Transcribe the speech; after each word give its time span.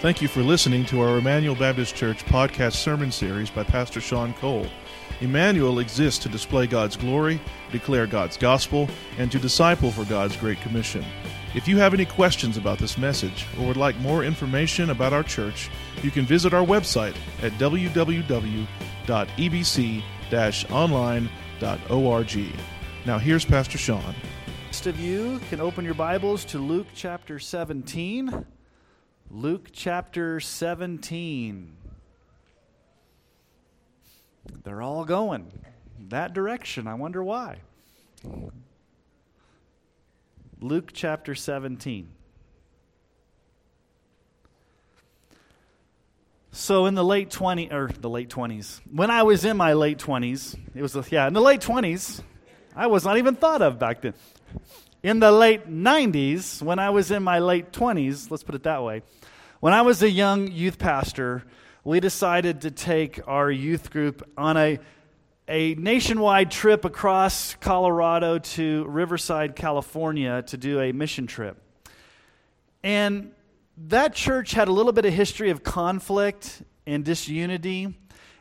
Thank 0.00 0.22
you 0.22 0.28
for 0.28 0.44
listening 0.44 0.86
to 0.86 1.00
our 1.00 1.18
Emmanuel 1.18 1.56
Baptist 1.56 1.96
Church 1.96 2.24
podcast 2.26 2.74
sermon 2.74 3.10
series 3.10 3.50
by 3.50 3.64
Pastor 3.64 4.00
Sean 4.00 4.32
Cole. 4.34 4.68
Emmanuel 5.20 5.80
exists 5.80 6.22
to 6.22 6.28
display 6.28 6.68
God's 6.68 6.96
glory, 6.96 7.40
declare 7.72 8.06
God's 8.06 8.36
gospel, 8.36 8.88
and 9.18 9.32
to 9.32 9.40
disciple 9.40 9.90
for 9.90 10.04
God's 10.04 10.36
Great 10.36 10.60
Commission. 10.60 11.04
If 11.56 11.66
you 11.66 11.78
have 11.78 11.94
any 11.94 12.04
questions 12.04 12.56
about 12.56 12.78
this 12.78 12.96
message 12.96 13.44
or 13.58 13.66
would 13.66 13.76
like 13.76 13.98
more 13.98 14.22
information 14.22 14.90
about 14.90 15.12
our 15.12 15.24
church, 15.24 15.68
you 16.04 16.12
can 16.12 16.24
visit 16.24 16.54
our 16.54 16.64
website 16.64 17.16
at 17.42 17.50
www.ebc 17.54 18.72
online.org. 20.70 22.38
Now, 23.04 23.18
here's 23.18 23.44
Pastor 23.44 23.78
Sean. 23.78 24.14
Most 24.66 24.86
of 24.86 25.00
you 25.00 25.40
can 25.50 25.60
open 25.60 25.84
your 25.84 25.94
Bibles 25.94 26.44
to 26.44 26.60
Luke 26.60 26.86
chapter 26.94 27.40
17. 27.40 28.46
Luke 29.30 29.68
chapter 29.72 30.40
17. 30.40 31.76
They're 34.64 34.80
all 34.80 35.04
going 35.04 35.52
that 36.08 36.32
direction. 36.32 36.86
I 36.86 36.94
wonder 36.94 37.22
why. 37.22 37.58
Luke 40.60 40.90
chapter 40.94 41.34
17. 41.34 42.08
So 46.50 46.86
in 46.86 46.94
the 46.94 47.04
late 47.04 47.30
20 47.30 47.70
or 47.70 47.90
the 48.00 48.08
late 48.08 48.30
20s, 48.30 48.80
when 48.90 49.10
I 49.10 49.22
was 49.24 49.44
in 49.44 49.58
my 49.58 49.74
late 49.74 49.98
20s, 49.98 50.58
it 50.74 50.80
was 50.80 50.96
yeah, 51.12 51.26
in 51.26 51.34
the 51.34 51.42
late 51.42 51.60
20s, 51.60 52.22
I 52.74 52.86
was 52.86 53.04
not 53.04 53.18
even 53.18 53.34
thought 53.36 53.60
of 53.60 53.78
back 53.78 54.00
then. 54.00 54.14
In 55.00 55.20
the 55.20 55.30
late 55.30 55.70
90s, 55.70 56.60
when 56.60 56.80
I 56.80 56.90
was 56.90 57.12
in 57.12 57.22
my 57.22 57.38
late 57.38 57.70
20s, 57.70 58.32
let's 58.32 58.42
put 58.42 58.56
it 58.56 58.64
that 58.64 58.82
way, 58.82 59.02
when 59.60 59.72
I 59.72 59.82
was 59.82 60.02
a 60.02 60.10
young 60.10 60.50
youth 60.50 60.76
pastor, 60.76 61.44
we 61.84 62.00
decided 62.00 62.62
to 62.62 62.72
take 62.72 63.20
our 63.28 63.48
youth 63.48 63.90
group 63.90 64.28
on 64.36 64.56
a, 64.56 64.80
a 65.46 65.76
nationwide 65.76 66.50
trip 66.50 66.84
across 66.84 67.54
Colorado 67.54 68.40
to 68.40 68.86
Riverside, 68.88 69.54
California 69.54 70.42
to 70.42 70.56
do 70.56 70.80
a 70.80 70.90
mission 70.90 71.28
trip. 71.28 71.62
And 72.82 73.30
that 73.86 74.14
church 74.14 74.50
had 74.50 74.66
a 74.66 74.72
little 74.72 74.92
bit 74.92 75.04
of 75.04 75.12
history 75.12 75.50
of 75.50 75.62
conflict 75.62 76.62
and 76.88 77.04
disunity. 77.04 77.96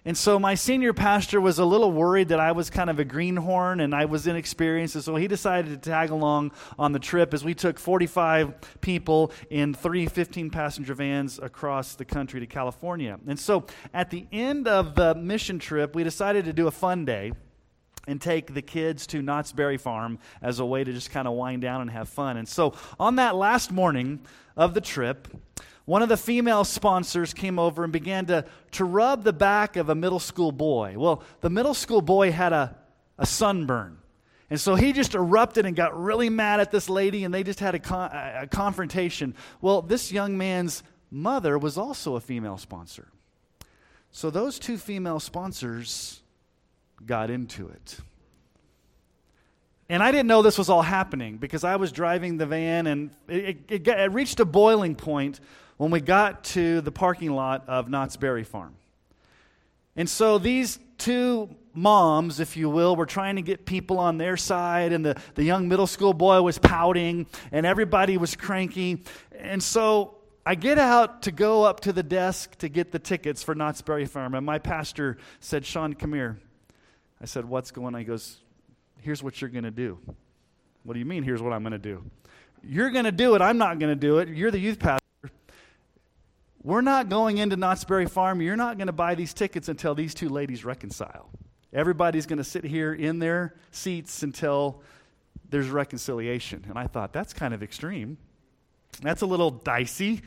And 0.07 0.17
so 0.17 0.39
my 0.39 0.55
senior 0.55 0.93
pastor 0.93 1.41
was 1.41 1.59
a 1.59 1.65
little 1.65 1.91
worried 1.91 2.29
that 2.29 2.39
I 2.39 2.53
was 2.53 2.69
kind 2.69 2.89
of 2.89 2.97
a 2.97 3.03
greenhorn 3.03 3.81
and 3.81 3.93
I 3.93 4.05
was 4.05 4.25
inexperienced. 4.25 4.95
And 4.95 5.03
so 5.03 5.17
he 5.17 5.27
decided 5.27 5.69
to 5.71 5.89
tag 5.89 6.11
along 6.11 6.53
on 6.79 6.93
the 6.93 6.99
trip 6.99 7.33
as 7.33 7.43
we 7.43 7.53
took 7.53 7.77
45 7.77 8.79
people 8.79 9.33
in 9.49 9.73
three 9.73 10.05
15 10.05 10.49
passenger 10.49 10.93
vans 10.93 11.39
across 11.39 11.95
the 11.95 12.05
country 12.05 12.39
to 12.39 12.47
California. 12.47 13.19
And 13.27 13.37
so 13.37 13.65
at 13.93 14.09
the 14.09 14.25
end 14.31 14.65
of 14.65 14.95
the 14.95 15.13
mission 15.13 15.59
trip, 15.59 15.93
we 15.93 16.05
decided 16.05 16.45
to 16.45 16.53
do 16.53 16.67
a 16.67 16.71
fun 16.71 17.03
day 17.03 17.33
and 18.07 18.21
take 18.21 18.53
the 18.53 18.61
kids 18.61 19.07
to 19.07 19.21
Knott's 19.21 19.51
Berry 19.51 19.77
Farm 19.77 20.19
as 20.41 20.59
a 20.59 20.65
way 20.65 20.85
to 20.85 20.93
just 20.93 21.11
kind 21.11 21.27
of 21.27 21.33
wind 21.33 21.61
down 21.61 21.81
and 21.81 21.91
have 21.91 22.07
fun. 22.07 22.37
And 22.37 22.47
so 22.47 22.75
on 22.97 23.17
that 23.17 23.35
last 23.35 23.73
morning 23.73 24.21
of 24.55 24.73
the 24.73 24.79
trip, 24.79 25.27
one 25.87 26.01
of 26.01 26.09
the 26.09 26.17
female 26.17 26.65
sponsors 26.65 27.33
came 27.33 27.57
over 27.57 27.85
and 27.85 27.93
began 27.93 28.25
to, 28.25 28.43
to 28.71 28.83
rub 28.83 29.23
the 29.23 29.31
back 29.31 29.77
of 29.77 29.87
a 29.87 29.95
middle 29.95 30.19
school 30.19 30.51
boy. 30.51 30.95
Well, 30.97 31.23
the 31.39 31.49
middle 31.49 31.73
school 31.73 32.01
boy 32.01 32.33
had 32.33 32.51
a, 32.51 32.75
a 33.17 33.25
sunburn. 33.25 33.97
And 34.49 34.59
so 34.59 34.75
he 34.75 34.91
just 34.91 35.15
erupted 35.15 35.65
and 35.65 35.77
got 35.77 35.97
really 35.97 36.29
mad 36.29 36.59
at 36.59 36.71
this 36.71 36.89
lady, 36.89 37.23
and 37.23 37.33
they 37.33 37.41
just 37.41 37.61
had 37.61 37.73
a, 37.73 37.79
con- 37.79 38.11
a 38.11 38.47
confrontation. 38.47 39.33
Well, 39.61 39.81
this 39.81 40.11
young 40.11 40.37
man's 40.37 40.83
mother 41.09 41.57
was 41.57 41.77
also 41.77 42.17
a 42.17 42.19
female 42.19 42.57
sponsor. 42.57 43.07
So 44.11 44.29
those 44.29 44.59
two 44.59 44.77
female 44.77 45.21
sponsors 45.21 46.21
got 47.05 47.29
into 47.29 47.69
it. 47.69 47.97
And 49.87 50.03
I 50.03 50.11
didn't 50.11 50.27
know 50.27 50.41
this 50.41 50.57
was 50.57 50.67
all 50.67 50.81
happening 50.81 51.37
because 51.37 51.63
I 51.63 51.77
was 51.77 51.93
driving 51.93 52.35
the 52.35 52.45
van, 52.45 52.87
and 52.87 53.11
it, 53.29 53.59
it, 53.69 53.87
it 53.87 54.11
reached 54.11 54.41
a 54.41 54.45
boiling 54.45 54.95
point 54.95 55.39
when 55.77 55.91
we 55.91 56.01
got 56.01 56.43
to 56.43 56.81
the 56.81 56.91
parking 56.91 57.31
lot 57.31 57.67
of 57.67 57.89
Knott's 57.89 58.17
Berry 58.17 58.43
Farm. 58.43 58.75
And 59.95 60.09
so 60.09 60.37
these 60.37 60.79
two 60.97 61.49
moms, 61.73 62.39
if 62.39 62.57
you 62.57 62.69
will, 62.69 62.95
were 62.95 63.05
trying 63.05 63.35
to 63.35 63.41
get 63.41 63.65
people 63.65 63.99
on 63.99 64.17
their 64.17 64.37
side, 64.37 64.91
and 64.93 65.05
the, 65.05 65.19
the 65.35 65.43
young 65.43 65.67
middle 65.67 65.87
school 65.87 66.13
boy 66.13 66.41
was 66.41 66.57
pouting, 66.57 67.27
and 67.51 67.65
everybody 67.65 68.17
was 68.17 68.35
cranky. 68.35 69.03
And 69.39 69.61
so 69.61 70.15
I 70.45 70.55
get 70.55 70.79
out 70.79 71.23
to 71.23 71.31
go 71.31 71.63
up 71.63 71.81
to 71.81 71.93
the 71.93 72.03
desk 72.03 72.57
to 72.59 72.69
get 72.69 72.91
the 72.91 72.99
tickets 72.99 73.43
for 73.43 73.55
Knott's 73.55 73.81
Berry 73.81 74.05
Farm, 74.05 74.33
and 74.33 74.45
my 74.45 74.59
pastor 74.59 75.17
said, 75.39 75.65
Sean, 75.65 75.93
come 75.93 76.13
here. 76.13 76.39
I 77.21 77.25
said, 77.25 77.45
What's 77.45 77.71
going 77.71 77.95
on? 77.95 77.99
He 77.99 78.05
goes, 78.05 78.37
Here's 79.01 79.23
what 79.23 79.41
you're 79.41 79.49
going 79.49 79.63
to 79.63 79.71
do. 79.71 79.97
What 80.83 80.93
do 80.93 80.99
you 80.99 81.05
mean, 81.05 81.23
here's 81.23 81.41
what 81.41 81.53
I'm 81.53 81.63
going 81.63 81.73
to 81.73 81.77
do? 81.77 82.03
You're 82.63 82.91
going 82.91 83.05
to 83.05 83.11
do 83.11 83.35
it. 83.35 83.41
I'm 83.41 83.57
not 83.57 83.77
going 83.79 83.91
to 83.91 83.99
do 83.99 84.19
it. 84.19 84.29
You're 84.29 84.51
the 84.51 84.59
youth 84.59 84.79
pastor. 84.79 85.06
We're 86.67 86.81
not 86.81 87.07
going 87.07 87.37
into 87.37 87.55
Knott's 87.55 87.85
Berry 87.85 88.07
Farm. 88.07 88.41
You're 88.41 88.57
not 88.57 88.77
going 88.77 88.87
to 88.87 88.93
buy 88.93 89.15
these 89.15 89.33
tickets 89.33 89.69
until 89.69 89.95
these 89.95 90.13
two 90.13 90.27
ladies 90.27 90.65
reconcile. 90.65 91.29
Everybody's 91.71 92.25
going 92.25 92.39
to 92.39 92.43
sit 92.43 92.65
here 92.65 92.93
in 92.93 93.19
their 93.19 93.55
seats 93.71 94.21
until 94.21 94.81
there's 95.49 95.69
reconciliation. 95.69 96.65
And 96.67 96.77
I 96.77 96.87
thought, 96.87 97.13
that's 97.13 97.31
kind 97.31 97.53
of 97.53 97.63
extreme. 97.63 98.17
That's 99.01 99.21
a 99.21 99.25
little 99.25 99.49
dicey. 99.49 100.21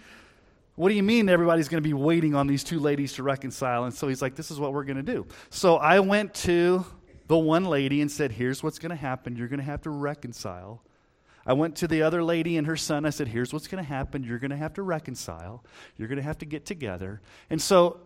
What 0.76 0.88
do 0.88 0.94
you 0.94 1.02
mean 1.02 1.28
everybody's 1.28 1.68
going 1.68 1.82
to 1.82 1.86
be 1.86 1.92
waiting 1.92 2.34
on 2.34 2.46
these 2.46 2.64
two 2.64 2.80
ladies 2.80 3.12
to 3.14 3.22
reconcile? 3.22 3.84
And 3.84 3.92
so 3.92 4.08
he's 4.08 4.22
like, 4.22 4.34
this 4.34 4.50
is 4.50 4.58
what 4.58 4.72
we're 4.72 4.84
going 4.84 4.96
to 4.96 5.02
do. 5.02 5.26
So 5.50 5.76
I 5.76 6.00
went 6.00 6.32
to 6.36 6.86
the 7.26 7.36
one 7.36 7.66
lady 7.66 8.00
and 8.00 8.10
said, 8.10 8.32
here's 8.32 8.62
what's 8.62 8.78
going 8.78 8.88
to 8.88 8.96
happen. 8.96 9.36
You're 9.36 9.48
going 9.48 9.60
to 9.60 9.66
have 9.66 9.82
to 9.82 9.90
reconcile. 9.90 10.80
I 11.46 11.54
went 11.54 11.76
to 11.76 11.88
the 11.88 12.02
other 12.02 12.22
lady 12.22 12.56
and 12.56 12.66
her 12.66 12.76
son. 12.76 13.06
I 13.06 13.10
said, 13.10 13.28
Here's 13.28 13.52
what's 13.52 13.66
going 13.66 13.82
to 13.82 13.88
happen. 13.88 14.22
You're 14.22 14.38
going 14.38 14.50
to 14.50 14.56
have 14.56 14.74
to 14.74 14.82
reconcile. 14.82 15.64
You're 15.96 16.08
going 16.08 16.18
to 16.18 16.22
have 16.22 16.38
to 16.38 16.46
get 16.46 16.66
together. 16.66 17.20
And 17.48 17.60
so 17.60 18.00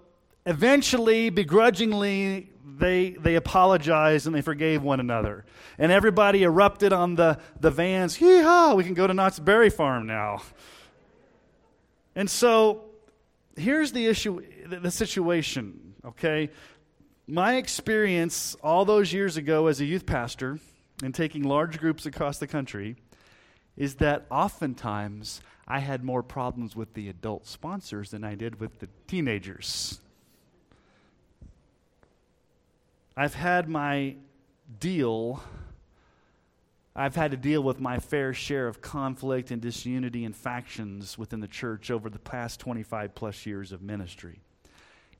eventually, 0.46 1.30
begrudgingly, 1.30 2.50
they, 2.64 3.10
they 3.10 3.34
apologized 3.34 4.26
and 4.26 4.34
they 4.34 4.40
forgave 4.40 4.82
one 4.82 5.00
another. 5.00 5.44
And 5.78 5.90
everybody 5.90 6.42
erupted 6.42 6.92
on 6.92 7.14
the, 7.14 7.38
the 7.60 7.70
vans. 7.70 8.16
Hee-haw, 8.16 8.74
we 8.74 8.84
can 8.84 8.94
go 8.94 9.06
to 9.06 9.14
Knott's 9.14 9.38
Berry 9.38 9.70
Farm 9.70 10.06
now. 10.06 10.42
And 12.14 12.30
so 12.30 12.84
here's 13.56 13.92
the 13.92 14.06
issue, 14.06 14.42
the 14.66 14.90
situation, 14.90 15.94
okay? 16.04 16.50
My 17.26 17.56
experience 17.56 18.54
all 18.62 18.84
those 18.84 19.12
years 19.12 19.36
ago 19.36 19.66
as 19.66 19.80
a 19.80 19.84
youth 19.84 20.06
pastor 20.06 20.58
and 21.02 21.14
taking 21.14 21.42
large 21.42 21.78
groups 21.78 22.06
across 22.06 22.38
the 22.38 22.46
country 22.46 22.96
is 23.76 23.96
that 23.96 24.26
oftentimes 24.30 25.40
I 25.66 25.80
had 25.80 26.04
more 26.04 26.22
problems 26.22 26.76
with 26.76 26.94
the 26.94 27.08
adult 27.08 27.46
sponsors 27.46 28.10
than 28.10 28.22
I 28.24 28.34
did 28.34 28.60
with 28.60 28.78
the 28.80 28.88
teenagers. 29.06 30.00
I've 33.16 33.34
had 33.34 33.68
my 33.68 34.16
deal, 34.80 35.42
I've 36.96 37.16
had 37.16 37.30
to 37.30 37.36
deal 37.36 37.62
with 37.62 37.80
my 37.80 37.98
fair 37.98 38.34
share 38.34 38.66
of 38.66 38.80
conflict 38.80 39.50
and 39.50 39.62
disunity 39.62 40.24
and 40.24 40.34
factions 40.34 41.16
within 41.16 41.40
the 41.40 41.48
church 41.48 41.90
over 41.90 42.10
the 42.10 42.18
past 42.18 42.60
25 42.60 43.14
plus 43.14 43.46
years 43.46 43.72
of 43.72 43.82
ministry. 43.82 44.40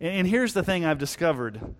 And 0.00 0.26
here's 0.26 0.54
the 0.54 0.62
thing 0.62 0.84
I've 0.84 0.98
discovered 0.98 1.75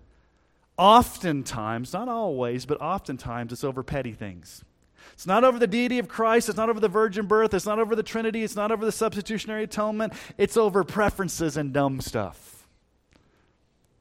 oftentimes, 0.77 1.93
not 1.93 2.09
always, 2.09 2.65
but 2.65 2.81
oftentimes, 2.81 3.53
it's 3.53 3.63
over 3.63 3.83
petty 3.83 4.13
things. 4.13 4.63
It's 5.13 5.27
not 5.27 5.43
over 5.43 5.57
the 5.59 5.67
deity 5.67 5.99
of 5.99 6.07
Christ. 6.07 6.49
It's 6.49 6.57
not 6.57 6.69
over 6.69 6.79
the 6.79 6.87
virgin 6.89 7.25
birth. 7.25 7.53
It's 7.53 7.65
not 7.65 7.79
over 7.79 7.95
the 7.95 8.03
Trinity. 8.03 8.43
It's 8.43 8.55
not 8.55 8.71
over 8.71 8.85
the 8.85 8.91
substitutionary 8.91 9.63
atonement. 9.63 10.13
It's 10.37 10.57
over 10.57 10.83
preferences 10.83 11.57
and 11.57 11.73
dumb 11.73 12.01
stuff 12.01 12.67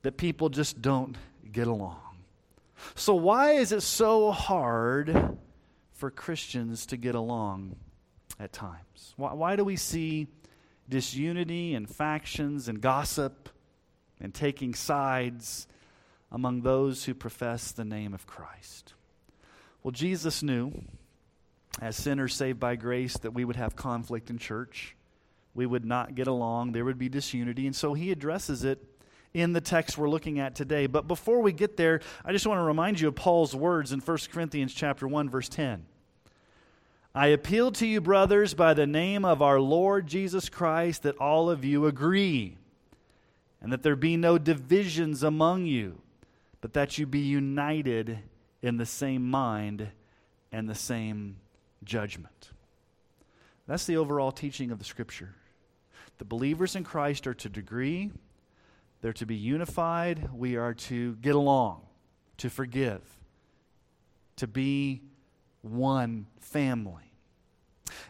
that 0.03 0.17
people 0.17 0.49
just 0.49 0.83
don't 0.83 1.17
get 1.51 1.67
along. 1.67 2.01
So, 2.95 3.15
why 3.15 3.53
is 3.53 3.73
it 3.73 3.83
so 3.83 4.31
hard 4.31 5.39
for 5.93 6.11
Christians 6.11 6.87
to 6.87 6.97
get 6.97 7.15
along 7.15 7.77
at 8.39 8.53
times? 8.53 9.15
Why, 9.17 9.33
why 9.33 9.57
do 9.57 9.65
we 9.65 9.77
see 9.77 10.29
disunity 10.89 11.75
and 11.75 11.89
factions 11.89 12.69
and 12.69 12.81
gossip 12.81 13.49
and 14.21 14.35
taking 14.35 14.75
sides 14.75 15.67
among 16.31 16.63
those 16.63 17.05
who 17.05 17.15
profess 17.15 17.73
the 17.73 17.85
name 17.85 18.13
of 18.13 18.27
Christ? 18.27 18.95
Well, 19.85 19.93
Jesus 19.93 20.43
knew, 20.43 20.73
as 21.79 21.95
sinners 21.95 22.35
saved 22.35 22.59
by 22.59 22.75
grace, 22.75 23.19
that 23.19 23.35
we 23.35 23.45
would 23.45 23.57
have 23.57 23.77
conflict 23.77 24.31
in 24.31 24.39
church. 24.39 24.97
We 25.55 25.67
would 25.67 25.85
not 25.85 26.15
get 26.15 26.27
along. 26.27 26.73
There 26.73 26.87
would 26.87 26.99
be 26.99 27.11
disunity. 27.11 27.67
And 27.67 27.77
so 27.77 27.93
he 27.93 28.11
addresses 28.11 28.65
it 28.65 28.83
in 29.35 29.53
the 29.53 29.61
text 29.61 29.99
we're 29.99 30.09
looking 30.09 30.41
at 30.41 30.55
today. 30.55 30.87
But 30.87 31.07
before 31.07 31.43
we 31.43 31.53
get 31.53 31.77
there, 31.77 32.01
I 32.25 32.33
just 32.33 32.47
want 32.47 32.61
to 32.61 32.63
remind 32.63 32.99
you 32.99 33.09
of 33.09 33.15
Paul's 33.15 33.55
words 33.55 33.93
in 33.93 34.01
1 34.01 34.19
Corinthians 34.33 34.73
chapter 34.73 35.07
1 35.07 35.29
verse 35.29 35.51
10. 35.51 35.85
I 37.15 37.27
appeal 37.29 37.71
to 37.73 37.87
you, 37.87 38.01
brothers, 38.01 38.55
by 38.55 38.73
the 38.73 38.87
name 38.87 39.25
of 39.25 39.43
our 39.43 39.61
Lord 39.61 40.07
Jesus 40.07 40.49
Christ, 40.49 41.03
that 41.03 41.19
all 41.19 41.51
of 41.51 41.63
you 41.65 41.87
agree, 41.87 42.57
and 43.61 43.71
that 43.71 43.83
there 43.83 43.95
be 43.95 44.17
no 44.17 44.39
divisions 44.39 45.23
among 45.23 45.67
you, 45.67 46.01
but 46.61 46.73
that 46.73 46.99
you 46.99 47.07
be 47.07 47.21
united 47.21 48.19
in 48.65 48.79
the 48.79 48.87
same 48.87 49.31
mind 49.31 49.87
and 50.51 50.67
the 50.67 50.75
same 50.75 51.37
judgment. 51.85 52.49
That's 53.67 53.85
the 53.85 53.99
overall 53.99 54.33
teaching 54.33 54.71
of 54.71 54.79
the 54.79 54.87
Scripture. 54.87 55.35
The 56.17 56.25
believers 56.25 56.75
in 56.75 56.83
Christ 56.83 57.27
are 57.27 57.35
to 57.35 57.51
degree, 57.51 58.11
they're 59.03 59.13
to 59.13 59.27
be 59.27 59.35
unified, 59.35 60.31
we 60.33 60.57
are 60.57 60.73
to 60.73 61.15
get 61.17 61.35
along, 61.35 61.83
to 62.39 62.49
forgive, 62.49 63.03
to 64.37 64.47
be 64.47 65.03
one 65.61 66.27
family. 66.41 67.13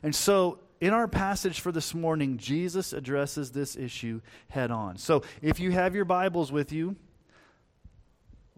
And 0.05 0.15
so, 0.15 0.61
in 0.81 0.93
our 0.93 1.09
passage 1.09 1.59
for 1.59 1.73
this 1.73 1.95
morning, 1.95 2.39
Jesus 2.39 2.93
addresses 2.93 3.51
this 3.51 3.75
issue 3.75 4.21
head 4.51 4.71
on. 4.71 4.99
So, 4.99 5.25
if 5.43 5.59
you 5.59 5.73
have 5.73 5.97
your 5.97 6.05
Bibles 6.05 6.53
with 6.53 6.71
you, 6.71 6.95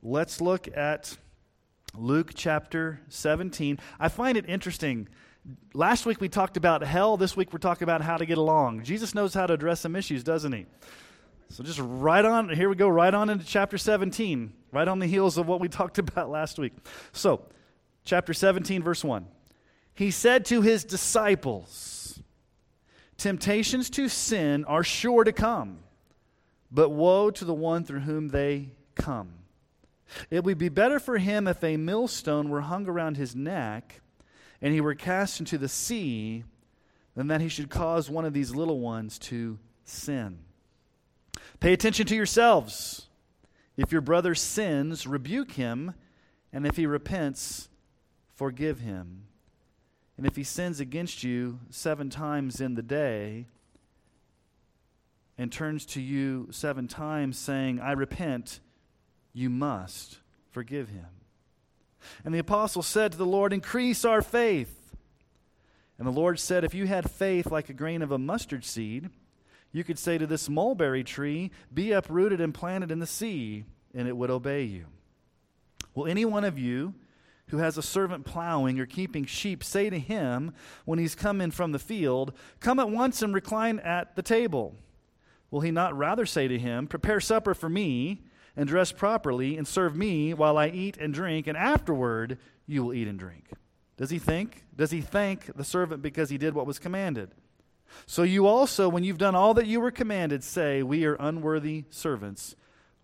let's 0.03 0.43
look 0.43 0.69
at 0.77 1.17
Luke 1.99 2.33
chapter 2.35 3.01
17. 3.09 3.79
I 3.99 4.09
find 4.09 4.37
it 4.37 4.49
interesting. 4.49 5.09
Last 5.75 6.07
week 6.07 6.21
we 6.21 6.29
talked 6.29 6.57
about 6.57 6.83
hell. 6.83 7.17
This 7.17 7.37
week 7.37 7.53
we're 7.53 7.59
talking 7.59 7.85
about 7.85 8.03
how 8.03 8.17
to 8.17 8.27
get 8.27 8.39
along. 8.39 8.83
Jesus 8.83 9.15
knows 9.15 9.35
how 9.35 9.47
to 9.47 9.55
address 9.55 9.81
some 9.81 9.97
issues, 9.97 10.25
doesn't 10.25 10.53
he? 10.53 10.67
So 11.49 11.63
just 11.63 11.79
right 11.81 12.25
on, 12.25 12.49
here 12.49 12.69
we 12.69 12.75
go, 12.75 12.89
right 12.89 13.13
on 13.13 13.31
into 13.31 13.45
chapter 13.45 13.79
17, 13.79 14.53
right 14.73 14.89
on 14.89 14.99
the 14.99 15.07
heels 15.07 15.39
of 15.39 15.47
what 15.47 15.61
we 15.61 15.69
talked 15.71 15.99
about 15.99 16.31
last 16.31 16.59
week. 16.59 16.73
So, 17.13 17.43
chapter 18.05 18.35
17, 18.35 18.83
verse 18.83 19.05
1. 19.05 19.27
He 19.95 20.11
said 20.11 20.45
to 20.47 20.61
his 20.61 20.85
disciples, 20.85 22.21
Temptations 23.17 23.89
to 23.91 24.09
sin 24.09 24.65
are 24.67 24.85
sure 24.85 25.25
to 25.25 25.33
come, 25.33 25.79
but 26.71 26.91
woe 26.91 27.31
to 27.31 27.45
the 27.45 27.55
one 27.55 27.85
through 27.85 28.01
whom 28.01 28.29
they 28.29 28.73
come. 28.95 29.31
It 30.31 30.45
would 30.45 30.59
be 30.59 30.69
better 30.69 30.99
for 30.99 31.19
him 31.19 31.47
if 31.49 31.63
a 31.63 31.77
millstone 31.77 32.49
were 32.49 32.63
hung 32.63 32.87
around 32.89 33.17
his 33.17 33.35
neck 33.35 34.01
and 34.63 34.73
he 34.73 34.81
were 34.81 34.95
cast 34.95 35.41
into 35.41 35.59
the 35.59 35.69
sea 35.69 36.45
than 37.15 37.29
that 37.29 37.41
he 37.41 37.49
should 37.49 37.71
cause 37.71 38.11
one 38.11 38.25
of 38.25 38.33
these 38.33 38.55
little 38.55 38.81
ones 38.81 39.19
to 39.19 39.59
sin. 39.85 40.39
Pay 41.61 41.73
attention 41.73 42.07
to 42.07 42.17
yourselves. 42.17 43.09
If 43.77 43.93
your 43.93 44.01
brother 44.01 44.35
sins, 44.35 45.07
rebuke 45.07 45.53
him, 45.53 45.95
and 46.53 46.67
if 46.67 46.77
he 46.77 46.87
repents, 46.87 47.69
forgive 48.35 48.81
him. 48.81 49.25
And 50.17 50.27
if 50.27 50.37
he 50.37 50.45
sins 50.45 50.81
against 50.81 51.23
you 51.23 51.61
seven 51.69 52.09
times 52.09 52.61
in 52.61 52.75
the 52.75 52.83
day 52.83 53.47
and 55.37 55.53
turns 55.53 55.85
to 55.87 56.01
you 56.01 56.49
seven 56.51 56.89
times 56.89 57.39
saying, 57.39 57.81
I 57.81 57.93
repent, 57.93 58.61
you 59.37 59.51
must 59.51 60.19
forgive 60.51 60.89
him. 60.89 61.07
And 62.25 62.35
the 62.35 62.39
apostle 62.39 62.83
said 62.83 63.13
to 63.13 63.19
the 63.19 63.27
Lord, 63.27 63.53
Increase 63.53 64.05
our 64.05 64.23
faith. 64.23 64.95
And 65.99 66.07
the 66.07 66.13
Lord 66.13 66.41
said, 66.41 66.65
If 66.65 66.75
you 66.75 66.87
had 66.87 67.11
faith 67.11 67.51
like 67.51 67.69
a 67.69 67.75
grain 67.75 68.01
of 68.01 68.11
a 68.11 68.19
mustard 68.19 68.65
seed, 68.65 69.11
you 69.73 69.85
could 69.85 69.99
say 69.99 70.17
to 70.17 70.27
this 70.27 70.49
mulberry 70.49 71.05
tree, 71.05 71.51
Be 71.73 71.93
uprooted 71.93 72.41
and 72.41 72.55
planted 72.55 72.91
in 72.91 72.99
the 72.99 73.07
sea, 73.07 73.65
and 73.95 74.09
it 74.09 74.17
would 74.17 74.31
obey 74.31 74.63
you. 74.63 74.87
Will 75.95 76.07
any 76.07 76.25
one 76.25 76.45
of 76.45 76.59
you 76.59 76.95
who 77.49 77.59
has 77.59 77.77
a 77.77 77.83
servant 77.83 78.25
plowing 78.25 78.81
or 78.81 78.87
keeping 78.87 79.27
sheep 79.27 79.63
say 79.63 79.91
to 79.91 79.99
him 79.99 80.55
when 80.87 80.99
he's 80.99 81.15
come 81.15 81.43
in 81.43 81.51
from 81.51 81.73
the 81.73 81.79
field, 81.79 82.33
Come 82.61 82.79
at 82.79 82.89
once 82.91 83.21
and 83.21 83.35
recline 83.35 83.81
at 83.81 84.17
the 84.17 84.23
table? 84.23 84.77
Will 85.51 85.61
he 85.61 85.71
not 85.71 85.97
rather 85.97 86.25
say 86.25 86.49
to 86.49 86.59
him, 86.59 86.87
Prepare 86.87 87.21
supper 87.21 87.53
for 87.53 87.69
me, 87.69 88.23
and 88.57 88.69
dress 88.69 88.93
properly, 88.93 89.57
and 89.57 89.67
serve 89.67 89.95
me 89.95 90.33
while 90.35 90.57
I 90.57 90.69
eat 90.69 90.97
and 90.97 91.13
drink, 91.13 91.47
and 91.47 91.57
afterward 91.57 92.39
you 92.67 92.85
will 92.85 92.95
eat 92.95 93.09
and 93.09 93.19
drink? 93.19 93.51
Does 93.97 94.11
he 94.11 94.19
think? 94.19 94.65
Does 94.75 94.91
he 94.91 95.01
thank 95.01 95.55
the 95.57 95.65
servant 95.65 96.03
because 96.03 96.31
he 96.31 96.39
did 96.39 96.55
what 96.55 96.67
was 96.67 96.79
commanded? 96.79 97.31
So 98.07 98.23
you 98.23 98.47
also, 98.47 98.89
when 98.89 99.05
you've 99.05 99.19
done 99.19 99.35
all 99.35 99.55
that 99.55 99.67
you 99.67 99.81
were 99.81 99.91
commanded, 99.91 100.45
say, 100.45 100.83
We 100.83 101.05
are 101.05 101.17
unworthy 101.19 101.85
servants. 101.91 102.57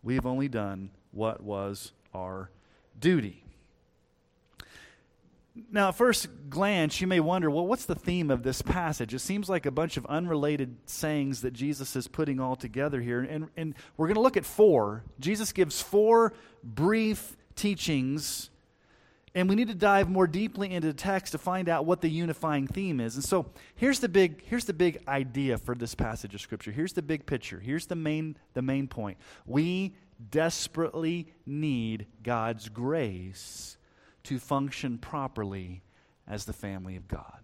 We 0.03 0.15
have 0.17 0.27
only 0.27 0.49
done 0.49 0.91
what 1.13 1.43
was 1.43 1.93
our 2.15 2.51
duty. 2.99 3.45
Now, 5.71 5.89
at 5.89 5.97
first 5.97 6.29
glance, 6.49 7.01
you 7.03 7.07
may 7.07 7.21
wonder, 7.21 7.51
well, 7.51 7.67
what's 7.67 7.85
the 7.85 7.95
theme 7.95 8.31
of 8.31 8.43
this 8.43 8.63
passage? 8.63 9.13
It 9.13 9.19
seems 9.19 9.51
like 9.51 9.67
a 9.67 9.71
bunch 9.71 9.99
of 9.99 10.07
unrelated 10.07 10.77
sayings 10.87 11.43
that 11.43 11.53
Jesus 11.53 11.95
is 11.95 12.09
putting 12.09 12.41
all 12.41 12.57
together 12.57 13.03
here. 13.03 13.21
And, 13.21 13.49
and 13.57 13.75
we're 13.97 14.07
going 14.07 14.15
to 14.15 14.23
look 14.23 14.39
at 14.39 14.47
four. 14.47 15.05
Jesus 15.21 15.53
gives 15.53 15.83
four 15.83 16.33
brief 16.65 17.37
teachings, 17.55 18.49
and 19.35 19.47
we 19.47 19.55
need 19.55 19.69
to 19.69 19.75
dive 19.75 20.09
more 20.09 20.27
deeply 20.27 20.73
into 20.73 20.87
the 20.87 20.95
text 20.95 21.33
to 21.33 21.39
find 21.39 21.69
out 21.69 21.85
what 21.85 22.01
the 22.01 22.09
unifying 22.09 22.67
theme 22.67 22.99
is. 22.99 23.17
And 23.17 23.25
so 23.25 23.45
here's 23.75 24.01
the 24.01 24.09
big, 24.09 24.43
here's 24.47 24.65
the 24.65 24.73
big 24.73 25.03
idea 25.07 25.59
for 25.59 25.75
this 25.75 25.95
passage 25.95 26.35
of 26.35 26.41
Scripture. 26.41 26.71
Here's 26.71 26.95
the 26.95 27.03
big 27.03 27.27
picture. 27.27 27.61
Here's 27.61 27.85
the 27.85 27.95
main, 27.95 28.37
the 28.55 28.63
main 28.63 28.89
point. 28.89 29.19
We 29.45 29.97
desperately 30.31 31.27
need 31.45 32.07
God's 32.23 32.71
grace 32.71 33.77
to 34.25 34.39
function 34.39 34.99
properly 34.99 35.83
as 36.27 36.45
the 36.45 36.53
family 36.53 36.97
of 36.97 37.09
God. 37.09 37.41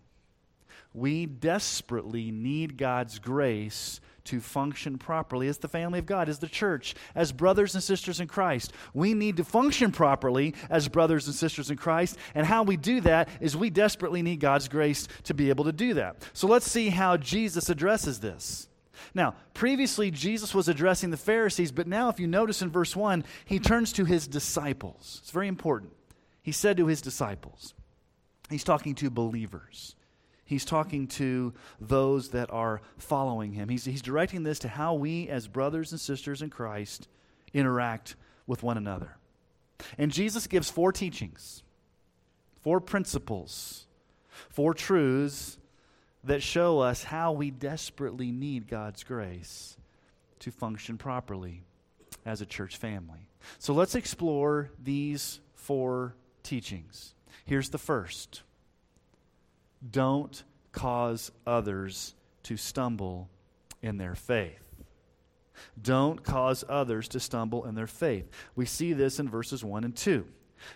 We 0.95 1.27
desperately 1.27 2.31
need 2.31 2.77
God's 2.77 3.19
grace 3.19 4.01
to 4.25 4.41
function 4.41 4.99
properly 4.99 5.49
as 5.49 5.59
the 5.59 5.69
family 5.69 5.99
of 5.99 6.07
God, 6.07 6.29
as 6.29 6.39
the 6.39 6.49
church, 6.49 6.95
as 7.15 7.33
brothers 7.33 7.75
and 7.75 7.83
sisters 7.83 8.21
in 8.21 8.27
Christ. 8.27 8.73
We 8.93 9.15
need 9.15 9.37
to 9.39 9.45
function 9.45 9.93
properly 9.93 10.55
as 10.69 10.89
brothers 10.89 11.27
and 11.27 11.35
sisters 11.35 11.71
in 11.71 11.77
Christ. 11.77 12.17
And 12.35 12.47
how 12.47 12.63
we 12.63 12.77
do 12.77 13.01
that 13.03 13.29
is 13.41 13.57
we 13.57 13.71
desperately 13.71 14.23
need 14.23 14.41
God's 14.41 14.69
grace 14.69 15.09
to 15.25 15.35
be 15.35 15.51
able 15.51 15.65
to 15.65 15.73
do 15.73 15.95
that. 15.95 16.29
So 16.33 16.47
let's 16.47 16.71
see 16.71 16.89
how 16.89 17.17
Jesus 17.17 17.71
addresses 17.71 18.21
this. 18.21 18.69
Now, 19.15 19.35
previously, 19.55 20.11
Jesus 20.11 20.55
was 20.55 20.69
addressing 20.69 21.11
the 21.11 21.17
Pharisees, 21.17 21.71
but 21.71 21.87
now, 21.87 22.09
if 22.09 22.19
you 22.19 22.27
notice 22.27 22.63
in 22.63 22.71
verse 22.71 22.97
1, 22.97 23.25
he 23.45 23.59
turns 23.59 23.93
to 23.93 24.05
his 24.05 24.27
disciples. 24.27 25.21
It's 25.23 25.31
very 25.31 25.49
important 25.49 25.93
he 26.49 26.53
said 26.53 26.79
to 26.79 26.87
his 26.87 27.03
disciples, 27.03 27.75
he's 28.49 28.65
talking 28.65 28.95
to 28.95 29.11
believers. 29.11 29.95
He's 30.47 30.65
talking 30.65 31.07
to 31.09 31.53
those 31.79 32.31
that 32.31 32.51
are 32.51 32.81
following 32.97 33.53
him. 33.53 33.69
He's, 33.69 33.85
he's 33.85 34.01
directing 34.01 34.45
this 34.45 34.59
to 34.61 34.69
how 34.69 34.95
we, 34.95 35.29
as 35.29 35.47
brothers 35.47 35.93
and 35.93 36.01
sisters 36.01 36.41
in 36.41 36.49
Christ, 36.49 37.07
interact 37.53 38.17
with 38.47 38.63
one 38.63 38.79
another. 38.79 39.19
And 39.99 40.11
Jesus 40.11 40.47
gives 40.47 40.71
four 40.71 40.91
teachings, 40.91 41.63
four 42.63 42.81
principles, 42.81 43.85
four 44.49 44.73
truths 44.73 45.59
that 46.25 46.43
show 46.43 46.81
us 46.81 47.05
how 47.05 47.33
we 47.33 47.51
desperately 47.51 48.33
need 48.33 48.69
God's 48.69 49.05
grace 49.05 49.77
to 50.39 50.51
function 50.51 50.97
properly 50.97 51.61
as 52.25 52.41
a 52.41 52.47
church 52.47 52.79
family. 52.79 53.29
So 53.59 53.75
let's 53.75 53.95
explore 53.95 54.71
these 54.83 55.41
four 55.53 56.15
teachings. 56.49 57.15
Here's 57.45 57.69
the 57.69 57.79
first 57.79 58.43
don't 59.91 60.43
cause 60.73 61.31
others 61.47 62.15
to 62.45 62.57
stumble 62.57 63.29
in 63.83 63.99
their 63.99 64.15
faith. 64.15 64.63
Don't 65.81 66.23
cause 66.23 66.65
others 66.69 67.09
to 67.09 67.21
stumble 67.21 67.65
in 67.65 67.75
their 67.75 67.87
faith. 67.87 68.29
We 68.57 68.65
see 68.65 68.93
this 68.93 69.19
in 69.21 69.29
verses 69.29 69.63
1 69.63 69.85
and 69.85 69.95
2. 69.95 70.25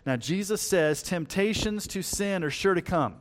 Now, 0.07 0.17
Jesus 0.17 0.61
says 0.61 1.03
temptations 1.03 1.87
to 1.89 2.03
sin 2.03 2.45
are 2.45 2.51
sure 2.51 2.75
to 2.75 2.83
come. 2.83 3.17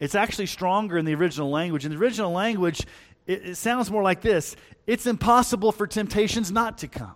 It's 0.00 0.14
actually 0.14 0.46
stronger 0.46 0.98
in 0.98 1.04
the 1.04 1.14
original 1.14 1.50
language. 1.50 1.84
In 1.84 1.92
the 1.92 1.98
original 1.98 2.32
language, 2.32 2.86
it, 3.26 3.46
it 3.46 3.54
sounds 3.56 3.90
more 3.90 4.02
like 4.02 4.20
this 4.20 4.56
It's 4.86 5.06
impossible 5.06 5.70
for 5.70 5.86
temptations 5.86 6.50
not 6.50 6.78
to 6.78 6.88
come, 6.88 7.14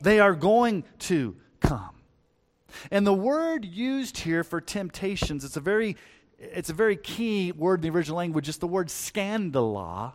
they 0.00 0.20
are 0.20 0.34
going 0.34 0.84
to 1.00 1.36
come. 1.60 1.99
And 2.90 3.06
the 3.06 3.14
word 3.14 3.64
used 3.64 4.18
here 4.18 4.44
for 4.44 4.60
temptations, 4.60 5.44
it's 5.44 5.56
a 5.56 5.60
very, 5.60 5.96
it's 6.38 6.70
a 6.70 6.74
very 6.74 6.96
key 6.96 7.52
word 7.52 7.80
in 7.84 7.90
the 7.90 7.96
original 7.96 8.16
language. 8.16 8.48
It's 8.48 8.58
the 8.58 8.66
word 8.66 8.88
scandala, 8.88 10.14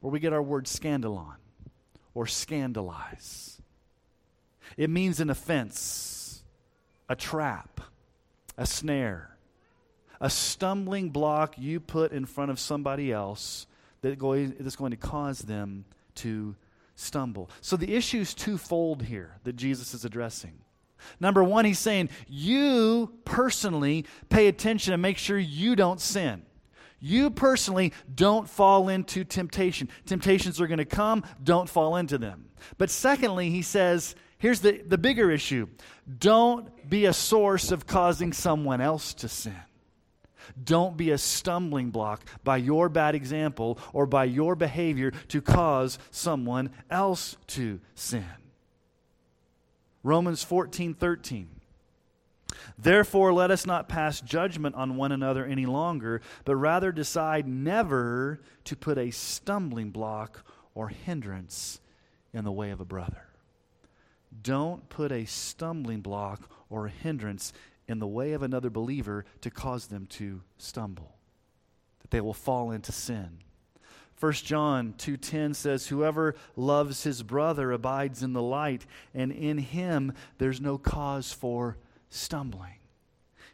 where 0.00 0.10
we 0.10 0.20
get 0.20 0.32
our 0.32 0.42
word 0.42 0.66
scandalon 0.66 1.36
or 2.14 2.26
scandalize. 2.26 3.60
It 4.76 4.90
means 4.90 5.20
an 5.20 5.30
offense, 5.30 6.42
a 7.08 7.16
trap, 7.16 7.80
a 8.56 8.66
snare, 8.66 9.36
a 10.20 10.30
stumbling 10.30 11.10
block 11.10 11.54
you 11.58 11.80
put 11.80 12.12
in 12.12 12.26
front 12.26 12.50
of 12.50 12.58
somebody 12.58 13.12
else 13.12 13.66
that 14.02 14.18
that's 14.58 14.76
going 14.76 14.90
to 14.90 14.96
cause 14.96 15.40
them 15.40 15.84
to 16.16 16.54
stumble. 16.94 17.50
So 17.60 17.76
the 17.76 17.94
issue 17.94 18.20
is 18.20 18.34
twofold 18.34 19.02
here 19.02 19.38
that 19.44 19.56
Jesus 19.56 19.94
is 19.94 20.04
addressing. 20.04 20.58
Number 21.20 21.42
one, 21.42 21.64
he's 21.64 21.78
saying, 21.78 22.10
you 22.28 23.12
personally 23.24 24.06
pay 24.28 24.48
attention 24.48 24.92
and 24.92 25.02
make 25.02 25.18
sure 25.18 25.38
you 25.38 25.76
don't 25.76 26.00
sin. 26.00 26.42
You 27.00 27.30
personally 27.30 27.92
don't 28.14 28.48
fall 28.48 28.88
into 28.88 29.24
temptation. 29.24 29.88
Temptations 30.06 30.60
are 30.60 30.68
going 30.68 30.78
to 30.78 30.84
come, 30.84 31.24
don't 31.42 31.68
fall 31.68 31.96
into 31.96 32.16
them. 32.16 32.48
But 32.78 32.90
secondly, 32.90 33.50
he 33.50 33.62
says, 33.62 34.14
here's 34.38 34.60
the, 34.60 34.82
the 34.86 34.98
bigger 34.98 35.30
issue 35.30 35.66
don't 36.18 36.88
be 36.88 37.06
a 37.06 37.12
source 37.12 37.72
of 37.72 37.86
causing 37.86 38.32
someone 38.32 38.80
else 38.80 39.14
to 39.14 39.28
sin. 39.28 39.56
Don't 40.62 40.96
be 40.96 41.10
a 41.10 41.18
stumbling 41.18 41.90
block 41.90 42.24
by 42.44 42.56
your 42.58 42.88
bad 42.88 43.14
example 43.14 43.78
or 43.92 44.06
by 44.06 44.24
your 44.24 44.54
behavior 44.54 45.12
to 45.28 45.40
cause 45.40 45.98
someone 46.10 46.70
else 46.90 47.36
to 47.48 47.80
sin. 47.94 48.24
Romans 50.02 50.42
14 50.42 50.94
13. 50.94 51.48
Therefore, 52.78 53.32
let 53.32 53.50
us 53.50 53.66
not 53.66 53.88
pass 53.88 54.20
judgment 54.20 54.74
on 54.74 54.96
one 54.96 55.12
another 55.12 55.44
any 55.44 55.66
longer, 55.66 56.20
but 56.44 56.56
rather 56.56 56.92
decide 56.92 57.48
never 57.48 58.40
to 58.64 58.76
put 58.76 58.98
a 58.98 59.10
stumbling 59.10 59.90
block 59.90 60.44
or 60.74 60.88
hindrance 60.88 61.80
in 62.32 62.44
the 62.44 62.52
way 62.52 62.70
of 62.70 62.80
a 62.80 62.84
brother. 62.84 63.28
Don't 64.42 64.88
put 64.88 65.12
a 65.12 65.24
stumbling 65.24 66.00
block 66.00 66.48
or 66.70 66.86
a 66.86 66.90
hindrance 66.90 67.52
in 67.86 67.98
the 67.98 68.06
way 68.06 68.32
of 68.32 68.42
another 68.42 68.70
believer 68.70 69.24
to 69.40 69.50
cause 69.50 69.86
them 69.86 70.06
to 70.06 70.40
stumble, 70.56 71.16
that 72.00 72.10
they 72.10 72.20
will 72.20 72.34
fall 72.34 72.70
into 72.70 72.92
sin. 72.92 73.38
1 74.22 74.32
John 74.34 74.94
2:10 74.98 75.52
says 75.52 75.88
whoever 75.88 76.36
loves 76.54 77.02
his 77.02 77.24
brother 77.24 77.72
abides 77.72 78.22
in 78.22 78.34
the 78.34 78.42
light 78.42 78.86
and 79.12 79.32
in 79.32 79.58
him 79.58 80.12
there's 80.38 80.60
no 80.60 80.78
cause 80.78 81.32
for 81.32 81.76
stumbling. 82.08 82.76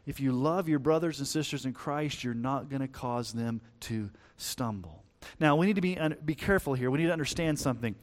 If 0.05 0.19
you 0.19 0.31
love 0.31 0.69
your 0.69 0.77
brothers 0.77 1.17
and 1.17 1.27
sisters 1.27 1.65
in 1.65 1.73
Christ, 1.73 2.23
you're 2.23 2.35
not 2.35 2.69
going 2.69 2.81
to 2.81 2.87
cause 2.87 3.33
them 3.33 3.61
to 3.81 4.11
stumble. 4.37 5.03
Now, 5.39 5.55
we 5.55 5.65
need 5.65 5.75
to 5.75 5.81
be, 5.81 5.97
be 6.23 6.35
careful 6.35 6.75
here. 6.75 6.91
We 6.91 6.99
need 6.99 7.07
to 7.07 7.13
understand 7.13 7.57
something. 7.57 7.95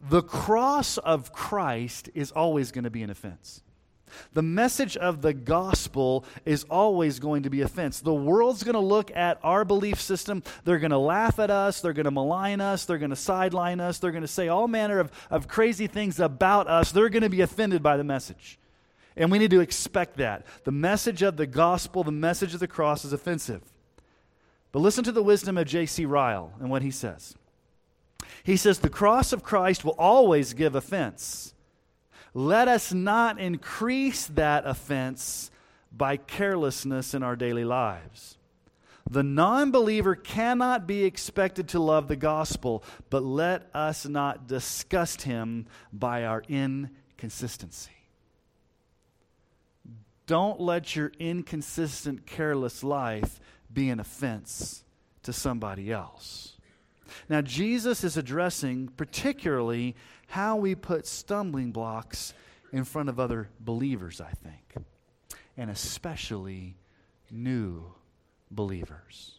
The 0.00 0.22
cross 0.22 0.98
of 0.98 1.32
Christ 1.32 2.10
is 2.14 2.32
always 2.32 2.72
going 2.72 2.84
to 2.84 2.90
be 2.90 3.04
an 3.04 3.10
offense. 3.10 3.62
The 4.32 4.42
message 4.42 4.96
of 4.96 5.22
the 5.22 5.32
gospel 5.32 6.24
is 6.44 6.64
always 6.64 7.18
going 7.18 7.44
to 7.44 7.50
be 7.50 7.60
offense. 7.60 8.00
The 8.00 8.14
world's 8.14 8.62
going 8.62 8.74
to 8.74 8.80
look 8.80 9.14
at 9.14 9.38
our 9.42 9.64
belief 9.64 10.00
system. 10.00 10.42
They're 10.64 10.78
going 10.78 10.90
to 10.90 10.98
laugh 10.98 11.38
at 11.38 11.50
us. 11.50 11.80
They're 11.80 11.92
going 11.92 12.04
to 12.04 12.10
malign 12.10 12.60
us. 12.60 12.84
They're 12.84 12.98
going 12.98 13.10
to 13.10 13.16
sideline 13.16 13.80
us. 13.80 13.98
They're 13.98 14.10
going 14.10 14.22
to 14.22 14.28
say 14.28 14.48
all 14.48 14.68
manner 14.68 14.98
of, 14.98 15.10
of 15.30 15.48
crazy 15.48 15.86
things 15.86 16.20
about 16.20 16.68
us. 16.68 16.92
They're 16.92 17.08
going 17.08 17.22
to 17.22 17.28
be 17.28 17.40
offended 17.40 17.82
by 17.82 17.96
the 17.96 18.04
message. 18.04 18.58
And 19.16 19.30
we 19.30 19.38
need 19.38 19.50
to 19.50 19.60
expect 19.60 20.16
that. 20.16 20.46
The 20.64 20.72
message 20.72 21.22
of 21.22 21.36
the 21.36 21.46
gospel, 21.46 22.02
the 22.02 22.12
message 22.12 22.54
of 22.54 22.60
the 22.60 22.68
cross 22.68 23.04
is 23.04 23.12
offensive. 23.12 23.62
But 24.72 24.80
listen 24.80 25.04
to 25.04 25.12
the 25.12 25.22
wisdom 25.22 25.58
of 25.58 25.66
J.C. 25.66 26.06
Ryle 26.06 26.52
and 26.58 26.70
what 26.70 26.82
he 26.82 26.90
says. 26.90 27.34
He 28.42 28.56
says, 28.56 28.78
The 28.78 28.88
cross 28.88 29.32
of 29.32 29.42
Christ 29.42 29.84
will 29.84 29.94
always 29.98 30.54
give 30.54 30.74
offense 30.74 31.54
let 32.34 32.68
us 32.68 32.92
not 32.92 33.38
increase 33.38 34.26
that 34.28 34.66
offense 34.66 35.50
by 35.90 36.16
carelessness 36.16 37.14
in 37.14 37.22
our 37.22 37.36
daily 37.36 37.64
lives. 37.64 38.38
The 39.10 39.22
non 39.22 39.70
believer 39.70 40.14
cannot 40.14 40.86
be 40.86 41.04
expected 41.04 41.68
to 41.68 41.80
love 41.80 42.08
the 42.08 42.16
gospel, 42.16 42.82
but 43.10 43.22
let 43.22 43.68
us 43.74 44.06
not 44.06 44.46
disgust 44.46 45.22
him 45.22 45.66
by 45.92 46.24
our 46.24 46.42
inconsistency. 46.48 47.90
Don't 50.26 50.60
let 50.60 50.96
your 50.96 51.12
inconsistent, 51.18 52.26
careless 52.26 52.82
life 52.82 53.40
be 53.72 53.90
an 53.90 54.00
offense 54.00 54.84
to 55.24 55.32
somebody 55.32 55.92
else. 55.92 56.56
Now, 57.28 57.42
Jesus 57.42 58.04
is 58.04 58.16
addressing 58.16 58.88
particularly 58.96 59.94
how 60.32 60.56
we 60.56 60.74
put 60.74 61.06
stumbling 61.06 61.72
blocks 61.72 62.32
in 62.72 62.84
front 62.84 63.10
of 63.10 63.20
other 63.20 63.50
believers, 63.60 64.18
I 64.18 64.30
think, 64.30 64.86
and 65.58 65.68
especially 65.70 66.78
new 67.30 67.84
believers. 68.50 69.34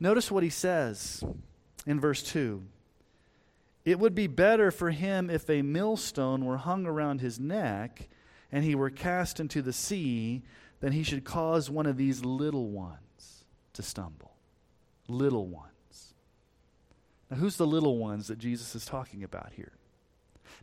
Notice 0.00 0.30
what 0.30 0.42
he 0.42 0.48
says 0.48 1.22
in 1.86 2.00
verse 2.00 2.22
2 2.22 2.62
It 3.84 3.98
would 3.98 4.14
be 4.14 4.28
better 4.28 4.70
for 4.70 4.90
him 4.90 5.28
if 5.28 5.50
a 5.50 5.60
millstone 5.60 6.46
were 6.46 6.56
hung 6.56 6.86
around 6.86 7.20
his 7.20 7.38
neck 7.38 8.08
and 8.50 8.64
he 8.64 8.74
were 8.74 8.88
cast 8.88 9.40
into 9.40 9.60
the 9.60 9.74
sea 9.74 10.40
than 10.80 10.92
he 10.92 11.02
should 11.02 11.24
cause 11.24 11.68
one 11.68 11.84
of 11.84 11.98
these 11.98 12.24
little 12.24 12.70
ones 12.70 13.44
to 13.74 13.82
stumble. 13.82 14.32
Little 15.06 15.46
ones. 15.46 16.14
Now, 17.30 17.36
who's 17.36 17.58
the 17.58 17.66
little 17.66 17.98
ones 17.98 18.28
that 18.28 18.38
Jesus 18.38 18.74
is 18.74 18.86
talking 18.86 19.22
about 19.22 19.52
here? 19.54 19.72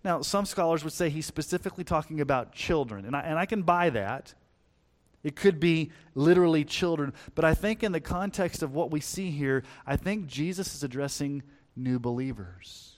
Now, 0.03 0.21
some 0.21 0.45
scholars 0.45 0.83
would 0.83 0.93
say 0.93 1.09
he's 1.09 1.25
specifically 1.25 1.83
talking 1.83 2.21
about 2.21 2.53
children, 2.53 3.05
and 3.05 3.15
I, 3.15 3.21
and 3.21 3.37
I 3.37 3.45
can 3.45 3.63
buy 3.63 3.89
that. 3.89 4.33
It 5.23 5.35
could 5.35 5.59
be 5.59 5.91
literally 6.15 6.63
children, 6.63 7.13
but 7.35 7.43
I 7.43 7.53
think 7.53 7.83
in 7.83 7.91
the 7.91 7.99
context 7.99 8.63
of 8.63 8.73
what 8.73 8.91
we 8.91 9.01
see 9.01 9.31
here, 9.31 9.63
I 9.85 9.97
think 9.97 10.27
Jesus 10.27 10.75
is 10.75 10.83
addressing 10.83 11.43
new 11.75 11.99
believers, 11.99 12.95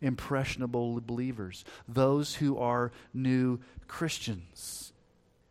impressionable 0.00 1.00
believers, 1.00 1.64
those 1.86 2.34
who 2.34 2.58
are 2.58 2.90
new 3.12 3.60
Christians. 3.86 4.92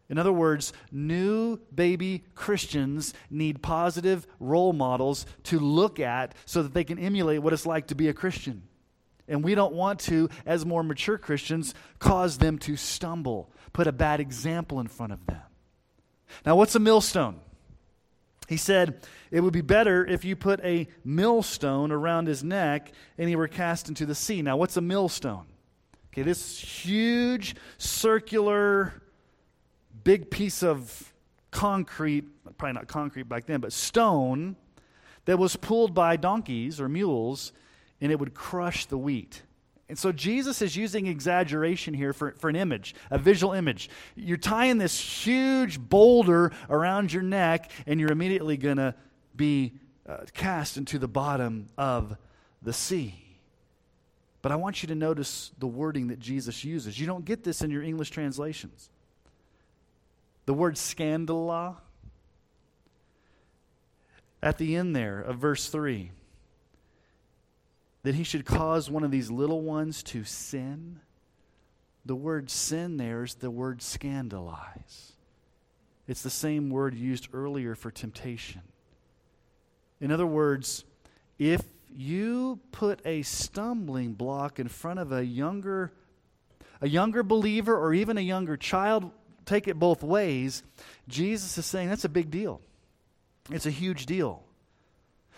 In 0.09 0.17
other 0.17 0.31
words, 0.31 0.73
new 0.91 1.57
baby 1.73 2.23
Christians 2.33 3.13
need 3.29 3.61
positive 3.61 4.25
role 4.39 4.73
models 4.73 5.25
to 5.43 5.59
look 5.59 5.99
at 5.99 6.33
so 6.45 6.63
that 6.63 6.73
they 6.73 6.83
can 6.83 6.97
emulate 6.97 7.41
what 7.41 7.53
it's 7.53 7.65
like 7.65 7.87
to 7.87 7.95
be 7.95 8.07
a 8.07 8.13
Christian. 8.13 8.63
And 9.27 9.43
we 9.43 9.55
don't 9.55 9.73
want 9.73 9.99
to, 10.01 10.29
as 10.45 10.65
more 10.65 10.83
mature 10.83 11.17
Christians, 11.17 11.73
cause 11.99 12.37
them 12.37 12.57
to 12.59 12.75
stumble, 12.77 13.51
put 13.73 13.87
a 13.87 13.91
bad 13.91 14.19
example 14.19 14.79
in 14.79 14.87
front 14.87 15.13
of 15.13 15.25
them. 15.25 15.41
Now, 16.45 16.55
what's 16.55 16.75
a 16.75 16.79
millstone? 16.79 17.39
He 18.47 18.57
said, 18.57 19.01
It 19.29 19.41
would 19.41 19.53
be 19.53 19.61
better 19.61 20.05
if 20.05 20.23
you 20.23 20.35
put 20.35 20.63
a 20.63 20.87
millstone 21.03 21.91
around 21.91 22.27
his 22.27 22.43
neck 22.43 22.91
and 23.17 23.27
he 23.27 23.35
were 23.35 23.47
cast 23.47 23.89
into 23.89 24.05
the 24.05 24.15
sea. 24.15 24.41
Now, 24.41 24.55
what's 24.57 24.77
a 24.77 24.81
millstone? 24.81 25.45
Okay, 26.13 26.21
this 26.23 26.57
huge, 26.59 27.55
circular, 27.77 28.93
big 30.03 30.31
piece 30.31 30.63
of 30.63 31.13
concrete, 31.51 32.25
probably 32.57 32.73
not 32.73 32.87
concrete 32.87 33.27
back 33.27 33.45
then, 33.45 33.59
but 33.59 33.73
stone 33.73 34.55
that 35.25 35.37
was 35.37 35.57
pulled 35.57 35.93
by 35.93 36.15
donkeys 36.15 36.79
or 36.79 36.87
mules 36.87 37.51
and 38.01 38.11
it 38.11 38.19
would 38.19 38.33
crush 38.33 38.85
the 38.85 38.97
wheat. 38.97 39.41
And 39.89 39.97
so 39.97 40.11
Jesus 40.11 40.61
is 40.61 40.75
using 40.75 41.07
exaggeration 41.07 41.93
here 41.93 42.11
for, 42.11 42.33
for 42.39 42.49
an 42.49 42.55
image, 42.55 42.93
a 43.09 43.17
visual 43.17 43.53
image. 43.53 43.89
You're 44.15 44.37
tying 44.37 44.77
this 44.77 44.99
huge 44.99 45.79
boulder 45.79 46.51
around 46.69 47.13
your 47.13 47.23
neck, 47.23 47.71
and 47.85 47.99
you're 47.99 48.11
immediately 48.11 48.57
going 48.57 48.77
to 48.77 48.93
be 49.35 49.73
uh, 50.07 50.17
cast 50.33 50.77
into 50.77 50.99
the 50.99 51.07
bottom 51.07 51.67
of 51.77 52.17
the 52.61 52.73
sea. 52.73 53.15
But 54.41 54.51
I 54.51 54.55
want 54.55 54.83
you 54.83 54.87
to 54.87 54.95
notice 54.95 55.51
the 55.57 55.67
wording 55.67 56.07
that 56.07 56.19
Jesus 56.19 56.63
uses. 56.63 56.99
You 56.99 57.07
don't 57.07 57.25
get 57.25 57.43
this 57.43 57.61
in 57.61 57.71
your 57.71 57.83
English 57.83 58.09
translations. 58.09 58.89
The 60.45 60.53
word 60.53 60.77
scandala, 60.77 61.77
at 64.41 64.57
the 64.57 64.75
end 64.75 64.95
there 64.95 65.19
of 65.19 65.37
verse 65.37 65.69
3 65.69 66.11
that 68.03 68.15
he 68.15 68.23
should 68.23 68.45
cause 68.45 68.89
one 68.89 69.03
of 69.03 69.11
these 69.11 69.29
little 69.31 69.61
ones 69.61 70.03
to 70.03 70.23
sin? 70.23 70.99
The 72.05 72.15
word 72.15 72.49
sin 72.49 72.97
there 72.97 73.23
is 73.23 73.35
the 73.35 73.51
word 73.51 73.81
scandalize. 73.81 75.13
It's 76.07 76.23
the 76.23 76.29
same 76.29 76.69
word 76.69 76.95
used 76.95 77.27
earlier 77.33 77.75
for 77.75 77.91
temptation. 77.91 78.61
In 79.99 80.11
other 80.11 80.25
words, 80.25 80.85
if 81.37 81.61
you 81.93 82.59
put 82.71 83.01
a 83.05 83.23
stumbling 83.23 84.13
block 84.13 84.59
in 84.59 84.67
front 84.67 84.99
of 84.99 85.11
a 85.11 85.25
younger 85.25 85.91
a 86.79 86.87
younger 86.87 87.23
believer 87.23 87.75
or 87.75 87.93
even 87.93 88.17
a 88.17 88.21
younger 88.21 88.55
child, 88.55 89.09
take 89.45 89.67
it 89.67 89.79
both 89.79 90.03
ways, 90.03 90.61
Jesus 91.07 91.57
is 91.57 91.65
saying 91.65 91.89
that's 91.89 92.05
a 92.05 92.09
big 92.09 92.29
deal. 92.29 92.61
It's 93.49 93.65
a 93.65 93.71
huge 93.71 94.05
deal. 94.05 94.43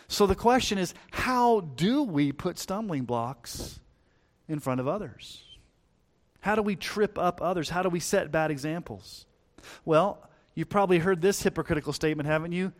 So 0.10 0.26
the 0.26 0.36
question 0.36 0.80
is 0.80 0.94
how 1.12 1.62
do 1.62 2.04
we 2.04 2.32
put 2.32 2.58
stumbling 2.58 3.04
blocks 3.04 3.80
in 4.48 4.60
front 4.60 4.82
of 4.82 4.88
others? 4.88 5.44
How 6.42 6.56
do 6.56 6.64
we 6.64 6.76
trip 6.76 7.18
up 7.18 7.42
others? 7.42 7.70
How 7.70 7.84
do 7.84 7.90
we 7.90 8.00
set 8.00 8.32
bad 8.32 8.50
examples? 8.50 9.28
Well, 9.86 10.28
you've 10.56 10.70
probably 10.70 10.98
heard 10.98 11.22
this 11.22 11.44
hypocritical 11.44 11.94
statement, 11.94 12.28
haven't 12.28 12.54
you? 12.54 12.74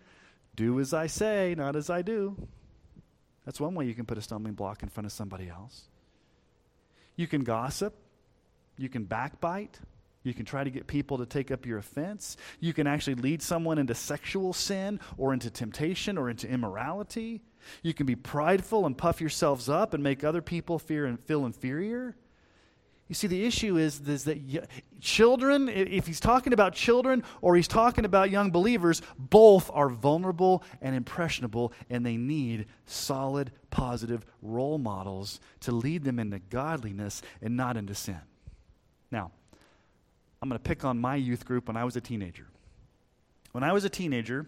Do 0.56 0.80
as 0.80 0.94
I 0.94 1.08
say, 1.08 1.54
not 1.56 1.76
as 1.76 1.90
I 1.90 2.02
do. 2.02 2.36
That's 3.46 3.60
one 3.60 3.76
way 3.76 3.86
you 3.86 3.94
can 3.94 4.06
put 4.06 4.18
a 4.18 4.22
stumbling 4.22 4.56
block 4.56 4.82
in 4.82 4.90
front 4.90 5.06
of 5.06 5.12
somebody 5.12 5.50
else. 5.50 5.84
You 7.16 7.28
can 7.28 7.44
gossip. 7.44 7.96
You 8.78 8.90
can 8.90 9.06
backbite. 9.06 9.80
You 10.24 10.34
can 10.34 10.46
try 10.46 10.64
to 10.64 10.70
get 10.70 10.86
people 10.86 11.18
to 11.20 11.26
take 11.26 11.50
up 11.50 11.66
your 11.66 11.78
offense. 11.78 12.36
You 12.60 12.74
can 12.74 12.88
actually 12.88 13.16
lead 13.16 13.42
someone 13.42 13.78
into 13.78 13.96
sexual 13.96 14.54
sin 14.54 15.00
or 15.18 15.34
into 15.34 15.50
temptation 15.50 16.18
or 16.18 16.30
into 16.30 16.48
immorality. 16.48 17.42
You 17.84 17.94
can 17.94 18.06
be 18.06 18.16
prideful 18.16 18.86
and 18.86 18.98
puff 18.98 19.22
yourselves 19.22 19.70
up 19.70 19.94
and 19.94 20.04
make 20.04 20.24
other 20.24 20.42
people 20.42 20.78
fear 20.78 21.06
and 21.06 21.20
feel 21.20 21.46
inferior. 21.46 22.16
You 23.08 23.16
see, 23.16 23.26
the 23.26 23.44
issue 23.44 23.78
is, 23.78 24.00
is 24.02 24.26
that 24.26 24.68
children, 25.02 25.68
if 25.68 26.06
he's 26.06 26.20
talking 26.20 26.54
about 26.54 26.76
children 26.76 27.24
or 27.42 27.56
he's 27.56 27.68
talking 27.68 28.06
about 28.06 28.30
young 28.30 28.52
believers, 28.52 29.02
both 29.18 29.72
are 29.74 29.90
vulnerable 29.90 30.64
and 30.80 30.96
impressionable, 30.96 31.74
and 31.90 32.06
they 32.06 32.18
need 32.18 32.68
solid, 32.86 33.52
positive 33.72 34.28
role 34.44 34.78
models 34.78 35.40
to 35.62 35.72
lead 35.72 36.04
them 36.04 36.20
into 36.20 36.38
godliness 36.38 37.24
and 37.42 37.58
not 37.58 37.78
into 37.78 37.96
sin. 37.96 38.22
Now, 39.12 39.32
I'm 40.42 40.50
going 40.50 40.60
to 40.60 40.64
pick 40.64 40.86
on 40.86 41.00
my 41.00 41.16
youth 41.16 41.46
group 41.46 41.68
when 41.68 41.76
I 41.76 41.84
was 41.84 41.96
a 41.96 42.02
teenager. 42.02 42.48
When 43.52 43.64
I 43.64 43.74
was 43.74 43.84
a 43.84 43.90
teenager, 43.90 44.46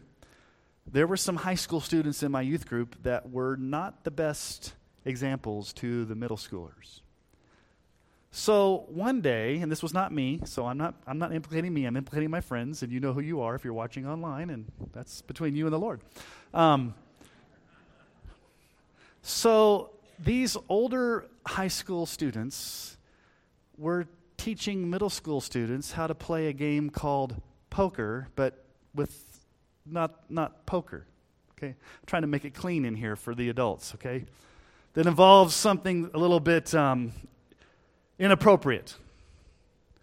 there 0.89 1.05
were 1.05 1.17
some 1.17 1.35
high 1.37 1.55
school 1.55 1.81
students 1.81 2.23
in 2.23 2.31
my 2.31 2.41
youth 2.41 2.67
group 2.67 2.95
that 3.03 3.29
were 3.29 3.55
not 3.57 4.03
the 4.03 4.11
best 4.11 4.73
examples 5.05 5.73
to 5.73 6.05
the 6.05 6.15
middle 6.15 6.37
schoolers. 6.37 7.01
So 8.31 8.85
one 8.87 9.19
day, 9.19 9.57
and 9.57 9.69
this 9.69 9.83
was 9.83 9.93
not 9.93 10.13
me, 10.13 10.39
so 10.45 10.65
I'm 10.65 10.77
not, 10.77 10.95
I'm 11.05 11.17
not 11.17 11.33
implicating 11.33 11.73
me, 11.73 11.85
I'm 11.85 11.97
implicating 11.97 12.29
my 12.29 12.39
friends, 12.39 12.81
and 12.81 12.91
you 12.91 13.01
know 13.01 13.11
who 13.11 13.19
you 13.19 13.41
are 13.41 13.55
if 13.55 13.65
you're 13.65 13.73
watching 13.73 14.07
online, 14.07 14.49
and 14.49 14.71
that's 14.93 15.21
between 15.21 15.53
you 15.55 15.65
and 15.65 15.73
the 15.73 15.79
Lord. 15.79 15.99
Um, 16.53 16.93
so 19.21 19.89
these 20.17 20.55
older 20.69 21.25
high 21.45 21.67
school 21.67 22.05
students 22.05 22.97
were 23.77 24.07
teaching 24.41 24.89
middle 24.89 25.09
school 25.09 25.39
students 25.39 25.91
how 25.91 26.07
to 26.07 26.15
play 26.15 26.47
a 26.47 26.53
game 26.53 26.89
called 26.89 27.39
poker, 27.69 28.27
but 28.35 28.65
with 28.95 29.23
not, 29.85 30.31
not 30.31 30.65
poker. 30.65 31.05
Okay? 31.51 31.67
I'm 31.67 32.05
trying 32.07 32.23
to 32.23 32.27
make 32.27 32.43
it 32.43 32.55
clean 32.55 32.83
in 32.83 32.95
here 32.95 33.15
for 33.15 33.35
the 33.35 33.49
adults, 33.49 33.93
okay? 33.93 34.25
That 34.93 35.05
involves 35.05 35.53
something 35.53 36.09
a 36.15 36.17
little 36.17 36.39
bit 36.39 36.73
um, 36.73 37.11
inappropriate. 38.17 38.95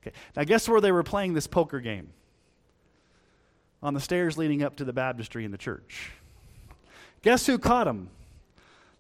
Okay, 0.01 0.15
now 0.37 0.45
guess 0.45 0.69
where 0.69 0.81
they 0.81 0.93
were 0.93 1.03
playing 1.03 1.35
this 1.35 1.49
poker 1.49 1.81
game? 1.81 2.11
On 3.83 3.93
the 3.93 4.01
stairs 4.01 4.39
leading 4.39 4.63
up 4.63 4.77
to 4.77 4.85
the 4.85 4.93
baptistry 4.93 5.45
in 5.45 5.51
the 5.51 5.59
church. 5.59 6.13
Guess 7.23 7.47
who 7.47 7.59
caught 7.59 7.87
them? 7.87 8.11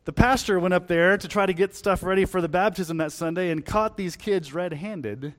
The 0.09 0.15
pastor 0.15 0.59
went 0.59 0.73
up 0.73 0.87
there 0.87 1.19
to 1.19 1.29
try 1.29 1.45
to 1.45 1.53
get 1.53 1.75
stuff 1.75 2.03
ready 2.03 2.25
for 2.25 2.41
the 2.41 2.49
baptism 2.49 2.97
that 2.97 3.12
Sunday 3.12 3.50
and 3.50 3.62
caught 3.62 3.99
these 3.99 4.17
kids 4.17 4.55
red 4.55 4.73
handed 4.73 5.35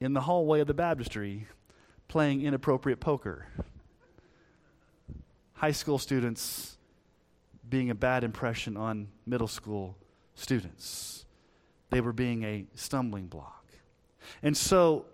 in 0.00 0.14
the 0.14 0.22
hallway 0.22 0.58
of 0.58 0.66
the 0.66 0.74
baptistry 0.74 1.46
playing 2.08 2.42
inappropriate 2.42 2.98
poker. 2.98 3.46
High 5.52 5.70
school 5.70 5.98
students 5.98 6.76
being 7.70 7.88
a 7.88 7.94
bad 7.94 8.24
impression 8.24 8.76
on 8.76 9.06
middle 9.26 9.46
school 9.46 9.96
students 10.34 11.24
they 11.90 12.00
were 12.00 12.12
being 12.12 12.42
a 12.42 12.66
stumbling 12.74 13.28
block. 13.28 13.64
And 14.42 14.56
so 14.56 15.04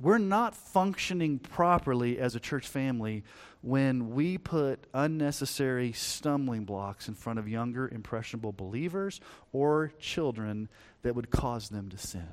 we're 0.00 0.18
not 0.18 0.54
functioning 0.54 1.38
properly 1.38 2.18
as 2.18 2.34
a 2.34 2.40
church 2.40 2.66
family 2.66 3.24
when 3.62 4.10
we 4.14 4.38
put 4.38 4.86
unnecessary 4.94 5.92
stumbling 5.92 6.64
blocks 6.64 7.08
in 7.08 7.14
front 7.14 7.38
of 7.38 7.48
younger, 7.48 7.88
impressionable 7.88 8.52
believers 8.52 9.20
or 9.52 9.92
children 9.98 10.68
that 11.02 11.14
would 11.14 11.30
cause 11.30 11.68
them 11.68 11.90
to 11.90 11.98
sin, 11.98 12.28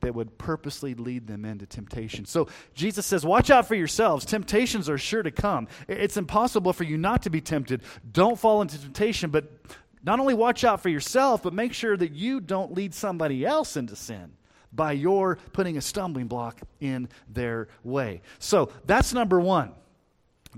that 0.00 0.14
would 0.14 0.38
purposely 0.38 0.94
lead 0.94 1.26
them 1.26 1.44
into 1.44 1.66
temptation. 1.66 2.24
So 2.24 2.48
Jesus 2.74 3.04
says, 3.04 3.26
Watch 3.26 3.50
out 3.50 3.66
for 3.66 3.74
yourselves. 3.74 4.24
Temptations 4.24 4.88
are 4.88 4.98
sure 4.98 5.24
to 5.24 5.32
come. 5.32 5.66
It's 5.88 6.16
impossible 6.16 6.72
for 6.72 6.84
you 6.84 6.96
not 6.96 7.22
to 7.22 7.30
be 7.30 7.40
tempted. 7.40 7.82
Don't 8.12 8.38
fall 8.38 8.62
into 8.62 8.80
temptation, 8.80 9.30
but 9.30 9.50
not 10.04 10.20
only 10.20 10.34
watch 10.34 10.62
out 10.62 10.80
for 10.80 10.90
yourself, 10.90 11.42
but 11.42 11.52
make 11.52 11.72
sure 11.72 11.96
that 11.96 12.12
you 12.12 12.40
don't 12.40 12.74
lead 12.74 12.94
somebody 12.94 13.44
else 13.44 13.76
into 13.76 13.96
sin 13.96 14.34
by 14.74 14.92
your 14.92 15.36
putting 15.52 15.76
a 15.76 15.80
stumbling 15.80 16.26
block 16.26 16.60
in 16.80 17.08
their 17.28 17.68
way. 17.82 18.22
So 18.38 18.70
that's 18.86 19.12
number 19.12 19.40
one. 19.40 19.72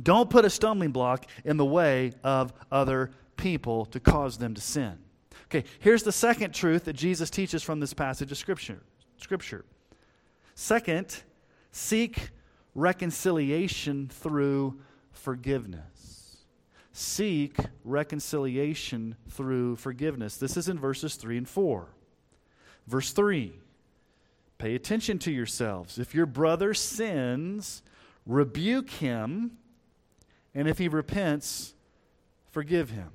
Don't 0.02 0.28
put 0.28 0.44
a 0.44 0.50
stumbling 0.50 0.92
block 0.92 1.26
in 1.44 1.56
the 1.56 1.64
way 1.64 2.12
of 2.22 2.52
other 2.70 3.10
people 3.36 3.86
to 3.86 4.00
cause 4.00 4.38
them 4.38 4.54
to 4.54 4.60
sin. 4.60 4.98
Okay, 5.46 5.64
here's 5.80 6.02
the 6.02 6.12
second 6.12 6.52
truth 6.52 6.84
that 6.84 6.94
Jesus 6.94 7.30
teaches 7.30 7.62
from 7.62 7.80
this 7.80 7.94
passage 7.94 8.32
of 8.32 8.38
Scripture. 8.38 8.82
Scripture. 9.18 9.64
Second, 10.54 11.22
seek 11.70 12.30
reconciliation 12.74 14.08
through 14.08 14.80
forgiveness 15.12 16.06
seek 16.96 17.58
reconciliation 17.84 19.16
through 19.28 19.76
forgiveness. 19.76 20.38
This 20.38 20.56
is 20.56 20.68
in 20.68 20.78
verses 20.78 21.16
3 21.16 21.36
and 21.36 21.48
4. 21.48 21.88
Verse 22.86 23.12
3 23.12 23.52
Pay 24.58 24.74
attention 24.74 25.18
to 25.20 25.30
yourselves. 25.30 25.98
If 25.98 26.14
your 26.14 26.26
brother 26.26 26.72
sins, 26.74 27.82
rebuke 28.24 28.90
him, 28.90 29.58
and 30.54 30.66
if 30.68 30.78
he 30.78 30.88
repents, 30.88 31.74
forgive 32.50 32.90
him. 32.90 33.10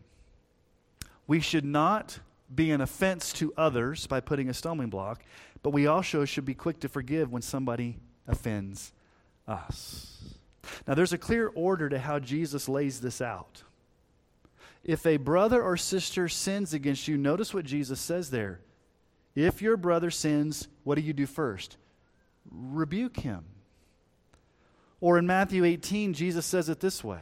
We 1.25 1.39
should 1.39 1.65
not 1.65 2.19
be 2.53 2.71
an 2.71 2.81
offense 2.81 3.33
to 3.33 3.53
others 3.57 4.05
by 4.07 4.19
putting 4.19 4.49
a 4.49 4.53
stumbling 4.53 4.89
block, 4.89 5.23
but 5.63 5.71
we 5.71 5.87
also 5.87 6.25
should 6.25 6.45
be 6.45 6.53
quick 6.53 6.79
to 6.81 6.89
forgive 6.89 7.31
when 7.31 7.41
somebody 7.41 7.97
offends 8.27 8.91
us. 9.47 10.35
Now, 10.87 10.93
there's 10.93 11.13
a 11.13 11.17
clear 11.17 11.47
order 11.55 11.89
to 11.89 11.97
how 11.97 12.19
Jesus 12.19 12.69
lays 12.69 13.01
this 13.01 13.21
out. 13.21 13.63
If 14.83 15.05
a 15.05 15.17
brother 15.17 15.61
or 15.61 15.77
sister 15.77 16.27
sins 16.27 16.73
against 16.73 17.07
you, 17.07 17.17
notice 17.17 17.53
what 17.53 17.65
Jesus 17.65 17.99
says 17.99 18.29
there. 18.29 18.61
If 19.35 19.61
your 19.61 19.77
brother 19.77 20.11
sins, 20.11 20.67
what 20.83 20.95
do 20.95 21.01
you 21.01 21.13
do 21.13 21.25
first? 21.25 21.77
Rebuke 22.49 23.17
him. 23.17 23.45
Or 24.99 25.17
in 25.17 25.25
Matthew 25.25 25.63
18, 25.63 26.13
Jesus 26.13 26.45
says 26.45 26.69
it 26.69 26.79
this 26.79 27.03
way 27.03 27.21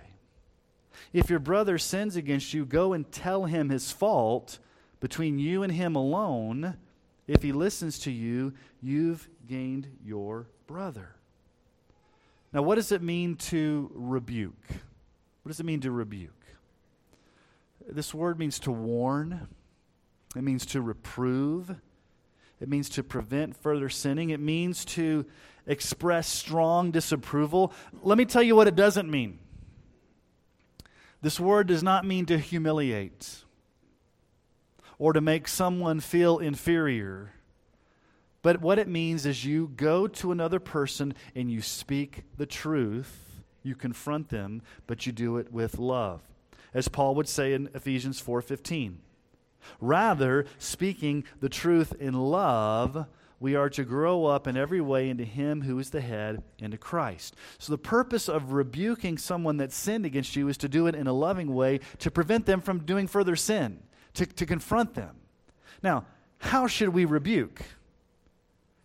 If 1.13 1.30
your 1.30 1.39
brother 1.39 1.78
sins 1.78 2.15
against 2.15 2.54
you, 2.54 2.65
go 2.65 2.93
and 2.93 3.10
tell 3.12 3.45
him 3.45 3.69
his 3.69 3.91
fault 3.91 4.60
between 5.00 5.39
you 5.39 5.63
and 5.63 5.72
him 5.72 5.95
alone. 5.95 6.78
If 7.28 7.43
he 7.43 7.52
listens 7.52 8.00
to 8.00 8.12
you, 8.12 8.54
you've 8.82 9.30
gained 9.48 9.88
your 10.04 10.48
brother. 10.67 11.15
Now, 12.52 12.63
what 12.63 12.76
does 12.76 12.91
it 12.91 13.04
mean 13.04 13.36
to 13.36 13.91
rebuke? 13.93 14.65
What 15.43 15.50
does 15.50 15.60
it 15.60 15.65
mean 15.65 15.82
to 15.82 15.91
rebuke? 15.91 16.34
This 17.88 18.13
word 18.13 18.39
means 18.39 18.60
to 18.60 18.72
warn, 18.72 19.48
it 20.36 20.41
means 20.41 20.65
to 20.67 20.82
reprove, 20.82 21.76
it 22.60 22.67
means 22.69 22.89
to 22.89 23.04
prevent 23.04 23.56
further 23.56 23.89
sinning, 23.89 24.30
it 24.30 24.39
means 24.39 24.84
to 24.86 25.26
express 25.65 26.28
strong 26.28 26.91
disapproval. 26.91 27.74
Let 28.02 28.17
me 28.17 28.26
tell 28.26 28.43
you 28.43 28.56
what 28.56 28.67
it 28.67 28.76
doesn't 28.76 29.10
mean. 29.10 29.39
This 31.22 31.39
word 31.39 31.67
does 31.67 31.84
not 31.84 32.06
mean 32.06 32.26
to 32.28 32.38
humiliate 32.38 33.43
or 34.98 35.13
to 35.13 35.22
make 35.22 35.48
someone 35.48 36.00
feel 36.00 36.39
inferior. 36.39 37.34
But 38.41 38.62
what 38.62 38.80
it 38.80 38.88
means 38.88 39.26
is 39.26 39.45
you 39.45 39.72
go 39.76 40.08
to 40.08 40.32
another 40.32 40.60
person 40.60 41.13
and 41.36 41.52
you 41.52 41.62
speak 41.62 42.24
the 42.38 42.45
truth, 42.45 43.41
you 43.63 43.76
confront 43.76 44.30
them, 44.30 44.62
but 44.88 45.06
you 45.06 45.12
do 45.12 45.38
it 45.38 45.52
with 45.52 45.78
love 45.78 46.22
as 46.74 46.88
Paul 46.88 47.15
would 47.15 47.28
say 47.28 47.54
in 47.54 47.69
Ephesians 47.74 48.22
4:15. 48.22 49.02
Rather, 49.82 50.45
speaking 50.58 51.24
the 51.39 51.50
truth 51.50 51.93
in 52.00 52.13
love, 52.13 53.06
we 53.39 53.56
are 53.56 53.69
to 53.69 53.84
grow 53.84 54.26
up 54.26 54.48
in 54.48 54.58
every 54.58 54.82
way 54.82 55.10
into 55.10 55.24
him 55.24 55.62
who 55.62 55.80
is 55.80 55.91
the 55.91 56.02
head, 56.02 56.43
into 56.60 56.78
Christ. 56.78 57.36
So 57.58 57.72
the 57.72 57.78
purpose 57.78 58.28
of 58.28 58.52
rebuking 58.52 59.17
someone 59.17 59.58
that 59.58 59.72
sinned 59.72 60.06
against 60.06 60.36
you 60.36 60.50
is 60.50 60.58
to 60.58 60.69
do 60.69 60.88
it 60.88 60.95
in 60.95 61.08
a 61.08 61.13
loving 61.13 61.54
way 61.54 61.80
to 62.00 62.12
prevent 62.12 62.45
them 62.45 62.60
from 62.60 62.80
doing 62.80 63.08
further 63.08 63.36
sin, 63.36 63.80
to, 64.15 64.26
to 64.26 64.45
confront 64.45 64.93
them. 64.93 65.15
Now, 65.82 66.06
how 66.39 66.67
should 66.67 66.89
we 66.89 67.06
rebuke? 67.06 67.62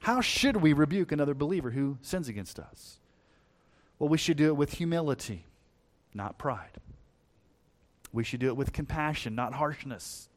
How 0.00 0.20
should 0.20 0.56
we 0.56 0.72
rebuke 0.72 1.12
another 1.12 1.34
believer 1.34 1.70
who 1.70 1.98
sins 2.02 2.28
against 2.28 2.60
us? 2.60 3.00
Well, 3.98 4.08
we 4.08 4.18
should 4.18 4.36
do 4.36 4.48
it 4.48 4.56
with 4.56 4.74
humility, 4.74 5.46
not 6.12 6.38
pride. 6.38 6.78
We 8.12 8.22
should 8.22 8.40
do 8.40 8.48
it 8.48 8.56
with 8.56 8.72
compassion, 8.72 9.34
not 9.34 9.54
harshness. 9.54 10.28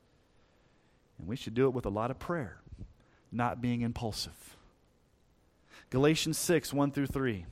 And 1.17 1.27
we 1.27 1.35
should 1.35 1.53
do 1.53 1.65
it 1.65 1.73
with 1.73 1.85
a 1.85 1.89
lot 1.89 2.11
of 2.11 2.19
prayer, 2.19 2.57
not 3.31 3.61
being 3.61 3.81
impulsive. 3.81 4.55
Galatians 5.89 6.37
6, 6.37 6.73
1 6.73 6.91
through 6.91 7.07
3. 7.07 7.45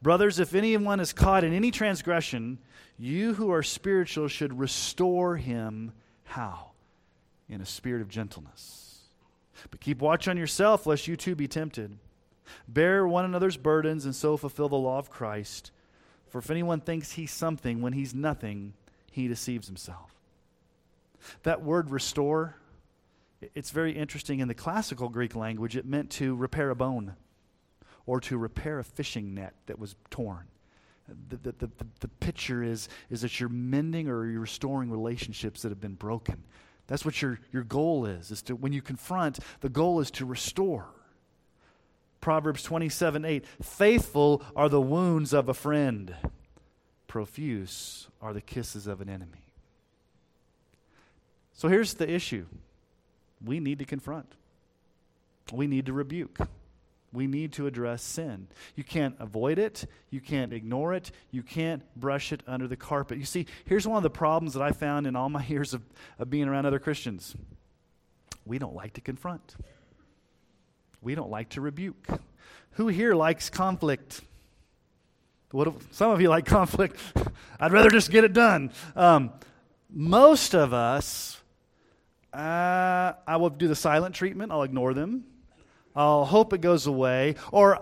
Brothers, 0.00 0.38
if 0.38 0.54
anyone 0.54 1.00
is 1.00 1.12
caught 1.12 1.44
in 1.44 1.52
any 1.52 1.70
transgression, 1.70 2.58
you 2.98 3.34
who 3.34 3.50
are 3.50 3.62
spiritual 3.62 4.28
should 4.28 4.58
restore 4.58 5.36
him. 5.36 5.92
How? 6.24 6.70
In 7.48 7.60
a 7.60 7.66
spirit 7.66 8.00
of 8.00 8.08
gentleness. 8.08 9.00
But 9.70 9.80
keep 9.80 10.00
watch 10.00 10.28
on 10.28 10.36
yourself, 10.36 10.86
lest 10.86 11.08
you 11.08 11.16
too 11.16 11.34
be 11.34 11.48
tempted. 11.48 11.98
Bear 12.68 13.06
one 13.06 13.24
another's 13.24 13.56
burdens 13.56 14.04
and 14.04 14.14
so 14.14 14.36
fulfill 14.36 14.68
the 14.68 14.76
law 14.76 14.98
of 14.98 15.10
Christ. 15.10 15.72
For 16.28 16.38
if 16.38 16.50
anyone 16.50 16.80
thinks 16.80 17.12
he's 17.12 17.32
something 17.32 17.82
when 17.82 17.92
he's 17.92 18.14
nothing, 18.14 18.74
he 19.10 19.28
deceives 19.28 19.66
himself. 19.66 20.14
That 21.42 21.62
word 21.62 21.90
restore, 21.90 22.56
it's 23.54 23.70
very 23.70 23.92
interesting. 23.92 24.40
In 24.40 24.48
the 24.48 24.54
classical 24.54 25.08
Greek 25.08 25.34
language, 25.34 25.76
it 25.76 25.86
meant 25.86 26.10
to 26.12 26.34
repair 26.34 26.70
a 26.70 26.76
bone 26.76 27.14
or 28.06 28.20
to 28.20 28.36
repair 28.36 28.78
a 28.78 28.84
fishing 28.84 29.34
net 29.34 29.54
that 29.66 29.78
was 29.78 29.94
torn. 30.10 30.46
The, 31.28 31.36
the, 31.36 31.52
the, 31.52 31.70
the, 32.00 32.08
picture 32.08 32.62
is, 32.62 32.88
is 33.10 33.22
that 33.22 33.38
you're 33.38 33.48
mending 33.48 34.08
or 34.08 34.24
you're 34.26 34.40
restoring 34.40 34.90
relationships 34.90 35.62
that 35.62 35.70
have 35.70 35.80
been 35.80 35.94
broken. 35.94 36.44
That's 36.86 37.04
what 37.04 37.20
your, 37.20 37.40
your 37.52 37.64
goal 37.64 38.06
is, 38.06 38.30
is 38.30 38.42
to 38.42 38.56
when 38.56 38.72
you 38.72 38.82
confront, 38.82 39.38
the 39.60 39.68
goal 39.68 40.00
is 40.00 40.10
to 40.12 40.24
restore. 40.24 40.86
Proverbs 42.20 42.62
27 42.62 43.24
8. 43.24 43.44
Faithful 43.62 44.42
are 44.54 44.68
the 44.68 44.80
wounds 44.80 45.32
of 45.32 45.48
a 45.48 45.54
friend, 45.54 46.14
profuse 47.08 48.08
are 48.20 48.32
the 48.32 48.40
kisses 48.40 48.86
of 48.86 49.00
an 49.00 49.08
enemy. 49.08 49.52
So 51.52 51.68
here's 51.68 51.94
the 51.94 52.08
issue 52.08 52.46
we 53.44 53.60
need 53.60 53.78
to 53.80 53.84
confront, 53.84 54.34
we 55.52 55.66
need 55.66 55.86
to 55.86 55.92
rebuke. 55.92 56.38
We 57.14 57.26
need 57.26 57.52
to 57.54 57.66
address 57.66 58.02
sin. 58.02 58.46
You 58.74 58.84
can't 58.84 59.14
avoid 59.20 59.58
it. 59.58 59.84
You 60.08 60.22
can't 60.22 60.50
ignore 60.50 60.94
it. 60.94 61.10
You 61.30 61.42
can't 61.42 61.82
brush 61.94 62.32
it 62.32 62.42
under 62.46 62.66
the 62.66 62.74
carpet. 62.74 63.18
You 63.18 63.26
see, 63.26 63.44
here's 63.66 63.86
one 63.86 63.98
of 63.98 64.02
the 64.02 64.08
problems 64.08 64.54
that 64.54 64.62
I 64.62 64.72
found 64.72 65.06
in 65.06 65.14
all 65.14 65.28
my 65.28 65.44
years 65.46 65.74
of, 65.74 65.82
of 66.18 66.30
being 66.30 66.48
around 66.48 66.64
other 66.64 66.78
Christians 66.78 67.36
we 68.44 68.58
don't 68.58 68.74
like 68.74 68.94
to 68.94 69.00
confront. 69.00 69.56
We 71.00 71.14
don't 71.14 71.30
like 71.30 71.50
to 71.50 71.60
rebuke. 71.60 72.06
Who 72.72 72.88
here 72.88 73.14
likes 73.14 73.50
conflict? 73.50 74.20
What 75.50 75.68
if, 75.68 75.74
some 75.92 76.10
of 76.10 76.20
you 76.20 76.28
like 76.28 76.46
conflict. 76.46 76.96
I'd 77.60 77.72
rather 77.72 77.90
just 77.90 78.10
get 78.10 78.24
it 78.24 78.32
done. 78.32 78.72
Um, 78.96 79.32
most 79.90 80.54
of 80.54 80.72
us, 80.72 81.41
uh, 82.32 83.12
I 83.26 83.36
will 83.36 83.50
do 83.50 83.68
the 83.68 83.74
silent 83.74 84.14
treatment. 84.14 84.52
I'll 84.52 84.62
ignore 84.62 84.94
them. 84.94 85.24
I'll 85.94 86.24
hope 86.24 86.52
it 86.52 86.60
goes 86.60 86.86
away. 86.86 87.36
Or 87.50 87.80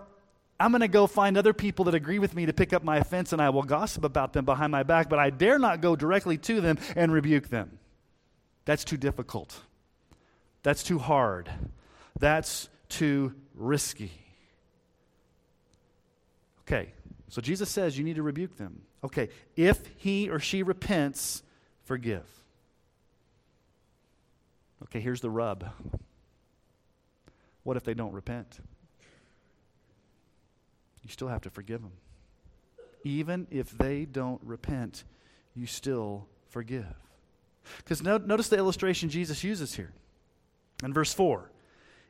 I'm 0.59 0.73
going 0.73 0.81
to 0.81 0.89
go 0.89 1.07
find 1.07 1.39
other 1.39 1.53
people 1.53 1.87
that 1.87 1.95
agree 1.95 2.19
with 2.19 2.35
me 2.35 2.47
to 2.47 2.53
pick 2.53 2.73
up 2.73 2.83
my 2.83 2.99
offense 2.99 3.33
and 3.33 3.41
I 3.41 3.51
will 3.51 3.63
gossip 3.63 4.05
about 4.05 4.33
them 4.33 4.45
behind 4.45 4.73
my 4.73 4.83
back, 4.83 5.09
but 5.09 5.19
I 5.19 5.31
dare 5.31 5.59
not 5.59 5.81
go 5.81 5.97
directly 5.97 6.37
to 6.39 6.61
them 6.61 6.79
and 6.97 7.13
rebuke 7.13 7.49
them. 7.49 7.79
That's 8.65 8.85
too 8.85 8.97
difficult. 8.97 9.59
That's 10.63 10.83
too 10.83 10.99
hard. 10.99 11.51
That's 12.19 12.69
too 12.89 13.35
risky. 13.55 14.13
Okay, 16.63 16.93
so 17.29 17.41
Jesus 17.41 17.71
says 17.71 17.97
you 17.97 18.05
need 18.05 18.17
to 18.17 18.23
rebuke 18.23 18.57
them. 18.57 18.83
Okay, 19.03 19.31
if 19.57 19.81
he 19.97 20.29
or 20.29 20.39
she 20.39 20.63
repents, 20.63 21.43
forgive. 21.85 22.40
Okay, 24.85 25.01
here's 25.01 25.21
the 25.21 25.31
rub. 25.31 25.71
What 27.63 27.77
if 27.77 27.85
they 27.85 27.95
don't 27.95 28.13
repent? 28.13 28.59
You 31.03 31.11
still 31.11 31.29
have 31.29 31.43
to 31.43 31.51
forgive 31.51 31.83
them. 31.83 31.93
Even 33.05 33.47
if 33.51 33.71
they 33.71 34.05
don't 34.05 34.41
repent, 34.45 35.05
you 35.55 35.67
still 35.67 36.27
forgive. 36.49 36.87
Because 37.79 38.03
no, 38.03 38.19
notice 38.19 38.49
the 38.49 38.57
illustration 38.57 39.09
Jesus 39.09 39.45
uses 39.45 39.75
here. 39.75 39.93
In 40.83 40.93
verse 40.93 41.13
4, 41.13 41.51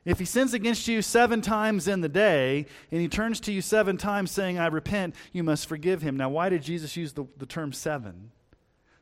if 0.03 0.17
he 0.17 0.25
sins 0.25 0.53
against 0.53 0.87
you 0.87 1.01
seven 1.01 1.41
times 1.41 1.87
in 1.87 2.01
the 2.01 2.09
day, 2.09 2.65
and 2.91 3.01
he 3.01 3.07
turns 3.07 3.39
to 3.41 3.51
you 3.51 3.61
seven 3.61 3.97
times 3.97 4.31
saying, 4.31 4.57
I 4.57 4.67
repent, 4.67 5.15
you 5.31 5.43
must 5.43 5.67
forgive 5.67 6.01
him. 6.01 6.17
Now, 6.17 6.29
why 6.29 6.49
did 6.49 6.63
Jesus 6.63 6.97
use 6.97 7.13
the, 7.13 7.25
the 7.37 7.45
term 7.45 7.71
seven? 7.71 8.31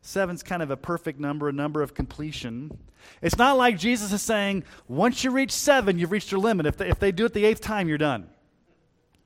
Seven's 0.01 0.43
kind 0.43 0.63
of 0.63 0.71
a 0.71 0.77
perfect 0.77 1.19
number, 1.19 1.49
a 1.49 1.53
number 1.53 1.81
of 1.81 1.93
completion. 1.93 2.77
It's 3.21 3.37
not 3.37 3.57
like 3.57 3.77
Jesus 3.77 4.13
is 4.13 4.21
saying, 4.21 4.63
once 4.87 5.23
you 5.23 5.31
reach 5.31 5.51
seven, 5.51 5.99
you've 5.99 6.11
reached 6.11 6.31
your 6.31 6.39
limit. 6.39 6.65
If 6.65 6.77
they, 6.77 6.89
if 6.89 6.99
they 6.99 7.11
do 7.11 7.25
it 7.25 7.33
the 7.33 7.45
eighth 7.45 7.61
time, 7.61 7.89
you're 7.89 7.97
done. 7.97 8.29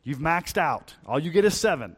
You've 0.03 0.19
maxed 0.19 0.57
out. 0.57 0.95
All 1.05 1.19
you 1.19 1.31
get 1.31 1.45
is 1.45 1.59
seven. 1.59 1.95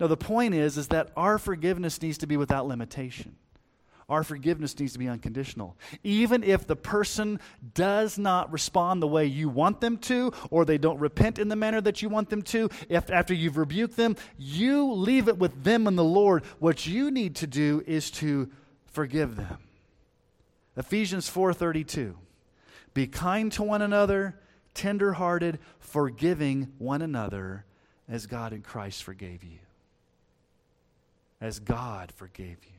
No, 0.00 0.08
the 0.08 0.16
point 0.16 0.54
is, 0.54 0.76
is 0.76 0.88
that 0.88 1.12
our 1.16 1.38
forgiveness 1.38 2.02
needs 2.02 2.18
to 2.18 2.26
be 2.26 2.36
without 2.36 2.66
limitation. 2.66 3.36
Our 4.08 4.22
forgiveness 4.22 4.78
needs 4.78 4.92
to 4.92 5.00
be 5.00 5.08
unconditional. 5.08 5.76
Even 6.04 6.44
if 6.44 6.64
the 6.66 6.76
person 6.76 7.40
does 7.74 8.18
not 8.18 8.52
respond 8.52 9.02
the 9.02 9.08
way 9.08 9.26
you 9.26 9.48
want 9.48 9.80
them 9.80 9.98
to, 9.98 10.32
or 10.50 10.64
they 10.64 10.78
don't 10.78 11.00
repent 11.00 11.40
in 11.40 11.48
the 11.48 11.56
manner 11.56 11.80
that 11.80 12.02
you 12.02 12.08
want 12.08 12.30
them 12.30 12.42
to, 12.42 12.70
if 12.88 13.10
after 13.10 13.34
you've 13.34 13.56
rebuked 13.56 13.96
them, 13.96 14.14
you 14.38 14.92
leave 14.92 15.26
it 15.26 15.38
with 15.38 15.64
them 15.64 15.88
and 15.88 15.98
the 15.98 16.04
Lord. 16.04 16.44
What 16.60 16.86
you 16.86 17.10
need 17.10 17.34
to 17.36 17.48
do 17.48 17.82
is 17.84 18.12
to 18.12 18.48
forgive 18.86 19.34
them. 19.34 19.58
Ephesians 20.76 21.28
4:32. 21.28 22.16
Be 22.94 23.08
kind 23.08 23.50
to 23.52 23.62
one 23.62 23.82
another, 23.82 24.38
tenderhearted, 24.72 25.58
forgiving 25.80 26.72
one 26.78 27.02
another 27.02 27.64
as 28.08 28.26
God 28.26 28.52
in 28.52 28.62
Christ 28.62 29.02
forgave 29.02 29.42
you. 29.42 29.58
As 31.40 31.58
God 31.58 32.12
forgave 32.12 32.58
you. 32.64 32.75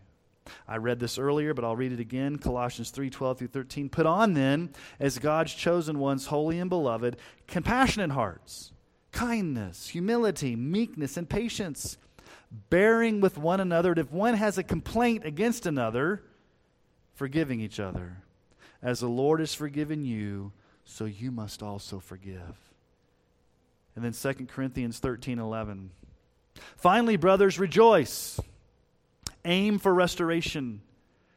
I 0.67 0.77
read 0.77 0.99
this 0.99 1.17
earlier, 1.17 1.53
but 1.53 1.63
I'll 1.63 1.75
read 1.75 1.91
it 1.91 1.99
again. 1.99 2.37
Colossians 2.37 2.89
3 2.89 3.09
12 3.09 3.39
through 3.39 3.47
13. 3.47 3.89
Put 3.89 4.05
on 4.05 4.33
then, 4.33 4.69
as 4.99 5.19
God's 5.19 5.53
chosen 5.53 5.99
ones, 5.99 6.27
holy 6.27 6.59
and 6.59 6.69
beloved, 6.69 7.17
compassionate 7.47 8.11
hearts, 8.11 8.71
kindness, 9.11 9.89
humility, 9.89 10.55
meekness, 10.55 11.17
and 11.17 11.29
patience, 11.29 11.97
bearing 12.69 13.21
with 13.21 13.37
one 13.37 13.59
another. 13.59 13.91
And 13.91 13.99
if 13.99 14.11
one 14.11 14.35
has 14.35 14.57
a 14.57 14.63
complaint 14.63 15.25
against 15.25 15.65
another, 15.65 16.23
forgiving 17.13 17.59
each 17.59 17.79
other. 17.79 18.17
As 18.81 18.99
the 18.99 19.09
Lord 19.09 19.39
has 19.39 19.53
forgiven 19.53 20.05
you, 20.05 20.53
so 20.85 21.05
you 21.05 21.31
must 21.31 21.63
also 21.63 21.99
forgive. 21.99 22.55
And 23.95 24.05
then 24.05 24.13
2 24.13 24.45
Corinthians 24.45 24.99
13 24.99 25.39
11. 25.39 25.89
Finally, 26.77 27.17
brothers, 27.17 27.59
rejoice 27.59 28.39
aim 29.47 29.79
for 29.79 29.93
restoration, 29.93 30.81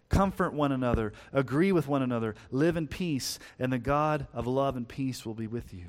comfort 0.08 0.52
one 0.52 0.72
another, 0.72 1.12
agree 1.32 1.72
with 1.72 1.88
one 1.88 2.02
another, 2.02 2.34
live 2.50 2.76
in 2.76 2.86
peace, 2.86 3.38
and 3.58 3.72
the 3.72 3.78
God 3.78 4.26
of 4.34 4.46
love 4.46 4.76
and 4.76 4.86
peace 4.86 5.24
will 5.24 5.34
be 5.34 5.46
with 5.46 5.72
you. 5.72 5.86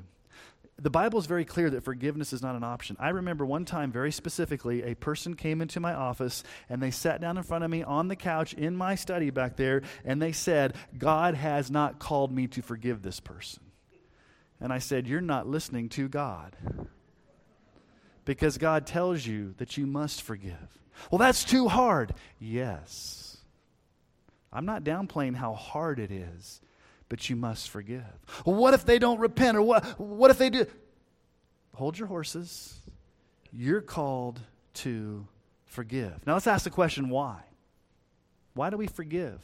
The 0.80 0.90
Bible 0.90 1.18
is 1.18 1.26
very 1.26 1.44
clear 1.44 1.70
that 1.70 1.84
forgiveness 1.84 2.32
is 2.32 2.42
not 2.42 2.56
an 2.56 2.64
option. 2.64 2.96
I 2.98 3.10
remember 3.10 3.44
one 3.44 3.64
time, 3.64 3.92
very 3.92 4.10
specifically, 4.10 4.82
a 4.82 4.96
person 4.96 5.36
came 5.36 5.60
into 5.60 5.78
my 5.78 5.94
office 5.94 6.42
and 6.68 6.82
they 6.82 6.90
sat 6.90 7.20
down 7.20 7.36
in 7.36 7.42
front 7.42 7.62
of 7.62 7.70
me 7.70 7.82
on 7.82 8.08
the 8.08 8.16
couch 8.16 8.52
in 8.54 8.74
my 8.76 8.94
study 8.94 9.30
back 9.30 9.56
there 9.56 9.82
and 10.04 10.20
they 10.20 10.32
said, 10.32 10.74
God 10.96 11.34
has 11.34 11.70
not 11.70 12.00
called 12.00 12.32
me 12.32 12.48
to 12.48 12.62
forgive 12.62 13.02
this 13.02 13.20
person. 13.20 13.62
And 14.60 14.72
I 14.72 14.78
said, 14.78 15.06
You're 15.06 15.20
not 15.20 15.46
listening 15.46 15.88
to 15.90 16.08
God. 16.08 16.56
Because 18.24 18.58
God 18.58 18.86
tells 18.86 19.26
you 19.26 19.54
that 19.58 19.76
you 19.76 19.86
must 19.86 20.22
forgive. 20.22 20.81
Well, 21.10 21.18
that's 21.18 21.44
too 21.44 21.68
hard. 21.68 22.14
Yes. 22.38 23.36
I'm 24.52 24.66
not 24.66 24.84
downplaying 24.84 25.34
how 25.36 25.54
hard 25.54 25.98
it 25.98 26.10
is, 26.10 26.60
but 27.08 27.28
you 27.30 27.36
must 27.36 27.70
forgive. 27.70 28.04
Well, 28.44 28.56
what 28.56 28.74
if 28.74 28.84
they 28.84 28.98
don't 28.98 29.18
repent? 29.18 29.56
Or 29.56 29.62
what, 29.62 29.84
what 29.98 30.30
if 30.30 30.38
they 30.38 30.50
do? 30.50 30.66
Hold 31.74 31.98
your 31.98 32.08
horses. 32.08 32.78
You're 33.52 33.80
called 33.80 34.40
to 34.74 35.26
forgive. 35.66 36.26
Now 36.26 36.34
let's 36.34 36.46
ask 36.46 36.64
the 36.64 36.70
question 36.70 37.08
why? 37.08 37.40
Why 38.54 38.68
do 38.70 38.76
we 38.76 38.86
forgive? 38.86 39.40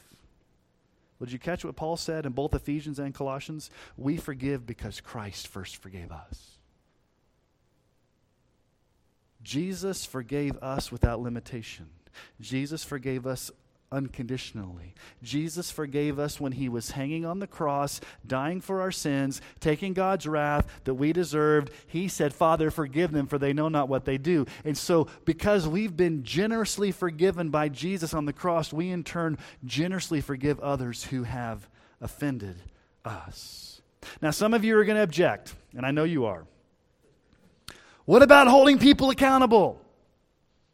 Well, 1.19 1.25
did 1.25 1.33
you 1.33 1.39
catch 1.39 1.65
what 1.65 1.75
Paul 1.75 1.97
said 1.97 2.25
in 2.25 2.31
both 2.31 2.53
Ephesians 2.53 2.99
and 2.99 3.13
Colossians? 3.13 3.69
We 3.97 4.17
forgive 4.17 4.65
because 4.65 5.01
Christ 5.01 5.47
first 5.47 5.77
forgave 5.77 6.11
us. 6.11 6.58
Jesus 9.41 10.05
forgave 10.05 10.57
us 10.57 10.91
without 10.91 11.21
limitation. 11.21 11.87
Jesus 12.41 12.83
forgave 12.83 13.25
us 13.25 13.51
unconditionally. 13.91 14.93
Jesus 15.23 15.71
forgave 15.71 16.19
us 16.19 16.39
when 16.39 16.51
he 16.51 16.69
was 16.69 16.91
hanging 16.91 17.25
on 17.25 17.39
the 17.39 17.47
cross, 17.47 17.99
dying 18.25 18.61
for 18.61 18.81
our 18.81 18.91
sins, 18.91 19.41
taking 19.59 19.93
God's 19.93 20.27
wrath 20.27 20.67
that 20.83 20.93
we 20.93 21.11
deserved. 21.13 21.71
He 21.87 22.07
said, 22.07 22.33
Father, 22.33 22.69
forgive 22.69 23.11
them, 23.11 23.27
for 23.27 23.37
they 23.37 23.53
know 23.53 23.69
not 23.69 23.89
what 23.89 24.05
they 24.05 24.17
do. 24.17 24.45
And 24.63 24.77
so, 24.77 25.07
because 25.25 25.67
we've 25.67 25.95
been 25.95 26.23
generously 26.23 26.91
forgiven 26.91 27.49
by 27.49 27.69
Jesus 27.69 28.13
on 28.13 28.25
the 28.25 28.33
cross, 28.33 28.71
we 28.71 28.91
in 28.91 29.03
turn 29.03 29.37
generously 29.65 30.21
forgive 30.21 30.59
others 30.59 31.05
who 31.05 31.23
have 31.23 31.67
offended 32.01 32.57
us. 33.03 33.81
Now, 34.21 34.31
some 34.31 34.53
of 34.53 34.63
you 34.63 34.77
are 34.77 34.85
going 34.85 34.97
to 34.97 35.03
object, 35.03 35.55
and 35.75 35.85
I 35.85 35.91
know 35.91 36.03
you 36.03 36.25
are. 36.25 36.45
What 38.09 38.23
about 38.23 38.47
holding 38.47 38.79
people 38.79 39.11
accountable? 39.11 39.79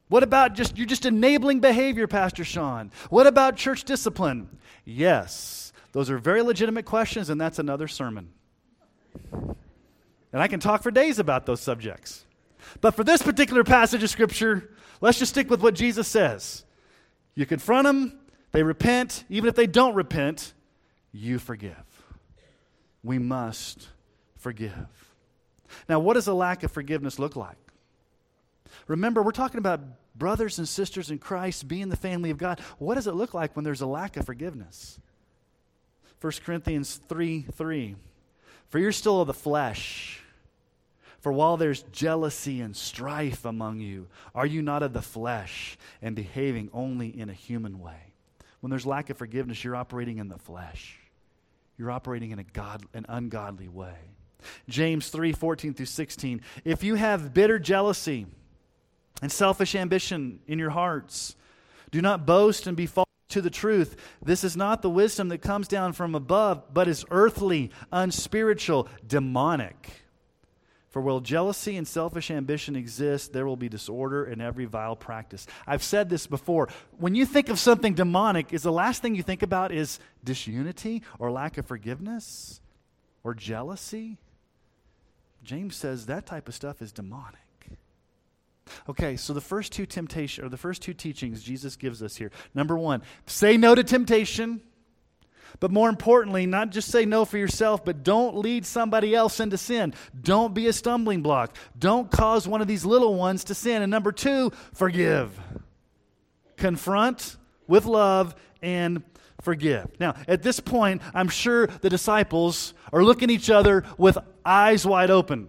What 0.07 0.23
about 0.23 0.53
just 0.53 0.77
you're 0.77 0.87
just 0.87 1.05
enabling 1.05 1.59
behavior, 1.59 2.07
Pastor 2.07 2.45
Sean? 2.45 2.93
What 3.09 3.27
about 3.27 3.57
church 3.57 3.83
discipline? 3.83 4.57
Yes, 4.85 5.73
those 5.91 6.09
are 6.09 6.17
very 6.17 6.41
legitimate 6.41 6.85
questions, 6.85 7.29
and 7.29 7.41
that's 7.41 7.59
another 7.59 7.89
sermon. 7.89 8.29
And 9.33 10.41
I 10.41 10.47
can 10.47 10.61
talk 10.61 10.81
for 10.81 10.91
days 10.91 11.19
about 11.19 11.45
those 11.45 11.59
subjects. 11.59 12.23
But 12.79 12.91
for 12.91 13.03
this 13.03 13.21
particular 13.21 13.65
passage 13.65 14.01
of 14.01 14.09
Scripture, 14.09 14.71
let's 15.01 15.19
just 15.19 15.33
stick 15.33 15.49
with 15.49 15.59
what 15.59 15.73
Jesus 15.73 16.07
says. 16.07 16.63
You 17.35 17.45
confront 17.45 17.83
them, 17.83 18.17
they 18.53 18.63
repent. 18.63 19.25
Even 19.27 19.49
if 19.49 19.55
they 19.55 19.67
don't 19.67 19.93
repent, 19.93 20.53
you 21.11 21.39
forgive. 21.39 21.75
We 23.03 23.19
must 23.19 23.89
forgive. 24.37 25.04
Now, 25.87 25.99
what 25.99 26.13
does 26.13 26.27
a 26.27 26.33
lack 26.33 26.63
of 26.63 26.71
forgiveness 26.71 27.19
look 27.19 27.35
like? 27.35 27.57
Remember, 28.87 29.21
we're 29.23 29.31
talking 29.31 29.57
about 29.57 29.81
brothers 30.15 30.57
and 30.57 30.67
sisters 30.67 31.11
in 31.11 31.17
Christ 31.17 31.67
being 31.67 31.89
the 31.89 31.95
family 31.95 32.29
of 32.29 32.37
God. 32.37 32.59
What 32.77 32.95
does 32.95 33.07
it 33.07 33.15
look 33.15 33.33
like 33.33 33.55
when 33.55 33.63
there's 33.63 33.81
a 33.81 33.87
lack 33.87 34.17
of 34.17 34.25
forgiveness? 34.25 34.99
1 36.21 36.33
Corinthians 36.43 36.99
3 37.07 37.45
3. 37.51 37.95
For 38.69 38.79
you're 38.79 38.91
still 38.91 39.21
of 39.21 39.27
the 39.27 39.33
flesh. 39.33 40.21
For 41.19 41.31
while 41.31 41.57
there's 41.57 41.81
jealousy 41.91 42.61
and 42.61 42.75
strife 42.75 43.45
among 43.45 43.79
you, 43.79 44.07
are 44.35 44.45
you 44.45 44.61
not 44.61 44.83
of 44.83 44.93
the 44.93 45.01
flesh 45.01 45.77
and 46.01 46.15
behaving 46.15 46.69
only 46.71 47.07
in 47.07 47.29
a 47.29 47.33
human 47.33 47.79
way? 47.79 48.13
When 48.59 48.69
there's 48.69 48.85
lack 48.85 49.09
of 49.09 49.17
forgiveness, 49.17 49.63
you're 49.63 49.75
operating 49.75 50.19
in 50.19 50.27
the 50.27 50.37
flesh. 50.37 50.99
You're 51.77 51.91
operating 51.91 52.31
in 52.31 52.39
a 52.39 52.43
God, 52.43 52.83
an 52.93 53.05
ungodly 53.09 53.67
way. 53.67 53.95
James 54.67 55.09
3 55.09 55.33
14 55.33 55.73
through 55.73 55.85
16. 55.85 56.41
If 56.63 56.83
you 56.83 56.95
have 56.95 57.33
bitter 57.33 57.59
jealousy 57.59 58.27
and 59.21 59.31
selfish 59.31 59.75
ambition 59.75 60.39
in 60.47 60.59
your 60.59 60.71
hearts, 60.71 61.35
do 61.91 62.01
not 62.01 62.25
boast 62.25 62.67
and 62.67 62.75
be 62.75 62.85
false 62.85 63.05
to 63.29 63.41
the 63.41 63.49
truth. 63.49 63.95
This 64.21 64.43
is 64.43 64.55
not 64.55 64.81
the 64.81 64.89
wisdom 64.89 65.29
that 65.29 65.39
comes 65.39 65.67
down 65.67 65.93
from 65.93 66.15
above, 66.15 66.73
but 66.73 66.87
is 66.87 67.05
earthly, 67.11 67.71
unspiritual, 67.91 68.87
demonic. 69.05 70.05
For 70.95 71.01
while 71.01 71.19
jealousy 71.19 71.75
and 71.75 71.85
selfish 71.85 72.31
ambition 72.31 72.77
exist, 72.77 73.33
there 73.33 73.45
will 73.45 73.57
be 73.57 73.67
disorder 73.67 74.23
in 74.23 74.39
every 74.39 74.63
vile 74.63 74.95
practice. 74.95 75.45
I've 75.67 75.83
said 75.83 76.09
this 76.09 76.25
before. 76.25 76.69
When 76.97 77.15
you 77.15 77.25
think 77.25 77.49
of 77.49 77.59
something 77.59 77.95
demonic, 77.95 78.53
is 78.53 78.63
the 78.63 78.71
last 78.71 79.01
thing 79.01 79.13
you 79.13 79.21
think 79.21 79.43
about 79.43 79.73
is 79.73 79.99
disunity 80.23 81.03
or 81.19 81.31
lack 81.31 81.57
of 81.57 81.65
forgiveness 81.65 82.61
or 83.25 83.33
jealousy? 83.33 84.19
James 85.45 85.75
says 85.75 86.07
that 86.07 86.25
type 86.25 86.47
of 86.47 86.55
stuff 86.55 86.81
is 86.81 86.91
demonic. 86.91 87.39
Okay, 88.89 89.15
so 89.15 89.31
the 89.31 89.41
first 89.41 89.71
two 89.71 89.85
temptation 89.85 90.43
or 90.43 90.49
the 90.49 90.57
first 90.57 90.81
two 90.81 90.93
teachings 90.93 91.43
Jesus 91.43 91.75
gives 91.75 92.01
us 92.01 92.15
here. 92.15 92.31
Number 92.53 92.77
1, 92.77 93.03
say 93.27 93.57
no 93.57 93.75
to 93.75 93.83
temptation. 93.83 94.61
But 95.59 95.71
more 95.71 95.87
importantly, 95.87 96.45
not 96.45 96.71
just 96.71 96.91
say 96.91 97.05
no 97.05 97.23
for 97.23 97.37
yourself, 97.37 97.85
but 97.85 98.03
don't 98.03 98.35
lead 98.35 98.65
somebody 98.65 99.15
else 99.15 99.39
into 99.39 99.57
sin. 99.57 99.93
Don't 100.19 100.53
be 100.53 100.67
a 100.67 100.73
stumbling 100.73 101.21
block. 101.21 101.55
Don't 101.77 102.11
cause 102.11 102.45
one 102.45 102.61
of 102.61 102.67
these 102.67 102.83
little 102.83 103.15
ones 103.15 103.45
to 103.45 103.55
sin. 103.55 103.81
And 103.81 103.89
number 103.89 104.11
2, 104.11 104.51
forgive. 104.73 105.39
Confront 106.57 107.37
with 107.67 107.85
love 107.85 108.35
and 108.61 109.03
forgive. 109.45 109.87
Now, 109.99 110.15
at 110.27 110.43
this 110.43 110.59
point, 110.59 111.01
I'm 111.13 111.29
sure 111.29 111.67
the 111.67 111.89
disciples 111.89 112.73
are 112.91 113.03
looking 113.03 113.29
at 113.29 113.35
each 113.35 113.49
other 113.49 113.85
with 113.97 114.17
eyes 114.43 114.85
wide 114.85 115.11
open. 115.11 115.47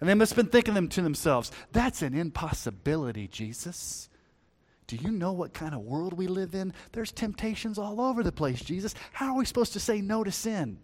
And 0.00 0.08
they 0.08 0.14
must 0.14 0.32
have 0.32 0.36
been 0.36 0.50
thinking 0.50 0.74
them 0.74 0.88
to 0.90 1.02
themselves, 1.02 1.50
that's 1.72 2.02
an 2.02 2.14
impossibility, 2.14 3.26
Jesus. 3.28 4.08
Do 4.86 4.96
you 4.96 5.10
know 5.10 5.32
what 5.32 5.52
kind 5.52 5.74
of 5.74 5.82
world 5.82 6.14
we 6.14 6.28
live 6.28 6.54
in? 6.54 6.72
There's 6.92 7.12
temptations 7.12 7.78
all 7.78 8.00
over 8.00 8.22
the 8.22 8.32
place, 8.32 8.62
Jesus. 8.62 8.94
How 9.12 9.34
are 9.34 9.38
we 9.38 9.44
supposed 9.44 9.74
to 9.74 9.80
say 9.80 10.00
no 10.00 10.24
to 10.24 10.32
sin? 10.32 10.78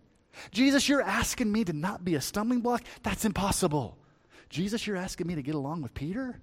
Jesus, 0.50 0.88
you're 0.88 1.00
asking 1.00 1.50
me 1.50 1.64
to 1.64 1.72
not 1.72 2.04
be 2.04 2.16
a 2.16 2.20
stumbling 2.20 2.60
block? 2.60 2.82
That's 3.04 3.24
impossible. 3.24 3.96
Jesus, 4.50 4.86
you're 4.86 4.96
asking 4.96 5.28
me 5.28 5.36
to 5.36 5.42
get 5.42 5.54
along 5.54 5.82
with 5.82 5.94
Peter? 5.94 6.40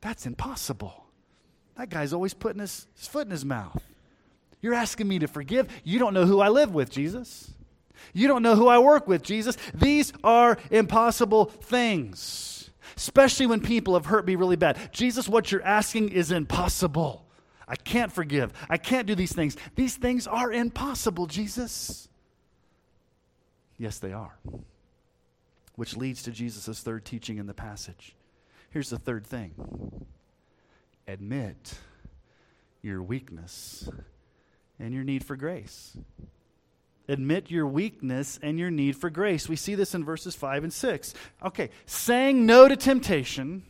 That's 0.00 0.26
impossible. 0.26 1.06
That 1.76 1.90
guy's 1.90 2.12
always 2.12 2.34
putting 2.34 2.60
his, 2.60 2.86
his 2.96 3.08
foot 3.08 3.26
in 3.26 3.32
his 3.32 3.44
mouth. 3.44 3.82
You're 4.60 4.74
asking 4.74 5.08
me 5.08 5.20
to 5.20 5.28
forgive? 5.28 5.68
You 5.84 5.98
don't 5.98 6.14
know 6.14 6.26
who 6.26 6.40
I 6.40 6.48
live 6.48 6.74
with, 6.74 6.90
Jesus. 6.90 7.50
You 8.12 8.28
don't 8.28 8.42
know 8.42 8.56
who 8.56 8.68
I 8.68 8.78
work 8.78 9.06
with, 9.06 9.22
Jesus. 9.22 9.56
These 9.74 10.12
are 10.24 10.58
impossible 10.70 11.46
things, 11.46 12.70
especially 12.96 13.46
when 13.46 13.60
people 13.60 13.94
have 13.94 14.06
hurt 14.06 14.26
me 14.26 14.34
really 14.34 14.56
bad. 14.56 14.92
Jesus, 14.92 15.28
what 15.28 15.52
you're 15.52 15.62
asking 15.62 16.10
is 16.10 16.32
impossible. 16.32 17.26
I 17.66 17.76
can't 17.76 18.10
forgive. 18.10 18.52
I 18.68 18.78
can't 18.78 19.06
do 19.06 19.14
these 19.14 19.32
things. 19.32 19.56
These 19.76 19.96
things 19.96 20.26
are 20.26 20.52
impossible, 20.52 21.26
Jesus. 21.26 22.08
Yes, 23.76 23.98
they 23.98 24.12
are. 24.12 24.38
Which 25.76 25.96
leads 25.96 26.22
to 26.24 26.32
Jesus' 26.32 26.80
third 26.80 27.04
teaching 27.04 27.38
in 27.38 27.46
the 27.46 27.54
passage. 27.54 28.16
Here's 28.70 28.90
the 28.90 28.98
third 28.98 29.26
thing 29.26 29.54
admit 31.06 31.78
your 32.82 33.02
weakness 33.02 33.88
and 34.78 34.94
your 34.94 35.04
need 35.04 35.24
for 35.24 35.36
grace. 35.36 35.96
Admit 37.08 37.50
your 37.50 37.66
weakness 37.66 38.38
and 38.42 38.58
your 38.58 38.70
need 38.70 38.96
for 38.96 39.08
grace. 39.08 39.48
We 39.48 39.56
see 39.56 39.74
this 39.74 39.94
in 39.94 40.04
verses 40.04 40.34
5 40.34 40.64
and 40.64 40.72
6. 40.72 41.14
Okay, 41.44 41.70
saying 41.86 42.44
no 42.44 42.68
to 42.68 42.76
temptation 42.76 43.62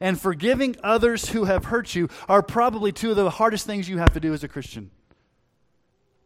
and 0.00 0.20
forgiving 0.20 0.76
others 0.82 1.30
who 1.30 1.44
have 1.44 1.66
hurt 1.66 1.94
you 1.94 2.08
are 2.28 2.42
probably 2.42 2.92
two 2.92 3.10
of 3.10 3.16
the 3.16 3.30
hardest 3.30 3.66
things 3.66 3.88
you 3.88 3.98
have 3.98 4.14
to 4.14 4.20
do 4.20 4.32
as 4.32 4.44
a 4.44 4.48
Christian 4.48 4.90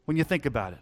when 0.05 0.17
you 0.17 0.25
think 0.25 0.47
about 0.47 0.73
it. 0.73 0.81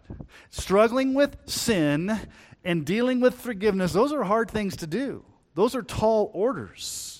Struggling 0.49 1.13
with 1.13 1.37
sin 1.45 2.19
and 2.63 2.85
dealing 2.85 3.19
with 3.19 3.35
forgiveness, 3.35 3.93
those 3.93 4.11
are 4.13 4.23
hard 4.23 4.49
things 4.49 4.75
to 4.77 4.87
do. 4.87 5.23
Those 5.55 5.75
are 5.75 5.83
tall 5.83 6.31
orders. 6.33 7.12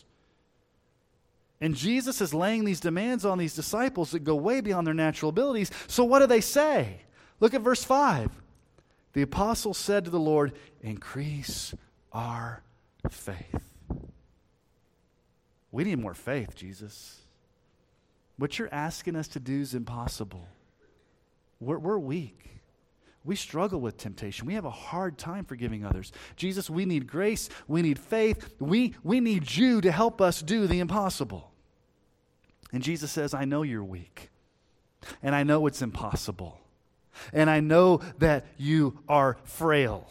And 1.63 1.75
Jesus 1.75 2.19
is 2.19 2.33
laying 2.33 2.65
these 2.65 2.81
demands 2.81 3.23
on 3.23 3.37
these 3.37 3.55
disciples 3.55 4.11
that 4.11 4.25
go 4.25 4.35
way 4.35 4.59
beyond 4.59 4.85
their 4.85 4.93
natural 4.93 5.29
abilities. 5.29 5.71
So, 5.87 6.03
what 6.03 6.19
do 6.19 6.27
they 6.27 6.41
say? 6.41 6.97
Look 7.39 7.53
at 7.53 7.61
verse 7.61 7.85
5. 7.85 8.29
The 9.13 9.21
apostle 9.21 9.73
said 9.73 10.03
to 10.03 10.11
the 10.11 10.19
Lord, 10.19 10.51
Increase 10.81 11.73
our 12.11 12.63
faith. 13.09 13.63
We 15.71 15.85
need 15.85 15.99
more 15.99 16.13
faith, 16.13 16.53
Jesus. 16.53 17.21
What 18.35 18.59
you're 18.59 18.73
asking 18.73 19.15
us 19.15 19.29
to 19.29 19.39
do 19.39 19.61
is 19.61 19.73
impossible. 19.73 20.45
We're, 21.61 21.79
we're 21.79 21.97
weak. 21.97 22.59
We 23.23 23.37
struggle 23.37 23.79
with 23.79 23.95
temptation. 23.95 24.47
We 24.47 24.55
have 24.55 24.65
a 24.65 24.69
hard 24.69 25.17
time 25.17 25.45
forgiving 25.45 25.85
others. 25.85 26.11
Jesus, 26.35 26.69
we 26.69 26.83
need 26.83 27.07
grace. 27.07 27.47
We 27.69 27.81
need 27.81 27.99
faith. 27.99 28.53
We, 28.59 28.95
we 29.01 29.21
need 29.21 29.49
you 29.55 29.79
to 29.79 29.93
help 29.93 30.19
us 30.19 30.41
do 30.41 30.67
the 30.67 30.81
impossible. 30.81 31.51
And 32.73 32.83
Jesus 32.83 33.11
says, 33.11 33.33
I 33.33 33.45
know 33.45 33.61
you're 33.61 33.83
weak, 33.83 34.29
and 35.21 35.33
I 35.33 35.43
know 35.43 35.67
it's 35.67 35.81
impossible 35.81 36.59
and 37.31 37.49
I 37.49 37.59
know 37.59 38.01
that 38.19 38.45
you 38.57 38.99
are 39.07 39.37
frail. 39.43 40.07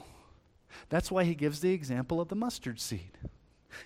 That's 0.88 1.10
why 1.10 1.24
he 1.24 1.34
gives 1.34 1.60
the 1.60 1.72
example 1.72 2.20
of 2.20 2.28
the 2.28 2.34
mustard 2.34 2.80
seed. 2.80 3.18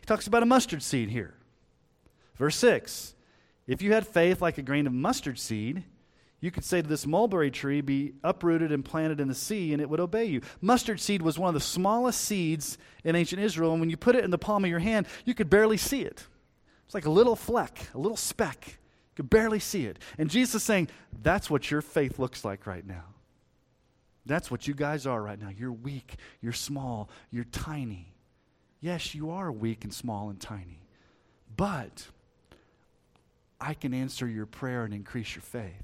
He 0.01 0.07
talks 0.07 0.27
about 0.27 0.43
a 0.43 0.47
mustard 0.47 0.83
seed 0.83 1.11
here. 1.11 1.35
Verse 2.37 2.57
6 2.57 3.15
If 3.67 3.83
you 3.83 3.93
had 3.93 4.07
faith 4.07 4.41
like 4.41 4.59
a 4.59 4.63
grain 4.63 4.87
of 4.87 4.93
mustard 4.93 5.39
seed, 5.39 5.85
you 6.41 6.51
could 6.51 6.65
say 6.65 6.83
to 6.83 6.89
this 6.89 7.07
mulberry 7.07 7.51
tree, 7.51 7.81
Be 7.81 8.15
uprooted 8.23 8.73
and 8.73 8.85
planted 8.85 9.21
in 9.21 9.29
the 9.29 9.35
sea, 9.35 9.73
and 9.73 9.81
it 9.81 9.89
would 9.89 10.01
obey 10.01 10.25
you. 10.25 10.43
Mustard 10.61 11.01
seed 11.01 11.23
was 11.23 11.39
one 11.39 11.49
of 11.49 11.55
the 11.55 11.61
smallest 11.61 12.21
seeds 12.21 12.79
in 13.05 13.17
ancient 13.17 13.41
Israel, 13.41 13.73
and 13.73 13.81
when 13.81 13.91
you 13.91 13.97
put 13.97 14.17
it 14.17 14.25
in 14.25 14.31
the 14.31 14.39
palm 14.39 14.65
of 14.65 14.71
your 14.71 14.81
hand, 14.81 15.07
you 15.25 15.35
could 15.35 15.51
barely 15.51 15.77
see 15.77 16.03
it. 16.03 16.27
It's 16.87 16.95
like 16.95 17.07
a 17.07 17.11
little 17.11 17.37
fleck, 17.37 17.79
a 17.95 17.99
little 17.99 18.17
speck 18.17 18.65
You 18.67 19.17
could 19.17 19.31
barely 19.31 19.59
see 19.59 19.87
it. 19.87 19.99
And 20.19 20.31
Jesus 20.31 20.57
is 20.57 20.63
saying, 20.63 20.89
That's 21.23 21.51
what 21.51 21.71
your 21.71 21.83
faith 21.83 22.19
looks 22.19 22.45
like 22.45 22.67
right 22.67 22.87
now. 22.87 23.05
That's 24.25 24.51
what 24.51 24.67
you 24.67 24.75
guys 24.75 25.07
are 25.07 25.23
right 25.23 25.41
now. 25.41 25.51
You're 25.57 25.73
weak, 25.73 26.17
you're 26.41 26.53
small, 26.53 27.09
you're 27.31 27.45
tiny. 27.45 28.13
Yes, 28.81 29.15
you 29.15 29.31
are 29.31 29.51
weak 29.51 29.85
and 29.85 29.93
small 29.93 30.31
and 30.31 30.41
tiny. 30.41 30.81
But 31.57 32.07
I 33.61 33.75
can 33.75 33.95
answer 33.95 34.27
your 34.27 34.47
prayer 34.47 34.85
and 34.85 34.93
increase 34.93 35.35
your 35.35 35.43
faith. 35.43 35.83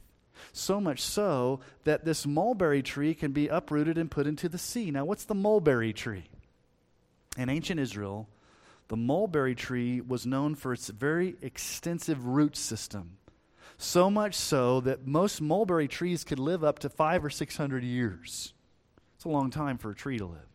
So 0.52 0.80
much 0.80 1.00
so 1.00 1.60
that 1.84 2.04
this 2.04 2.26
mulberry 2.26 2.82
tree 2.82 3.14
can 3.14 3.32
be 3.32 3.48
uprooted 3.48 3.96
and 3.96 4.10
put 4.10 4.26
into 4.26 4.48
the 4.48 4.58
sea. 4.58 4.90
Now, 4.90 5.04
what's 5.04 5.24
the 5.24 5.34
mulberry 5.34 5.92
tree? 5.92 6.24
In 7.36 7.48
ancient 7.48 7.80
Israel, 7.80 8.28
the 8.88 8.96
mulberry 8.96 9.54
tree 9.54 10.00
was 10.00 10.26
known 10.26 10.54
for 10.54 10.72
its 10.72 10.88
very 10.88 11.36
extensive 11.42 12.26
root 12.26 12.56
system. 12.56 13.18
So 13.78 14.10
much 14.10 14.34
so 14.34 14.80
that 14.82 15.06
most 15.06 15.40
mulberry 15.40 15.88
trees 15.88 16.24
could 16.24 16.38
live 16.38 16.62
up 16.62 16.78
to 16.80 16.88
five 16.88 17.24
or 17.24 17.30
six 17.30 17.56
hundred 17.56 17.84
years. 17.84 18.54
It's 19.16 19.24
a 19.24 19.28
long 19.28 19.50
time 19.50 19.78
for 19.78 19.90
a 19.90 19.94
tree 19.94 20.18
to 20.18 20.26
live. 20.26 20.48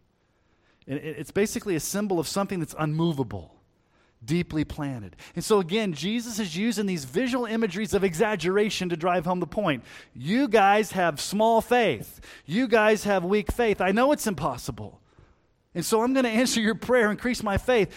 And 0.88 1.00
it's 1.00 1.32
basically 1.32 1.76
a 1.76 1.80
symbol 1.80 2.20
of 2.20 2.28
something 2.28 2.60
that's 2.60 2.76
unmovable, 2.80 3.56
deeply 4.24 4.64
planted. 4.64 5.18
And 5.36 5.44
so, 5.44 5.60
again, 5.60 5.94
Jesus 5.94 6.40
is 6.40 6.56
using 6.56 6.86
these 6.86 7.04
visual 7.04 7.46
imageries 7.46 7.94
of 7.94 8.04
exaggeration 8.04 8.90
to 8.90 8.96
drive 8.96 9.26
home 9.26 9.42
the 9.42 9.48
point. 9.48 9.84
You 10.14 10.48
guys 10.48 10.94
have 10.94 11.20
small 11.20 11.60
faith, 11.60 12.22
you 12.46 12.68
guys 12.68 13.04
have 13.04 13.26
weak 13.26 13.52
faith. 13.52 13.82
I 13.82 13.92
know 13.92 14.12
it's 14.14 14.28
impossible. 14.28 15.02
And 15.76 15.86
so 15.86 16.02
I'm 16.02 16.14
going 16.14 16.24
to 16.26 16.30
answer 16.30 16.62
your 16.62 16.76
prayer, 16.76 17.12
increase 17.12 17.44
my 17.44 17.58
faith. 17.58 17.94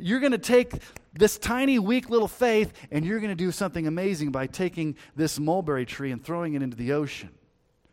You're 0.00 0.20
going 0.20 0.32
to 0.32 0.38
take 0.38 0.74
this 1.12 1.38
tiny, 1.38 1.78
weak 1.78 2.10
little 2.10 2.28
faith, 2.28 2.72
and 2.90 3.04
you're 3.04 3.18
going 3.18 3.30
to 3.30 3.34
do 3.34 3.50
something 3.50 3.86
amazing 3.86 4.30
by 4.30 4.46
taking 4.46 4.96
this 5.16 5.40
mulberry 5.40 5.86
tree 5.86 6.12
and 6.12 6.22
throwing 6.22 6.54
it 6.54 6.62
into 6.62 6.76
the 6.76 6.92
ocean. 6.92 7.30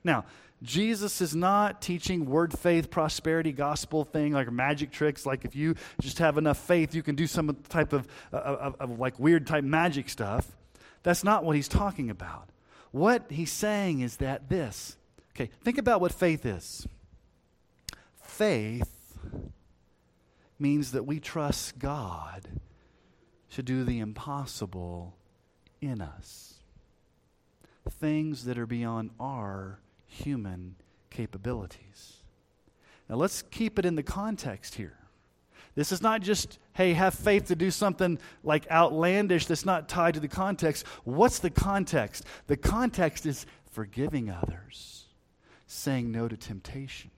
Now, 0.04 0.26
Jesus 0.64 1.22
is 1.22 1.36
not 1.36 1.82
teaching 1.82 2.26
word 2.26 2.58
faith, 2.58 2.90
prosperity, 2.90 3.52
gospel 3.52 4.04
thing 4.04 4.34
like 4.34 4.52
magic 4.52 4.92
tricks. 4.92 5.26
Like 5.26 5.46
if 5.46 5.56
you 5.56 5.76
just 6.02 6.18
have 6.20 6.38
enough 6.38 6.58
faith, 6.58 6.96
you 6.96 7.04
can 7.04 7.16
do 7.16 7.28
some 7.28 7.56
type 7.70 7.94
of, 7.94 8.08
of, 8.32 8.76
of 8.80 9.00
like 9.00 9.20
weird 9.20 9.46
type 9.46 9.64
magic 9.64 10.10
stuff. 10.10 10.48
That's 11.04 11.24
not 11.24 11.44
what 11.44 11.56
he's 11.56 11.68
talking 11.68 12.10
about. 12.10 12.50
What 12.92 13.26
he's 13.30 13.52
saying 13.52 14.02
is 14.02 14.18
that 14.18 14.50
this. 14.50 14.98
Okay, 15.36 15.52
think 15.64 15.78
about 15.78 16.02
what 16.02 16.12
faith 16.12 16.46
is. 16.46 16.88
Faith 18.24 18.97
means 20.60 20.92
that 20.92 21.06
we 21.06 21.20
trust 21.20 21.80
God 21.80 22.48
to 23.52 23.64
do 23.64 23.84
the 23.84 24.00
impossible 24.00 25.16
in 25.82 26.02
us. 26.02 26.56
Things 27.90 28.46
that 28.46 28.58
are 28.58 28.66
beyond 28.66 29.12
our 29.20 29.80
human 30.06 30.76
capabilities. 31.10 32.18
Now 33.10 33.16
let's 33.16 33.42
keep 33.42 33.80
it 33.80 33.86
in 33.86 33.96
the 33.96 34.04
context 34.04 34.76
here. 34.76 34.98
This 35.76 35.92
is 35.92 36.02
not 36.02 36.22
just, 36.22 36.58
hey, 36.74 36.94
have 36.94 37.14
faith 37.14 37.48
to 37.48 37.56
do 37.56 37.70
something 37.70 38.18
like 38.44 38.70
outlandish 38.72 39.46
that's 39.46 39.66
not 39.66 39.88
tied 39.88 40.16
to 40.16 40.20
the 40.20 40.28
context. 40.28 40.88
What's 41.04 41.38
the 41.40 41.52
context? 41.52 42.26
The 42.48 42.58
context 42.58 43.28
is 43.28 43.46
forgiving 43.72 44.32
others, 44.32 45.06
saying 45.68 46.12
no 46.12 46.28
to 46.28 46.36
temptation. 46.36 47.12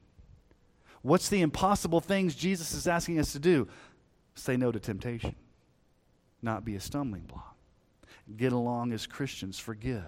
What's 1.01 1.29
the 1.29 1.41
impossible 1.41 2.01
things 2.01 2.35
Jesus 2.35 2.73
is 2.73 2.87
asking 2.87 3.19
us 3.19 3.31
to 3.33 3.39
do? 3.39 3.67
Say 4.35 4.57
no 4.57 4.71
to 4.71 4.79
temptation, 4.79 5.35
not 6.41 6.65
be 6.65 6.75
a 6.75 6.79
stumbling 6.79 7.23
block. 7.23 7.55
Get 8.37 8.53
along 8.53 8.93
as 8.93 9.07
Christians, 9.07 9.59
forgive. 9.59 10.03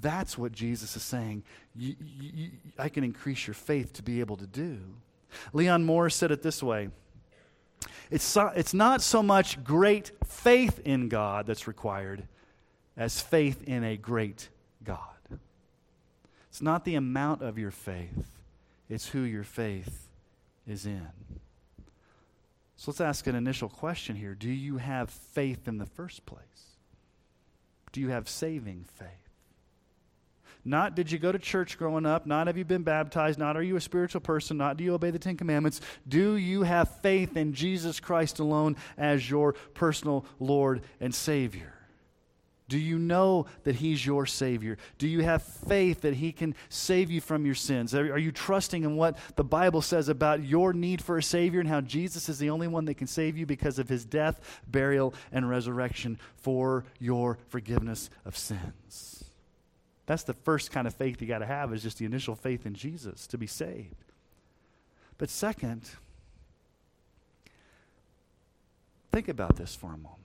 That's 0.00 0.36
what 0.36 0.52
Jesus 0.52 0.96
is 0.96 1.02
saying. 1.02 1.44
I 2.78 2.88
can 2.88 3.04
increase 3.04 3.46
your 3.46 3.54
faith 3.54 3.92
to 3.94 4.02
be 4.02 4.20
able 4.20 4.36
to 4.36 4.46
do. 4.46 4.78
Leon 5.52 5.84
Morris 5.84 6.14
said 6.14 6.30
it 6.30 6.42
this 6.42 6.62
way 6.62 6.90
it's, 8.10 8.24
so, 8.24 8.48
it's 8.54 8.74
not 8.74 9.02
so 9.02 9.22
much 9.22 9.62
great 9.64 10.12
faith 10.24 10.80
in 10.84 11.08
God 11.08 11.46
that's 11.46 11.66
required 11.66 12.26
as 12.96 13.20
faith 13.20 13.62
in 13.64 13.84
a 13.84 13.96
great 13.96 14.48
God. 14.84 14.98
It's 16.48 16.62
not 16.62 16.84
the 16.84 16.94
amount 16.94 17.42
of 17.42 17.58
your 17.58 17.70
faith, 17.70 18.33
it's 18.88 19.08
who 19.08 19.20
your 19.20 19.44
faith 19.44 20.08
is 20.66 20.86
in. 20.86 21.08
So 22.76 22.90
let's 22.90 23.00
ask 23.00 23.26
an 23.26 23.34
initial 23.34 23.68
question 23.68 24.16
here 24.16 24.34
Do 24.34 24.50
you 24.50 24.78
have 24.78 25.10
faith 25.10 25.68
in 25.68 25.78
the 25.78 25.86
first 25.86 26.26
place? 26.26 26.40
Do 27.92 28.00
you 28.00 28.08
have 28.08 28.28
saving 28.28 28.86
faith? 28.94 29.08
Not 30.64 30.94
did 30.94 31.12
you 31.12 31.18
go 31.18 31.30
to 31.30 31.38
church 31.38 31.76
growing 31.78 32.06
up, 32.06 32.26
not 32.26 32.46
have 32.46 32.56
you 32.56 32.64
been 32.64 32.82
baptized, 32.82 33.38
not 33.38 33.56
are 33.56 33.62
you 33.62 33.76
a 33.76 33.80
spiritual 33.80 34.22
person, 34.22 34.56
not 34.56 34.78
do 34.78 34.84
you 34.84 34.94
obey 34.94 35.10
the 35.10 35.18
Ten 35.18 35.36
Commandments. 35.36 35.80
Do 36.08 36.36
you 36.36 36.62
have 36.62 37.00
faith 37.02 37.36
in 37.36 37.52
Jesus 37.52 38.00
Christ 38.00 38.38
alone 38.38 38.76
as 38.96 39.28
your 39.28 39.52
personal 39.74 40.24
Lord 40.40 40.82
and 41.00 41.14
Savior? 41.14 41.74
Do 42.68 42.78
you 42.78 42.98
know 42.98 43.46
that 43.64 43.76
He's 43.76 44.04
your 44.04 44.24
Savior? 44.24 44.78
Do 44.96 45.06
you 45.06 45.22
have 45.22 45.42
faith 45.42 46.00
that 46.00 46.14
He 46.14 46.32
can 46.32 46.54
save 46.70 47.10
you 47.10 47.20
from 47.20 47.44
your 47.44 47.54
sins? 47.54 47.94
Are, 47.94 48.18
you 48.18 48.32
trusting 48.32 48.84
in 48.84 48.96
what 48.96 49.18
the 49.36 49.44
Bible 49.44 49.82
says 49.82 50.08
about 50.08 50.42
your 50.42 50.72
need 50.72 51.02
for 51.02 51.18
a 51.18 51.22
Savior 51.22 51.60
and 51.60 51.68
how 51.68 51.82
Jesus 51.82 52.28
is 52.28 52.38
the 52.38 52.50
only 52.50 52.66
one 52.66 52.86
that 52.86 52.94
can 52.94 53.06
save 53.06 53.36
you 53.36 53.44
because 53.44 53.78
of 53.78 53.88
His 53.88 54.04
death, 54.06 54.62
burial, 54.66 55.12
and 55.30 55.48
resurrection 55.48 56.18
for 56.36 56.84
your 56.98 57.38
forgiveness 57.48 58.08
of 58.24 58.36
sins? 58.36 59.24
That's 60.06 60.22
the 60.22 60.34
first 60.34 60.70
kind 60.70 60.86
of 60.86 60.94
faith 60.94 61.20
you 61.20 61.28
got 61.28 61.38
to 61.38 61.46
have, 61.46 61.72
is 61.72 61.82
just 61.82 61.98
the 61.98 62.06
initial 62.06 62.34
faith 62.34 62.64
in 62.64 62.74
Jesus 62.74 63.26
to 63.28 63.38
be 63.38 63.46
saved. 63.46 63.94
But 65.18 65.28
second, 65.30 65.82
think 69.12 69.28
about 69.28 69.56
this 69.56 69.74
for 69.74 69.88
a 69.88 69.96
moment. 69.96 70.23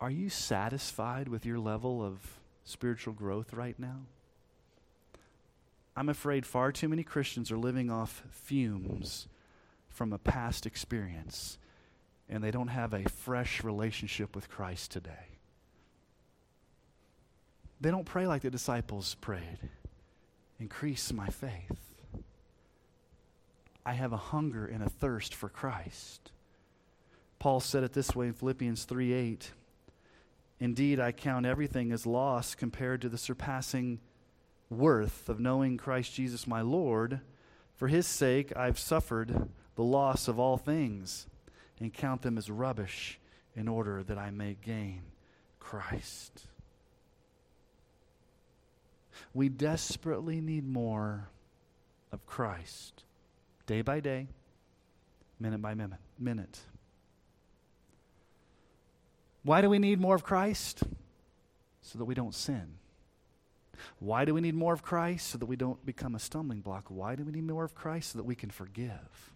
Are 0.00 0.10
you 0.10 0.28
satisfied 0.28 1.28
with 1.28 1.46
your 1.46 1.58
level 1.58 2.04
of 2.04 2.18
spiritual 2.64 3.14
growth 3.14 3.54
right 3.54 3.78
now? 3.78 4.00
I'm 5.96 6.10
afraid 6.10 6.44
far 6.44 6.72
too 6.72 6.88
many 6.88 7.02
Christians 7.02 7.50
are 7.50 7.56
living 7.56 7.90
off 7.90 8.22
fumes 8.30 9.26
from 9.88 10.12
a 10.12 10.18
past 10.18 10.66
experience, 10.66 11.56
and 12.28 12.44
they 12.44 12.50
don't 12.50 12.68
have 12.68 12.92
a 12.92 13.08
fresh 13.08 13.64
relationship 13.64 14.34
with 14.34 14.50
Christ 14.50 14.90
today. 14.90 15.38
They 17.80 17.90
don't 17.90 18.04
pray 18.04 18.26
like 18.26 18.42
the 18.42 18.50
disciples 18.50 19.14
prayed 19.20 19.58
increase 20.58 21.12
my 21.12 21.28
faith. 21.28 21.94
I 23.84 23.92
have 23.92 24.12
a 24.12 24.16
hunger 24.16 24.66
and 24.66 24.82
a 24.82 24.88
thirst 24.88 25.34
for 25.34 25.48
Christ. 25.48 26.32
Paul 27.38 27.60
said 27.60 27.84
it 27.84 27.92
this 27.92 28.16
way 28.16 28.26
in 28.26 28.32
Philippians 28.32 28.84
3 28.84 29.12
8. 29.12 29.52
Indeed, 30.58 30.98
I 30.98 31.12
count 31.12 31.44
everything 31.44 31.92
as 31.92 32.06
loss 32.06 32.54
compared 32.54 33.02
to 33.02 33.08
the 33.08 33.18
surpassing 33.18 34.00
worth 34.70 35.28
of 35.28 35.38
knowing 35.38 35.76
Christ 35.76 36.14
Jesus 36.14 36.46
my 36.46 36.62
Lord. 36.62 37.20
For 37.74 37.88
his 37.88 38.06
sake, 38.06 38.56
I've 38.56 38.78
suffered 38.78 39.48
the 39.74 39.82
loss 39.82 40.28
of 40.28 40.38
all 40.38 40.56
things 40.56 41.26
and 41.78 41.92
count 41.92 42.22
them 42.22 42.38
as 42.38 42.50
rubbish 42.50 43.20
in 43.54 43.68
order 43.68 44.02
that 44.02 44.18
I 44.18 44.30
may 44.30 44.56
gain 44.60 45.02
Christ. 45.60 46.46
We 49.34 49.48
desperately 49.48 50.40
need 50.40 50.66
more 50.66 51.28
of 52.12 52.24
Christ, 52.26 53.04
day 53.66 53.82
by 53.82 54.00
day, 54.00 54.28
minute 55.38 55.60
by 55.60 55.74
minute. 55.74 55.98
minute. 56.18 56.60
Why 59.46 59.60
do 59.60 59.70
we 59.70 59.78
need 59.78 60.00
more 60.00 60.16
of 60.16 60.24
Christ? 60.24 60.82
So 61.80 62.00
that 62.00 62.04
we 62.04 62.16
don't 62.16 62.34
sin. 62.34 62.78
Why 64.00 64.24
do 64.24 64.34
we 64.34 64.40
need 64.40 64.56
more 64.56 64.72
of 64.72 64.82
Christ? 64.82 65.28
So 65.28 65.38
that 65.38 65.46
we 65.46 65.54
don't 65.54 65.86
become 65.86 66.16
a 66.16 66.18
stumbling 66.18 66.62
block. 66.62 66.86
Why 66.88 67.14
do 67.14 67.22
we 67.22 67.30
need 67.30 67.46
more 67.46 67.62
of 67.62 67.72
Christ? 67.72 68.10
So 68.10 68.18
that 68.18 68.24
we 68.24 68.34
can 68.34 68.50
forgive. 68.50 69.32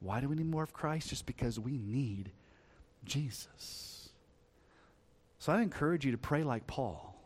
Why 0.00 0.20
do 0.20 0.28
we 0.28 0.36
need 0.36 0.50
more 0.50 0.62
of 0.62 0.74
Christ? 0.74 1.08
Just 1.08 1.24
because 1.24 1.58
we 1.58 1.78
need 1.78 2.32
Jesus. 3.06 4.10
So 5.38 5.54
I 5.54 5.62
encourage 5.62 6.04
you 6.04 6.12
to 6.12 6.18
pray 6.18 6.42
like 6.42 6.66
Paul. 6.66 7.17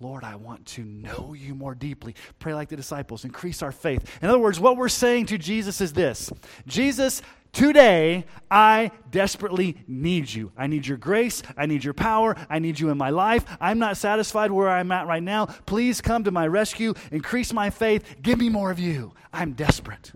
Lord, 0.00 0.22
I 0.22 0.36
want 0.36 0.64
to 0.66 0.84
know 0.84 1.34
you 1.36 1.56
more 1.56 1.74
deeply. 1.74 2.14
Pray 2.38 2.54
like 2.54 2.68
the 2.68 2.76
disciples, 2.76 3.24
increase 3.24 3.62
our 3.62 3.72
faith. 3.72 4.08
In 4.22 4.28
other 4.28 4.38
words, 4.38 4.60
what 4.60 4.76
we're 4.76 4.88
saying 4.88 5.26
to 5.26 5.38
Jesus 5.38 5.80
is 5.80 5.92
this 5.92 6.30
Jesus, 6.68 7.20
today 7.52 8.24
I 8.48 8.92
desperately 9.10 9.76
need 9.88 10.32
you. 10.32 10.52
I 10.56 10.68
need 10.68 10.86
your 10.86 10.98
grace. 10.98 11.42
I 11.56 11.66
need 11.66 11.82
your 11.82 11.94
power. 11.94 12.36
I 12.48 12.60
need 12.60 12.78
you 12.78 12.90
in 12.90 12.98
my 12.98 13.10
life. 13.10 13.44
I'm 13.60 13.80
not 13.80 13.96
satisfied 13.96 14.52
where 14.52 14.68
I'm 14.68 14.92
at 14.92 15.08
right 15.08 15.22
now. 15.22 15.46
Please 15.46 16.00
come 16.00 16.22
to 16.24 16.30
my 16.30 16.46
rescue, 16.46 16.94
increase 17.10 17.52
my 17.52 17.68
faith, 17.68 18.22
give 18.22 18.38
me 18.38 18.48
more 18.48 18.70
of 18.70 18.78
you. 18.78 19.14
I'm 19.32 19.54
desperate. 19.54 20.12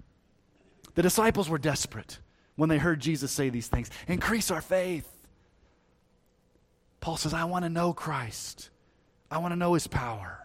The 0.95 1.03
disciples 1.03 1.49
were 1.49 1.59
desperate 1.59 2.21
when 2.55 2.68
they 2.68 2.79
heard 2.79 3.01
Jesus 3.01 3.33
say 3.33 3.49
these 3.49 3.66
things 3.66 3.90
increase 4.07 4.53
our 4.53 4.61
faith. 4.61 5.09
Paul 7.01 7.16
says, 7.16 7.35
I 7.35 7.45
want 7.45 7.64
to 7.64 7.68
know 7.68 7.92
Christ. 7.92 8.71
I 9.33 9.38
want 9.38 9.53
to 9.53 9.57
know 9.57 9.75
his 9.75 9.87
power. 9.87 10.38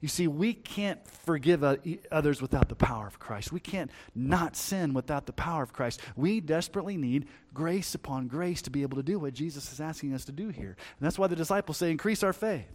You 0.00 0.08
see, 0.08 0.26
we 0.28 0.54
can't 0.54 1.04
forgive 1.06 1.64
others 2.10 2.42
without 2.42 2.68
the 2.68 2.74
power 2.74 3.06
of 3.06 3.18
Christ. 3.18 3.52
We 3.52 3.60
can't 3.60 3.90
not 4.14 4.56
sin 4.56 4.92
without 4.92 5.26
the 5.26 5.32
power 5.32 5.62
of 5.62 5.72
Christ. 5.72 6.00
We 6.16 6.40
desperately 6.40 6.96
need 6.96 7.26
grace 7.54 7.94
upon 7.94 8.28
grace 8.28 8.62
to 8.62 8.70
be 8.70 8.82
able 8.82 8.96
to 8.96 9.02
do 9.02 9.18
what 9.18 9.34
Jesus 9.34 9.72
is 9.72 9.80
asking 9.80 10.14
us 10.14 10.24
to 10.26 10.32
do 10.32 10.48
here. 10.48 10.76
And 10.98 11.06
that's 11.06 11.18
why 11.18 11.26
the 11.26 11.36
disciples 11.36 11.78
say, 11.78 11.90
increase 11.90 12.22
our 12.22 12.32
faith. 12.32 12.66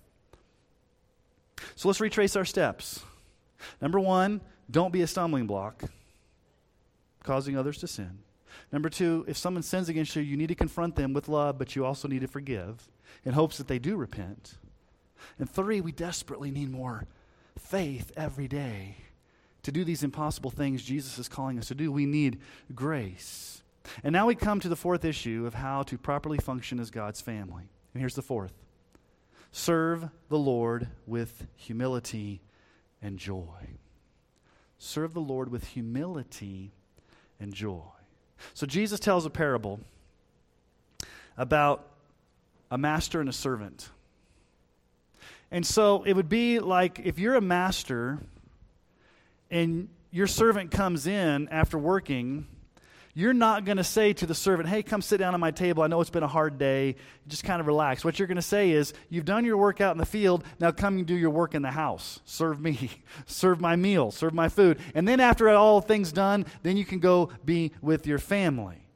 So 1.76 1.88
let's 1.88 2.02
retrace 2.02 2.36
our 2.36 2.46
steps. 2.46 3.04
Number 3.82 4.00
one, 4.00 4.42
don't 4.70 4.92
be 4.92 5.02
a 5.02 5.08
stumbling 5.08 5.48
block, 5.48 5.84
causing 7.24 7.58
others 7.58 7.78
to 7.80 7.88
sin. 7.88 8.20
Number 8.72 8.90
two, 8.90 9.24
if 9.28 9.38
someone 9.38 9.64
sins 9.64 9.88
against 9.88 10.16
you, 10.16 10.22
you 10.22 10.36
need 10.36 10.48
to 10.48 10.56
confront 10.56 10.96
them 10.96 11.14
with 11.14 11.28
love, 11.28 11.58
but 11.58 11.76
you 11.76 11.86
also 11.86 12.08
need 12.08 12.22
to 12.22 12.28
forgive 12.28 12.90
in 13.24 13.34
hopes 13.34 13.58
that 13.58 13.68
they 13.70 13.80
do 13.80 13.96
repent. 13.96 14.56
And 15.40 15.50
three, 15.50 15.82
we 15.82 15.92
desperately 15.92 16.52
need 16.52 16.72
more 16.72 17.06
faith 17.58 18.12
every 18.16 18.48
day 18.48 18.98
to 19.64 19.72
do 19.72 19.84
these 19.84 20.04
impossible 20.04 20.52
things 20.52 20.84
Jesus 20.84 21.18
is 21.18 21.30
calling 21.30 21.58
us 21.58 21.68
to 21.68 21.76
do. 21.76 21.92
We 21.92 22.06
need 22.06 22.40
grace. 22.76 23.64
And 24.04 24.14
now 24.14 24.28
we 24.28 24.36
come 24.36 24.60
to 24.60 24.70
the 24.70 24.76
fourth 24.76 25.06
issue 25.06 25.46
of 25.46 25.54
how 25.54 25.84
to 25.84 25.98
properly 25.98 26.38
function 26.38 26.80
as 26.80 26.92
God's 26.92 27.22
family. 27.22 27.70
And 27.94 28.02
here's 28.02 28.16
the 28.16 28.22
fourth 28.22 28.54
serve 29.52 30.10
the 30.30 30.38
Lord 30.38 30.88
with 31.06 31.48
humility 31.56 32.42
and 33.02 33.18
joy. 33.18 33.78
serve 34.78 35.14
the 35.14 35.22
Lord 35.22 35.50
with 35.50 35.68
humility 35.68 36.74
and 37.40 37.54
joy. 37.54 37.82
So 38.54 38.66
Jesus 38.66 39.00
tells 39.00 39.26
a 39.26 39.30
parable 39.30 39.80
about 41.38 41.88
a 42.70 42.78
master 42.78 43.20
and 43.20 43.30
a 43.30 43.34
servant. 43.34 43.90
And 45.54 45.64
so 45.64 46.02
it 46.02 46.14
would 46.14 46.30
be 46.30 46.60
like 46.60 47.00
if 47.06 47.20
you're 47.20 47.36
a 47.36 47.42
master 47.42 48.18
and 49.52 49.88
your 50.10 50.26
servant 50.26 50.72
comes 50.72 51.06
in 51.06 51.48
after 51.50 51.78
working, 51.78 52.48
you're 53.14 53.36
not 53.36 53.64
going 53.64 53.78
to 53.78 53.84
say 53.84 54.14
to 54.14 54.26
the 54.26 54.34
servant, 54.34 54.68
Hey, 54.68 54.82
come 54.82 55.04
sit 55.04 55.18
down 55.18 55.36
at 55.36 55.40
my 55.40 55.52
table. 55.52 55.84
I 55.84 55.88
know 55.88 56.02
it's 56.02 56.10
been 56.10 56.24
a 56.24 56.28
hard 56.28 56.58
day. 56.58 56.96
Just 57.28 57.44
kind 57.44 57.62
of 57.62 57.68
relax. 57.68 58.04
What 58.04 58.18
you're 58.18 58.28
going 58.28 58.38
to 58.38 58.42
say 58.42 58.72
is, 58.72 58.96
You've 59.10 59.26
done 59.26 59.46
your 59.46 59.58
work 59.58 59.80
out 59.80 59.92
in 59.92 60.00
the 60.00 60.08
field. 60.08 60.44
Now 60.60 60.72
come 60.72 60.98
and 60.98 61.06
do 61.06 61.14
your 61.14 61.30
work 61.30 61.54
in 61.54 61.62
the 61.62 61.70
house. 61.70 62.20
Serve 62.26 62.60
me. 62.60 62.90
serve 63.28 63.62
my 63.62 63.76
meal. 63.76 64.10
Serve 64.10 64.34
my 64.34 64.50
food. 64.50 64.80
And 64.96 65.08
then 65.08 65.20
after 65.20 65.48
all 65.50 65.82
things 65.82 66.12
done, 66.12 66.48
then 66.64 66.78
you 66.78 66.84
can 66.84 66.98
go 66.98 67.30
be 67.46 67.74
with 67.80 68.08
your 68.08 68.18
family. 68.18 68.88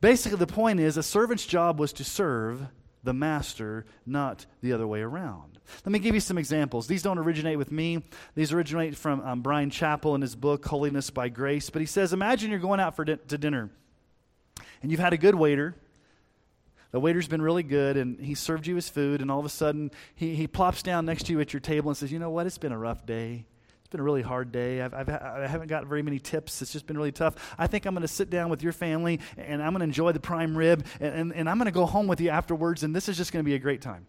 Basically, 0.00 0.36
the 0.36 0.48
point 0.48 0.80
is 0.80 0.96
a 0.96 1.02
servant's 1.04 1.46
job 1.46 1.78
was 1.78 1.92
to 1.92 2.02
serve 2.02 2.66
the 3.04 3.14
master, 3.14 3.86
not 4.06 4.46
the 4.62 4.72
other 4.72 4.86
way 4.86 5.00
around. 5.00 5.58
Let 5.84 5.92
me 5.92 5.98
give 5.98 6.14
you 6.14 6.20
some 6.20 6.38
examples. 6.38 6.86
These 6.86 7.02
don't 7.02 7.18
originate 7.18 7.58
with 7.58 7.70
me, 7.70 8.02
these 8.34 8.52
originate 8.52 8.96
from 8.96 9.20
um, 9.20 9.42
Bryan 9.42 9.70
Chapell 9.70 10.14
in 10.14 10.22
his 10.22 10.34
book, 10.34 10.66
Holiness 10.66 11.10
by 11.10 11.28
Grace. 11.28 11.70
But 11.70 11.80
he 11.80 11.86
says 11.86 12.12
Imagine 12.12 12.50
you're 12.50 12.58
going 12.58 12.80
out 12.80 12.96
for 12.96 13.04
di- 13.04 13.18
to 13.28 13.38
dinner 13.38 13.70
and 14.82 14.90
you've 14.90 15.00
had 15.00 15.12
a 15.12 15.18
good 15.18 15.34
waiter. 15.34 15.74
The 16.90 17.00
waiter's 17.00 17.28
been 17.28 17.42
really 17.42 17.62
good 17.62 17.96
and 17.96 18.20
he 18.20 18.34
served 18.34 18.66
you 18.66 18.76
his 18.76 18.88
food, 18.88 19.20
and 19.20 19.30
all 19.30 19.40
of 19.40 19.46
a 19.46 19.50
sudden 19.50 19.90
he, 20.14 20.34
he 20.34 20.46
plops 20.46 20.82
down 20.82 21.06
next 21.06 21.26
to 21.26 21.32
you 21.32 21.40
at 21.40 21.52
your 21.52 21.60
table 21.60 21.90
and 21.90 21.96
says, 21.96 22.10
You 22.10 22.18
know 22.18 22.30
what? 22.30 22.46
It's 22.46 22.58
been 22.58 22.72
a 22.72 22.78
rough 22.78 23.04
day 23.04 23.46
been 23.88 24.00
a 24.00 24.04
really 24.04 24.22
hard 24.22 24.50
day. 24.50 24.80
I've, 24.80 24.94
I've, 24.94 25.08
I 25.08 25.46
haven't 25.46 25.68
got 25.68 25.86
very 25.86 26.02
many 26.02 26.18
tips. 26.18 26.62
It's 26.62 26.72
just 26.72 26.86
been 26.86 26.96
really 26.96 27.12
tough. 27.12 27.54
I 27.58 27.66
think 27.66 27.86
I'm 27.86 27.94
going 27.94 28.02
to 28.02 28.08
sit 28.08 28.30
down 28.30 28.50
with 28.50 28.62
your 28.62 28.72
family 28.72 29.20
and 29.36 29.62
I'm 29.62 29.70
going 29.70 29.80
to 29.80 29.84
enjoy 29.84 30.12
the 30.12 30.20
prime 30.20 30.56
rib 30.56 30.86
and, 31.00 31.14
and, 31.14 31.34
and 31.34 31.48
I'm 31.48 31.58
going 31.58 31.66
to 31.66 31.72
go 31.72 31.86
home 31.86 32.06
with 32.06 32.20
you 32.20 32.30
afterwards 32.30 32.82
and 32.82 32.94
this 32.94 33.08
is 33.08 33.16
just 33.16 33.32
going 33.32 33.44
to 33.44 33.48
be 33.48 33.54
a 33.54 33.58
great 33.58 33.80
time. 33.82 34.06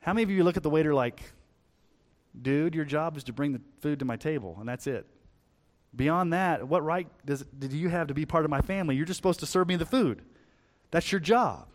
How 0.00 0.12
many 0.12 0.22
of 0.22 0.30
you 0.30 0.44
look 0.44 0.56
at 0.56 0.62
the 0.62 0.70
waiter 0.70 0.94
like, 0.94 1.20
dude, 2.40 2.74
your 2.74 2.84
job 2.84 3.16
is 3.16 3.24
to 3.24 3.32
bring 3.32 3.52
the 3.52 3.60
food 3.80 3.98
to 4.00 4.04
my 4.04 4.16
table 4.16 4.56
and 4.58 4.68
that's 4.68 4.86
it? 4.86 5.06
Beyond 5.94 6.32
that, 6.32 6.68
what 6.68 6.84
right 6.84 7.08
does, 7.24 7.44
did 7.58 7.72
you 7.72 7.88
have 7.88 8.08
to 8.08 8.14
be 8.14 8.26
part 8.26 8.44
of 8.44 8.50
my 8.50 8.60
family? 8.60 8.96
You're 8.96 9.06
just 9.06 9.18
supposed 9.18 9.40
to 9.40 9.46
serve 9.46 9.68
me 9.68 9.76
the 9.76 9.86
food. 9.86 10.22
That's 10.90 11.10
your 11.10 11.20
job. 11.20 11.68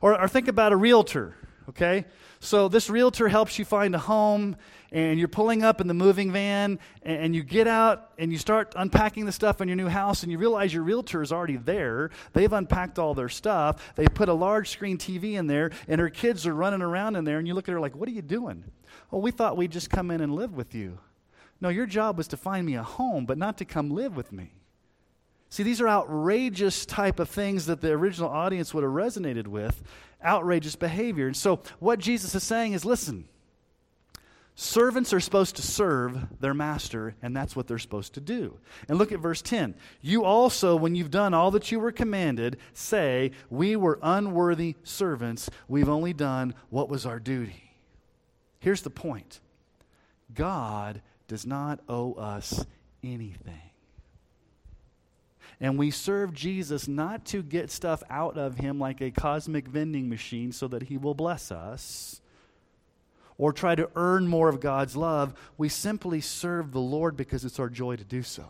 Or, 0.00 0.20
or 0.20 0.28
think 0.28 0.48
about 0.48 0.72
a 0.72 0.76
realtor 0.76 1.36
okay? 1.68 2.04
So 2.40 2.68
this 2.68 2.90
realtor 2.90 3.28
helps 3.28 3.58
you 3.58 3.64
find 3.64 3.94
a 3.94 3.98
home, 3.98 4.56
and 4.92 5.18
you're 5.18 5.28
pulling 5.28 5.62
up 5.62 5.80
in 5.80 5.88
the 5.88 5.94
moving 5.94 6.32
van, 6.32 6.78
and 7.02 7.34
you 7.34 7.42
get 7.42 7.66
out 7.66 8.12
and 8.18 8.30
you 8.30 8.38
start 8.38 8.74
unpacking 8.76 9.26
the 9.26 9.32
stuff 9.32 9.60
in 9.60 9.68
your 9.68 9.76
new 9.76 9.88
house, 9.88 10.22
and 10.22 10.30
you 10.30 10.38
realize 10.38 10.72
your 10.72 10.82
realtor 10.82 11.22
is 11.22 11.32
already 11.32 11.56
there. 11.56 12.10
They've 12.32 12.52
unpacked 12.52 12.98
all 12.98 13.14
their 13.14 13.28
stuff. 13.28 13.94
They 13.96 14.06
put 14.06 14.28
a 14.28 14.34
large 14.34 14.70
screen 14.70 14.98
TV 14.98 15.34
in 15.34 15.46
there, 15.46 15.70
and 15.88 16.00
her 16.00 16.10
kids 16.10 16.46
are 16.46 16.54
running 16.54 16.82
around 16.82 17.16
in 17.16 17.24
there, 17.24 17.38
and 17.38 17.46
you 17.46 17.54
look 17.54 17.68
at 17.68 17.72
her 17.72 17.80
like, 17.80 17.96
What 17.96 18.08
are 18.08 18.12
you 18.12 18.22
doing? 18.22 18.64
Oh, 19.12 19.18
we 19.18 19.30
thought 19.30 19.56
we'd 19.56 19.72
just 19.72 19.90
come 19.90 20.10
in 20.10 20.20
and 20.20 20.34
live 20.34 20.54
with 20.54 20.74
you. 20.74 20.98
No, 21.60 21.68
your 21.68 21.86
job 21.86 22.18
was 22.18 22.28
to 22.28 22.36
find 22.36 22.66
me 22.66 22.74
a 22.74 22.82
home, 22.82 23.24
but 23.24 23.38
not 23.38 23.58
to 23.58 23.64
come 23.64 23.90
live 23.90 24.16
with 24.16 24.32
me. 24.32 24.52
See, 25.48 25.62
these 25.62 25.80
are 25.80 25.88
outrageous 25.88 26.84
type 26.84 27.20
of 27.20 27.28
things 27.28 27.66
that 27.66 27.80
the 27.80 27.92
original 27.92 28.28
audience 28.28 28.74
would 28.74 28.84
have 28.84 28.92
resonated 28.92 29.46
with 29.46 29.82
outrageous 30.24 30.76
behavior. 30.76 31.26
And 31.26 31.36
so, 31.36 31.60
what 31.78 31.98
Jesus 31.98 32.34
is 32.34 32.42
saying 32.42 32.72
is 32.72 32.84
listen, 32.84 33.28
servants 34.56 35.12
are 35.12 35.20
supposed 35.20 35.56
to 35.56 35.62
serve 35.62 36.40
their 36.40 36.54
master, 36.54 37.14
and 37.22 37.36
that's 37.36 37.54
what 37.54 37.68
they're 37.68 37.78
supposed 37.78 38.14
to 38.14 38.20
do. 38.20 38.58
And 38.88 38.98
look 38.98 39.12
at 39.12 39.20
verse 39.20 39.42
10. 39.42 39.74
You 40.00 40.24
also, 40.24 40.74
when 40.74 40.94
you've 40.94 41.10
done 41.10 41.32
all 41.32 41.52
that 41.52 41.70
you 41.70 41.78
were 41.78 41.92
commanded, 41.92 42.56
say, 42.72 43.30
We 43.48 43.76
were 43.76 43.98
unworthy 44.02 44.74
servants. 44.82 45.48
We've 45.68 45.88
only 45.88 46.12
done 46.12 46.54
what 46.70 46.88
was 46.88 47.06
our 47.06 47.20
duty. 47.20 47.62
Here's 48.58 48.82
the 48.82 48.90
point 48.90 49.40
God 50.34 51.02
does 51.28 51.46
not 51.46 51.80
owe 51.88 52.14
us 52.14 52.64
anything. 53.04 53.65
And 55.60 55.78
we 55.78 55.90
serve 55.90 56.34
Jesus 56.34 56.86
not 56.86 57.24
to 57.26 57.42
get 57.42 57.70
stuff 57.70 58.02
out 58.10 58.36
of 58.36 58.58
him 58.58 58.78
like 58.78 59.00
a 59.00 59.10
cosmic 59.10 59.66
vending 59.66 60.08
machine 60.08 60.52
so 60.52 60.68
that 60.68 60.84
he 60.84 60.98
will 60.98 61.14
bless 61.14 61.50
us 61.50 62.20
or 63.38 63.52
try 63.52 63.74
to 63.74 63.90
earn 63.96 64.26
more 64.28 64.48
of 64.48 64.60
God's 64.60 64.96
love. 64.96 65.34
We 65.56 65.68
simply 65.68 66.20
serve 66.20 66.72
the 66.72 66.80
Lord 66.80 67.16
because 67.16 67.44
it's 67.44 67.58
our 67.58 67.70
joy 67.70 67.96
to 67.96 68.04
do 68.04 68.22
so. 68.22 68.44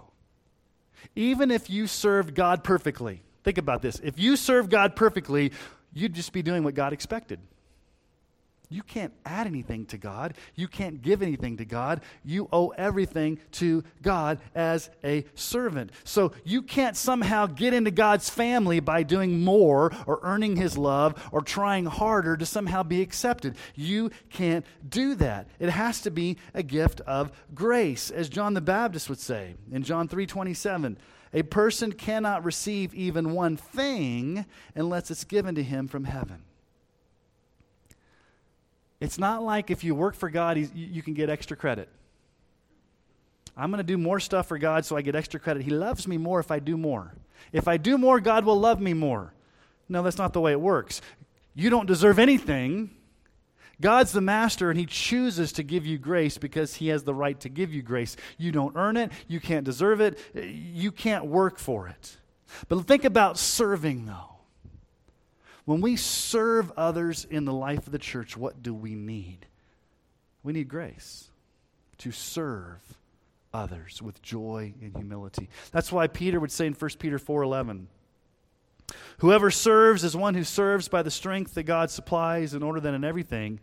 Even 1.15 1.51
if 1.51 1.71
you 1.71 1.87
served 1.87 2.35
God 2.35 2.65
perfectly, 2.65 3.23
think 3.45 3.59
about 3.59 3.83
this. 3.83 4.01
If 4.03 4.19
you 4.19 4.37
serve 4.37 4.69
God 4.69 4.97
perfectly, 4.97 5.53
you'd 5.93 6.15
just 6.15 6.33
be 6.33 6.43
doing 6.43 6.65
what 6.65 6.75
God 6.75 6.93
expected. 6.93 7.39
You 8.69 8.83
can't 8.83 9.13
add 9.25 9.47
anything 9.47 9.87
to 9.87 9.99
God. 9.99 10.35
You 10.55 10.67
can't 10.67 11.01
give 11.01 11.23
anything 11.23 11.57
to 11.59 11.65
God. 11.65 12.01
You 12.25 12.49
owe 12.53 12.69
everything 12.71 13.39
to 13.53 13.85
God 14.03 14.41
as 14.55 14.91
a 15.05 15.25
servant. 15.35 15.93
So 16.05 16.33
you 16.45 16.63
can't 16.63 16.97
somehow 16.97 17.47
get 17.47 17.75
into 17.75 17.91
God's 17.91 18.29
family 18.29 18.81
by 18.81 19.05
doing 19.05 19.45
more 19.45 19.93
or 20.07 20.19
earning 20.23 20.57
his 20.57 20.77
love 20.77 21.15
or 21.33 21.43
trying 21.43 21.87
harder 21.87 22.37
to 22.37 22.47
somehow 22.47 22.83
be 22.83 23.03
accepted. 23.03 23.57
You 23.75 24.11
can't 24.31 24.67
do 24.89 25.15
that. 25.17 25.49
It 25.59 25.71
has 25.71 26.01
to 26.03 26.11
be 26.11 26.37
a 26.53 26.63
gift 26.63 27.01
of 27.03 27.31
grace, 27.55 28.11
as 28.11 28.29
John 28.29 28.55
the 28.55 28.61
Baptist 28.61 29.09
would 29.09 29.21
say 29.21 29.55
in 29.71 29.83
John 29.83 30.09
3:27. 30.09 30.99
A 31.33 31.43
person 31.43 31.93
cannot 31.93 32.45
receive 32.45 32.95
even 32.95 33.33
one 33.33 33.57
thing 33.57 34.47
unless 34.75 35.11
it's 35.11 35.25
given 35.25 35.55
to 35.57 35.63
him 35.63 35.87
from 35.87 36.05
heaven. 36.05 36.43
It's 39.01 39.19
not 39.19 39.43
like 39.43 39.71
if 39.71 39.85
you 39.85 39.95
work 39.95 40.15
for 40.15 40.31
God, 40.31 40.57
you 40.75 41.03
can 41.03 41.15
get 41.15 41.29
extra 41.29 41.57
credit. 41.57 41.89
I'm 43.57 43.71
going 43.71 43.79
to 43.79 43.85
do 43.85 43.99
more 43.99 44.21
stuff 44.21 44.49
for 44.49 44.59
God 44.59 44.85
so 44.85 44.97
I 44.97 45.03
get 45.03 45.15
extra 45.15 45.41
credit. 45.41 45.63
He 45.63 45.71
loves 45.71 46.07
me 46.07 46.19
more 46.19 46.41
if 46.41 46.51
I 46.51 46.59
do 46.59 46.77
more. 46.77 47.15
If 47.53 47.69
I 47.69 47.77
do 47.77 47.97
more, 47.97 48.21
God 48.21 48.45
will 48.45 48.59
love 48.59 48.81
me 48.81 48.93
more. 48.93 49.33
No, 49.89 50.03
that's 50.03 50.19
not 50.19 50.33
the 50.33 50.41
way 50.41 50.53
it 50.53 50.61
works. 50.61 51.01
You 51.55 51.71
don't 51.71 51.87
deserve 51.87 52.19
anything. 52.19 52.91
God's 53.81 54.13
the 54.13 54.21
master, 54.23 54.71
and 54.71 54.79
He 54.79 54.87
chooses 54.87 55.53
to 55.53 55.63
give 55.63 55.85
you 55.85 55.99
grace 55.99 56.39
because 56.39 56.75
He 56.75 56.89
has 56.89 57.05
the 57.05 57.15
right 57.15 57.39
to 57.41 57.49
give 57.49 57.73
you 57.73 57.83
grace. 57.83 58.17
You 58.39 58.53
don't 58.53 58.75
earn 58.77 58.97
it, 58.97 59.13
you 59.29 59.41
can't 59.41 59.65
deserve 59.65 60.01
it, 60.01 60.19
you 60.35 60.91
can't 60.91 61.27
work 61.27 61.59
for 61.59 61.89
it. 61.89 62.17
But 62.69 62.87
think 62.87 63.05
about 63.05 63.39
serving, 63.39 64.07
though. 64.07 64.36
When 65.67 65.81
we 65.81 65.97
serve 65.97 66.73
others 66.77 67.27
in 67.29 67.45
the 67.45 67.53
life 67.53 67.87
of 67.87 67.93
the 67.93 67.99
church, 67.99 68.37
what 68.37 68.63
do 68.63 68.73
we 68.73 68.95
need? 68.95 69.47
We 70.43 70.53
need 70.53 70.69
grace 70.69 71.29
to 71.99 72.13
serve 72.13 72.81
others 73.53 74.01
with 74.01 74.23
joy 74.23 74.75
and 74.81 74.95
humility. 74.95 75.49
That's 75.73 75.91
why 75.91 76.07
Peter 76.07 76.39
would 76.39 76.53
say 76.53 76.67
in 76.67 76.75
1 76.75 76.99
Peter 76.99 77.19
4:11, 77.19 77.89
Whoever 79.19 79.51
serves 79.51 80.05
is 80.05 80.17
one 80.17 80.35
who 80.35 80.45
serves 80.45 80.89
by 80.89 81.03
the 81.03 81.11
strength 81.11 81.55
that 81.55 81.65
God 81.65 81.91
supplies 81.91 82.55
in 82.55 82.63
order 82.63 82.79
that 82.81 82.95
in 82.95 83.03
everything 83.03 83.59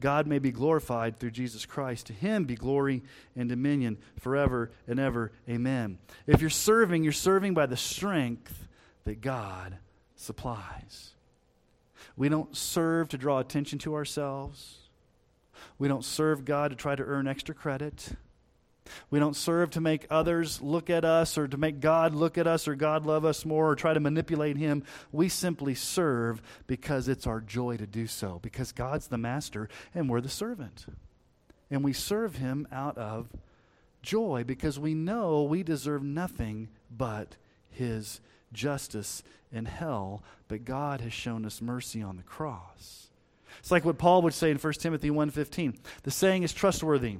God 0.00 0.26
may 0.26 0.40
be 0.40 0.50
glorified 0.50 1.16
through 1.16 1.30
Jesus 1.30 1.64
Christ. 1.66 2.06
To 2.06 2.12
him 2.12 2.44
be 2.44 2.56
glory 2.56 3.02
and 3.36 3.48
dominion 3.48 3.98
forever 4.18 4.72
and 4.88 4.98
ever. 4.98 5.30
Amen. 5.48 5.98
If 6.26 6.40
you're 6.40 6.50
serving, 6.50 7.04
you're 7.04 7.12
serving 7.12 7.54
by 7.54 7.66
the 7.66 7.76
strength 7.76 8.66
that 9.04 9.20
God 9.20 9.76
supplies. 10.16 11.14
We 12.16 12.28
don't 12.28 12.56
serve 12.56 13.08
to 13.10 13.18
draw 13.18 13.38
attention 13.38 13.78
to 13.80 13.94
ourselves. 13.94 14.78
We 15.78 15.88
don't 15.88 16.04
serve 16.04 16.44
God 16.44 16.70
to 16.70 16.76
try 16.76 16.94
to 16.94 17.02
earn 17.02 17.26
extra 17.26 17.54
credit. 17.54 18.10
We 19.10 19.18
don't 19.18 19.36
serve 19.36 19.70
to 19.70 19.80
make 19.80 20.06
others 20.10 20.60
look 20.60 20.90
at 20.90 21.04
us 21.04 21.38
or 21.38 21.48
to 21.48 21.56
make 21.56 21.80
God 21.80 22.14
look 22.14 22.36
at 22.36 22.46
us 22.46 22.68
or 22.68 22.74
God 22.74 23.06
love 23.06 23.24
us 23.24 23.44
more 23.44 23.70
or 23.70 23.74
try 23.74 23.94
to 23.94 24.00
manipulate 24.00 24.56
Him. 24.56 24.84
We 25.10 25.28
simply 25.28 25.74
serve 25.74 26.42
because 26.66 27.08
it's 27.08 27.26
our 27.26 27.40
joy 27.40 27.76
to 27.78 27.86
do 27.86 28.06
so, 28.06 28.40
because 28.42 28.72
God's 28.72 29.08
the 29.08 29.18
master 29.18 29.68
and 29.94 30.08
we're 30.08 30.20
the 30.20 30.28
servant. 30.28 30.86
And 31.70 31.82
we 31.82 31.92
serve 31.92 32.36
Him 32.36 32.68
out 32.70 32.98
of 32.98 33.28
joy 34.02 34.44
because 34.46 34.78
we 34.78 34.94
know 34.94 35.42
we 35.44 35.62
deserve 35.62 36.02
nothing 36.02 36.68
but 36.90 37.36
His 37.70 38.20
justice 38.54 39.22
in 39.52 39.66
hell, 39.66 40.22
but 40.48 40.64
God 40.64 41.00
has 41.00 41.12
shown 41.12 41.44
us 41.44 41.60
mercy 41.60 42.02
on 42.02 42.16
the 42.16 42.22
cross. 42.22 43.08
It's 43.58 43.70
like 43.70 43.84
what 43.84 43.98
Paul 43.98 44.22
would 44.22 44.34
say 44.34 44.50
in 44.50 44.58
1 44.58 44.80
Timothy 44.80 45.10
1:15. 45.10 45.78
The 46.02 46.10
saying 46.10 46.42
is 46.42 46.52
trustworthy 46.52 47.18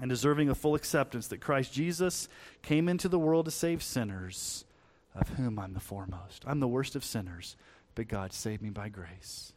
and 0.00 0.08
deserving 0.08 0.48
of 0.48 0.58
full 0.58 0.74
acceptance 0.74 1.28
that 1.28 1.40
Christ 1.40 1.72
Jesus 1.72 2.28
came 2.62 2.88
into 2.88 3.08
the 3.08 3.18
world 3.18 3.46
to 3.46 3.50
save 3.50 3.82
sinners, 3.82 4.64
of 5.14 5.30
whom 5.30 5.58
I'm 5.58 5.72
the 5.72 5.80
foremost. 5.80 6.44
I'm 6.46 6.60
the 6.60 6.68
worst 6.68 6.96
of 6.96 7.04
sinners, 7.04 7.56
but 7.94 8.08
God 8.08 8.32
saved 8.32 8.62
me 8.62 8.70
by 8.70 8.88
grace. 8.88 9.53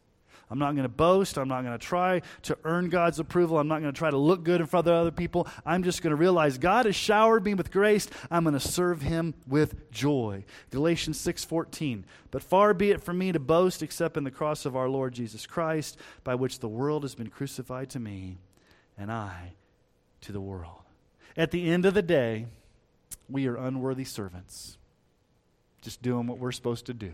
I'm 0.50 0.58
not 0.58 0.72
going 0.72 0.84
to 0.84 0.88
boast. 0.88 1.36
I'm 1.36 1.48
not 1.48 1.62
going 1.62 1.78
to 1.78 1.84
try 1.84 2.22
to 2.42 2.56
earn 2.64 2.88
God's 2.88 3.18
approval. 3.18 3.58
I'm 3.58 3.68
not 3.68 3.80
going 3.80 3.92
to 3.92 3.98
try 3.98 4.10
to 4.10 4.16
look 4.16 4.44
good 4.44 4.60
in 4.60 4.66
front 4.66 4.86
of 4.86 4.94
other 4.94 5.10
people. 5.10 5.46
I'm 5.66 5.82
just 5.82 6.02
going 6.02 6.10
to 6.10 6.16
realize 6.16 6.56
God 6.56 6.86
has 6.86 6.96
showered 6.96 7.44
me 7.44 7.54
with 7.54 7.70
grace. 7.70 8.08
I'm 8.30 8.44
going 8.44 8.54
to 8.54 8.60
serve 8.60 9.02
him 9.02 9.34
with 9.46 9.90
joy. 9.90 10.44
Galatians 10.70 11.18
6:14. 11.18 12.04
But 12.30 12.42
far 12.42 12.72
be 12.72 12.90
it 12.90 13.02
from 13.02 13.18
me 13.18 13.32
to 13.32 13.40
boast 13.40 13.82
except 13.82 14.16
in 14.16 14.24
the 14.24 14.30
cross 14.30 14.64
of 14.64 14.76
our 14.76 14.88
Lord 14.88 15.12
Jesus 15.12 15.46
Christ, 15.46 15.98
by 16.24 16.34
which 16.34 16.60
the 16.60 16.68
world 16.68 17.02
has 17.02 17.14
been 17.14 17.30
crucified 17.30 17.90
to 17.90 18.00
me 18.00 18.38
and 18.96 19.12
I 19.12 19.52
to 20.22 20.32
the 20.32 20.40
world. 20.40 20.82
At 21.36 21.50
the 21.50 21.70
end 21.70 21.84
of 21.86 21.94
the 21.94 22.02
day, 22.02 22.46
we 23.28 23.46
are 23.46 23.56
unworthy 23.56 24.04
servants, 24.04 24.78
just 25.82 26.02
doing 26.02 26.26
what 26.26 26.38
we're 26.38 26.52
supposed 26.52 26.86
to 26.86 26.94
do. 26.94 27.12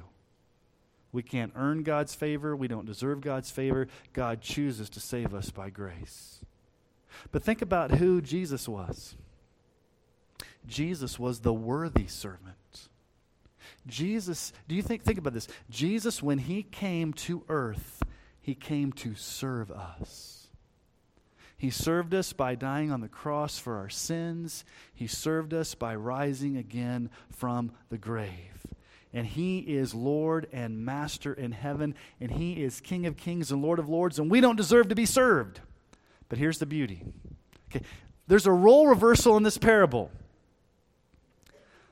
We 1.15 1.23
can't 1.23 1.53
earn 1.55 1.85
God's 1.85 2.13
favor. 2.13 2.57
We 2.57 2.67
don't 2.67 2.87
deserve 2.87 3.21
God's 3.21 3.49
favor. 3.49 3.87
God 4.13 4.41
chooses 4.41 4.91
to 4.91 5.01
save 5.01 5.33
us 5.33 5.49
by 5.49 5.71
grace. 5.71 6.41
But 7.31 7.45
think 7.45 7.63
about 7.63 7.93
who 7.93 8.21
Jesus 8.21 8.69
was. 8.69 9.15
Jesus 10.67 11.17
was 11.17 11.39
the 11.39 11.53
worthy 11.53 12.09
servant. 12.09 12.89
Jesus, 13.87 14.53
do 14.67 14.75
you 14.75 14.83
think, 14.83 15.05
think 15.05 15.19
about 15.19 15.35
this? 15.35 15.47
Jesus, 15.71 16.21
when 16.21 16.39
he 16.39 16.65
came 16.65 17.13
to 17.13 17.45
earth, 17.49 18.03
he 18.41 18.57
came 18.57 18.93
to 18.95 19.15
serve 19.15 19.71
us. 19.71 20.49
He 21.57 21.71
served 21.71 22.13
us 22.13 22.33
by 22.33 22.57
dying 22.57 22.91
on 22.91 23.01
the 23.01 23.09
cross 23.09 23.57
for 23.57 23.77
our 23.77 23.89
sins. 23.89 24.65
He 24.93 25.07
served 25.07 25.55
us 25.55 25.77
by 25.77 25.95
rising 25.95 26.57
again 26.57 27.09
from 27.31 27.71
the 27.89 27.99
grave 27.99 28.74
and 29.15 29.27
he 29.27 29.61
is 29.61 29.95
Lord 29.95 30.49
and 30.53 30.85
Master 30.85 31.33
in 31.33 31.53
heaven, 31.53 31.95
and 32.21 32.33
he 32.33 32.65
is 32.65 32.81
King 32.81 33.07
of 33.07 33.17
kings 33.17 33.53
and 33.53 33.63
Lord 33.63 33.79
of 33.79 33.89
lords, 33.89 34.19
and 34.19 34.29
we 34.29 34.41
don't 34.41 34.57
deserve 34.57 34.89
to 34.89 34.97
be 34.97 35.07
served. 35.07 35.61
But 36.29 36.39
here's 36.39 36.59
the 36.59 36.67
beauty. 36.67 37.05
Okay, 37.71 37.85
there's 38.27 38.47
a 38.47 38.53
role 38.53 38.89
reversal 38.89 39.37
in 39.37 39.45
this 39.45 39.57
parable. 39.57 40.11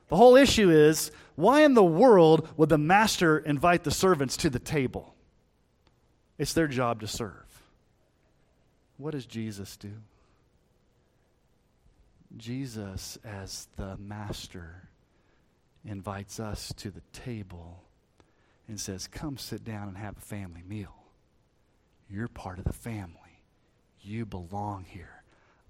The 0.09 0.17
whole 0.17 0.35
issue 0.35 0.69
is 0.69 1.11
why 1.35 1.61
in 1.61 1.73
the 1.73 1.83
world 1.83 2.49
would 2.57 2.69
the 2.69 2.77
master 2.77 3.39
invite 3.39 3.85
the 3.85 3.91
servants 3.91 4.35
to 4.37 4.49
the 4.49 4.59
table? 4.59 5.15
It's 6.37 6.53
their 6.53 6.67
job 6.67 6.99
to 7.01 7.07
serve. 7.07 7.45
What 8.97 9.11
does 9.11 9.25
Jesus 9.25 9.77
do? 9.77 9.93
Jesus, 12.35 13.17
as 13.23 13.67
the 13.77 13.95
master, 13.97 14.89
invites 15.85 16.39
us 16.39 16.73
to 16.77 16.91
the 16.91 17.01
table 17.11 17.83
and 18.67 18.79
says, 18.79 19.07
Come 19.07 19.37
sit 19.37 19.63
down 19.63 19.87
and 19.87 19.97
have 19.97 20.17
a 20.17 20.21
family 20.21 20.63
meal. 20.67 20.95
You're 22.09 22.27
part 22.27 22.59
of 22.59 22.65
the 22.65 22.73
family. 22.73 23.17
You 24.01 24.25
belong 24.25 24.85
here. 24.87 25.23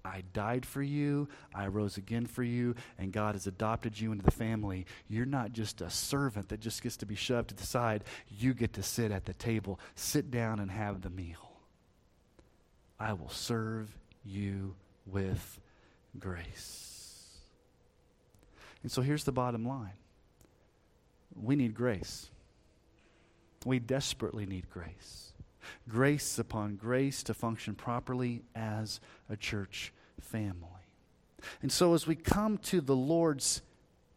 I 0.04 0.22
died 0.34 0.66
for 0.66 0.82
you. 0.82 1.28
I 1.54 1.68
rose 1.68 1.96
again 1.96 2.26
for 2.26 2.42
you. 2.42 2.74
And 2.98 3.12
God 3.12 3.34
has 3.34 3.46
adopted 3.46 3.98
you 3.98 4.12
into 4.12 4.24
the 4.24 4.30
family. 4.30 4.86
You're 5.08 5.24
not 5.24 5.52
just 5.52 5.80
a 5.80 5.88
servant 5.88 6.50
that 6.50 6.60
just 6.60 6.82
gets 6.82 6.98
to 6.98 7.06
be 7.06 7.14
shoved 7.14 7.48
to 7.48 7.54
the 7.54 7.66
side. 7.66 8.04
You 8.28 8.52
get 8.52 8.74
to 8.74 8.82
sit 8.82 9.10
at 9.10 9.24
the 9.24 9.32
table. 9.32 9.80
Sit 9.94 10.30
down 10.30 10.60
and 10.60 10.70
have 10.70 11.00
the 11.00 11.10
meal. 11.10 11.52
I 13.00 13.14
will 13.14 13.30
serve 13.30 13.96
you 14.24 14.74
with 15.06 15.58
grace. 16.18 17.40
And 18.82 18.92
so 18.92 19.00
here's 19.00 19.24
the 19.24 19.32
bottom 19.32 19.66
line 19.66 19.94
we 21.40 21.56
need 21.56 21.74
grace. 21.74 22.30
We 23.64 23.78
desperately 23.78 24.46
need 24.46 24.68
grace. 24.70 25.32
Grace 25.88 26.38
upon 26.38 26.76
grace 26.76 27.22
to 27.24 27.34
function 27.34 27.74
properly 27.74 28.42
as 28.54 29.00
a 29.28 29.36
church 29.36 29.92
family. 30.20 30.68
And 31.62 31.72
so, 31.72 31.94
as 31.94 32.06
we 32.06 32.14
come 32.14 32.58
to 32.58 32.80
the 32.80 32.96
Lord's 32.96 33.62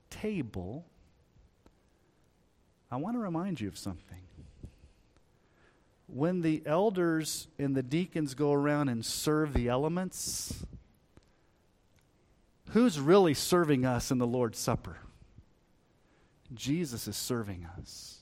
table, 0.09 0.86
I 2.91 2.97
want 2.97 3.15
to 3.15 3.20
remind 3.20 3.59
you 3.59 3.68
of 3.68 3.78
something. 3.78 4.22
When 6.07 6.41
the 6.41 6.63
elders 6.65 7.47
and 7.59 7.76
the 7.76 7.84
deacons 7.84 8.34
go 8.34 8.53
around 8.53 8.88
and 8.88 9.05
serve 9.05 9.53
the 9.53 9.68
elements, 9.68 10.65
who's 12.70 12.99
really 12.99 13.34
serving 13.34 13.86
us 13.86 14.09
in 14.09 14.18
the 14.18 14.28
Lord's 14.28 14.57
Supper? 14.57 14.97
Jesus 16.53 17.07
is 17.07 17.17
serving 17.17 17.67
us. 17.77 18.17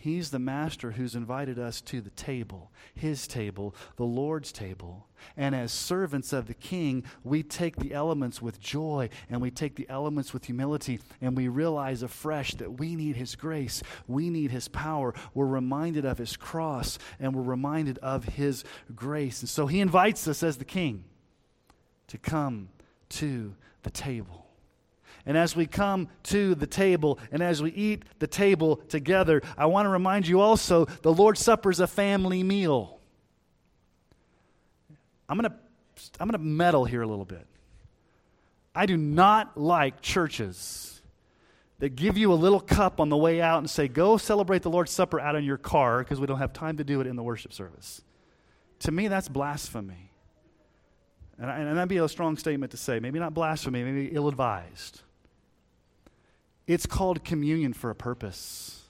He's 0.00 0.30
the 0.30 0.38
master 0.38 0.92
who's 0.92 1.16
invited 1.16 1.58
us 1.58 1.80
to 1.82 2.00
the 2.00 2.10
table, 2.10 2.70
his 2.94 3.26
table, 3.26 3.74
the 3.96 4.04
Lord's 4.04 4.52
table. 4.52 5.08
And 5.36 5.56
as 5.56 5.72
servants 5.72 6.32
of 6.32 6.46
the 6.46 6.54
king, 6.54 7.02
we 7.24 7.42
take 7.42 7.74
the 7.76 7.92
elements 7.92 8.40
with 8.40 8.60
joy 8.60 9.08
and 9.28 9.40
we 9.40 9.50
take 9.50 9.74
the 9.74 9.88
elements 9.90 10.32
with 10.32 10.44
humility 10.44 11.00
and 11.20 11.36
we 11.36 11.48
realize 11.48 12.04
afresh 12.04 12.54
that 12.54 12.78
we 12.78 12.94
need 12.94 13.16
his 13.16 13.34
grace, 13.34 13.82
we 14.06 14.30
need 14.30 14.52
his 14.52 14.68
power. 14.68 15.14
We're 15.34 15.46
reminded 15.46 16.04
of 16.04 16.18
his 16.18 16.36
cross 16.36 17.00
and 17.18 17.34
we're 17.34 17.42
reminded 17.42 17.98
of 17.98 18.24
his 18.24 18.62
grace. 18.94 19.40
And 19.40 19.48
so 19.48 19.66
he 19.66 19.80
invites 19.80 20.28
us 20.28 20.44
as 20.44 20.58
the 20.58 20.64
king 20.64 21.02
to 22.06 22.18
come 22.18 22.68
to 23.08 23.56
the 23.82 23.90
table. 23.90 24.47
And 25.28 25.36
as 25.36 25.54
we 25.54 25.66
come 25.66 26.08
to 26.24 26.54
the 26.54 26.66
table 26.66 27.18
and 27.30 27.42
as 27.42 27.60
we 27.60 27.70
eat 27.72 28.06
the 28.18 28.26
table 28.26 28.76
together, 28.76 29.42
I 29.58 29.66
want 29.66 29.84
to 29.84 29.90
remind 29.90 30.26
you 30.26 30.40
also 30.40 30.86
the 30.86 31.12
Lord's 31.12 31.40
Supper 31.40 31.70
is 31.70 31.80
a 31.80 31.86
family 31.86 32.42
meal. 32.42 32.98
I'm 35.28 35.38
going 35.38 35.50
to 35.50 35.56
I'm 36.18 36.28
going 36.28 36.40
to 36.40 36.46
meddle 36.46 36.86
here 36.86 37.02
a 37.02 37.06
little 37.06 37.26
bit. 37.26 37.46
I 38.74 38.86
do 38.86 38.96
not 38.96 39.58
like 39.58 40.00
churches 40.00 41.02
that 41.80 41.90
give 41.90 42.16
you 42.16 42.32
a 42.32 42.34
little 42.34 42.60
cup 42.60 42.98
on 42.98 43.10
the 43.10 43.16
way 43.16 43.42
out 43.42 43.58
and 43.58 43.68
say, 43.68 43.86
go 43.86 44.16
celebrate 44.16 44.62
the 44.62 44.70
Lord's 44.70 44.92
Supper 44.92 45.20
out 45.20 45.36
in 45.36 45.44
your 45.44 45.58
car 45.58 45.98
because 45.98 46.18
we 46.18 46.26
don't 46.26 46.38
have 46.38 46.54
time 46.54 46.78
to 46.78 46.84
do 46.84 47.02
it 47.02 47.06
in 47.06 47.16
the 47.16 47.22
worship 47.22 47.52
service. 47.52 48.00
To 48.80 48.92
me, 48.92 49.08
that's 49.08 49.28
blasphemy. 49.28 50.10
And, 51.38 51.50
and 51.50 51.76
that'd 51.76 51.88
be 51.90 51.98
a 51.98 52.08
strong 52.08 52.38
statement 52.38 52.70
to 52.70 52.78
say. 52.78 52.98
Maybe 52.98 53.18
not 53.18 53.34
blasphemy, 53.34 53.84
maybe 53.84 54.06
ill 54.14 54.28
advised. 54.28 55.02
It's 56.68 56.86
called 56.86 57.24
communion 57.24 57.72
for 57.72 57.90
a 57.90 57.94
purpose. 57.94 58.82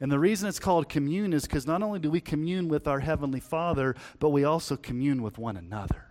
And 0.00 0.12
the 0.12 0.18
reason 0.18 0.48
it's 0.48 0.58
called 0.58 0.88
communion 0.88 1.32
is 1.32 1.44
because 1.44 1.66
not 1.66 1.82
only 1.82 2.00
do 2.00 2.10
we 2.10 2.20
commune 2.20 2.68
with 2.68 2.86
our 2.86 3.00
Heavenly 3.00 3.40
Father, 3.40 3.94
but 4.18 4.30
we 4.30 4.44
also 4.44 4.76
commune 4.76 5.22
with 5.22 5.38
one 5.38 5.56
another. 5.56 6.04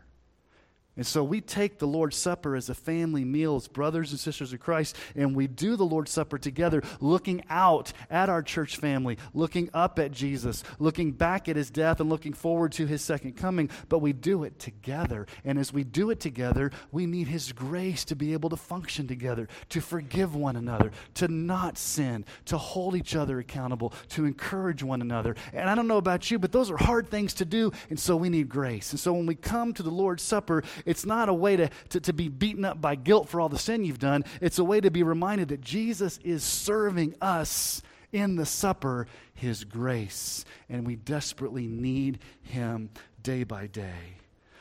And 0.98 1.06
so 1.06 1.24
we 1.24 1.41
take 1.41 1.78
the 1.78 1.88
Lord's 1.88 2.16
Supper 2.16 2.56
as 2.56 2.70
a 2.70 2.74
family 2.74 3.26
meal, 3.26 3.56
as 3.56 3.68
brothers 3.68 4.12
and 4.12 4.20
sisters 4.20 4.54
of 4.54 4.60
Christ, 4.60 4.96
and 5.16 5.36
we 5.36 5.48
do 5.48 5.76
the 5.76 5.86
Lord's 5.86 6.12
Supper 6.12 6.38
together, 6.38 6.82
looking 7.00 7.43
out 7.50 7.91
at 8.10 8.30
our 8.30 8.41
church 8.41 8.78
family, 8.78 9.18
looking 9.34 9.70
up 9.74 10.00
at 10.00 10.12
Jesus, 10.12 10.64
looking 10.80 11.12
back 11.12 11.50
at 11.50 11.56
his 11.56 11.70
death, 11.70 12.00
and 12.00 12.10
looking 12.10 12.34
forward 12.34 12.72
to 12.74 12.86
his 12.86 13.02
second 13.02 13.34
coming. 13.34 13.70
But 13.89 14.00
we 14.00 14.14
do 14.14 14.43
it 14.43 14.60
together. 14.60 15.28
And 15.43 15.60
as 15.60 15.74
we 15.74 15.84
do 15.84 16.10
it 16.12 16.20
together, 16.20 16.72
we 16.91 17.06
need 17.06 17.28
his 17.28 17.52
grace 17.52 18.06
to 18.06 18.16
be 18.16 18.34
able 18.34 18.50
to 18.50 18.58
function 18.58 19.08
together, 19.08 19.48
to 19.70 19.82
forgive 19.82 20.36
one 20.36 20.56
another, 20.56 20.91
to 21.16 21.28
not 21.28 21.78
sin, 21.78 22.26
to 22.46 22.58
hold 22.58 22.96
each 22.96 23.16
other 23.16 23.39
accountable, 23.39 23.93
to 24.10 24.26
encourage 24.26 24.82
one 24.82 25.02
another. 25.02 25.36
And 25.54 25.70
I 25.70 25.76
don't 25.76 25.88
know 25.88 25.98
about 25.98 26.32
you, 26.32 26.39
but 26.39 26.52
those 26.52 26.72
are 26.72 26.78
hard 26.78 27.10
things 27.10 27.34
to 27.36 27.46
do, 27.46 27.72
and 27.89 28.00
so 28.00 28.16
we 28.16 28.30
need 28.30 28.48
grace. 28.50 28.91
And 28.91 29.00
so 29.00 29.14
when 29.14 29.26
we 29.26 29.36
come 29.36 29.74
to 29.74 29.84
the 29.84 29.89
Lord's 29.89 30.24
Supper, 30.24 30.64
it's 30.86 31.06
not 31.06 31.30
a 31.30 31.34
way 31.34 31.56
to, 31.56 31.70
to, 31.90 32.00
to 32.00 32.14
be 32.14 32.30
beaten 32.30 32.64
up 32.64 32.80
by 32.80 32.96
guilt 32.96 33.28
for 33.28 33.42
all 33.42 33.50
the 33.50 33.58
sin 33.58 33.84
you've 33.84 34.00
done. 34.00 34.24
It's 34.40 34.60
a 34.60 34.64
way 34.64 34.80
to 34.80 34.92
be 34.92 35.04
reminded 35.04 35.50
that 35.50 35.62
Jesus 35.62 36.20
is 36.24 36.44
serving 36.44 37.16
us 37.22 37.82
in 38.12 38.36
the 38.36 38.46
supper 38.46 39.08
his 39.34 39.64
grace, 39.64 40.46
and 40.70 40.86
we 40.86 40.96
desperately 40.96 41.68
need 41.68 42.20
him 42.44 42.90
day 43.22 43.44
by 43.44 43.68
day. 43.68 44.18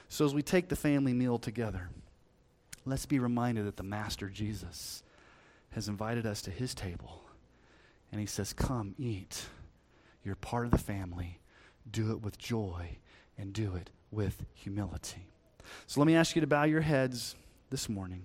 So 0.08 0.24
as 0.24 0.34
we 0.34 0.42
take 0.42 0.68
the 0.68 0.76
family 0.76 1.12
meal 1.12 1.38
together, 1.38 1.90
let's 2.84 3.06
be 3.06 3.18
reminded 3.18 3.66
that 3.66 3.76
the 3.76 3.82
Master 3.82 4.28
Jesus 4.28 5.02
has 5.70 5.88
invited 5.88 6.26
us 6.26 6.42
to 6.42 6.50
his 6.50 6.74
table, 6.74 7.22
and 8.10 8.20
he 8.20 8.26
says, 8.26 8.52
Come, 8.52 8.94
eat. 8.98 9.46
You're 10.24 10.36
part 10.36 10.64
of 10.64 10.70
the 10.70 10.78
family. 10.78 11.38
Do 11.90 12.12
it 12.12 12.22
with 12.22 12.38
joy 12.38 12.96
and 13.36 13.52
do 13.52 13.74
it 13.76 13.90
with 14.10 14.46
humility. 14.54 15.33
So 15.86 16.00
let 16.00 16.06
me 16.06 16.16
ask 16.16 16.34
you 16.34 16.40
to 16.40 16.46
bow 16.46 16.64
your 16.64 16.80
heads 16.80 17.34
this 17.70 17.88
morning. 17.88 18.22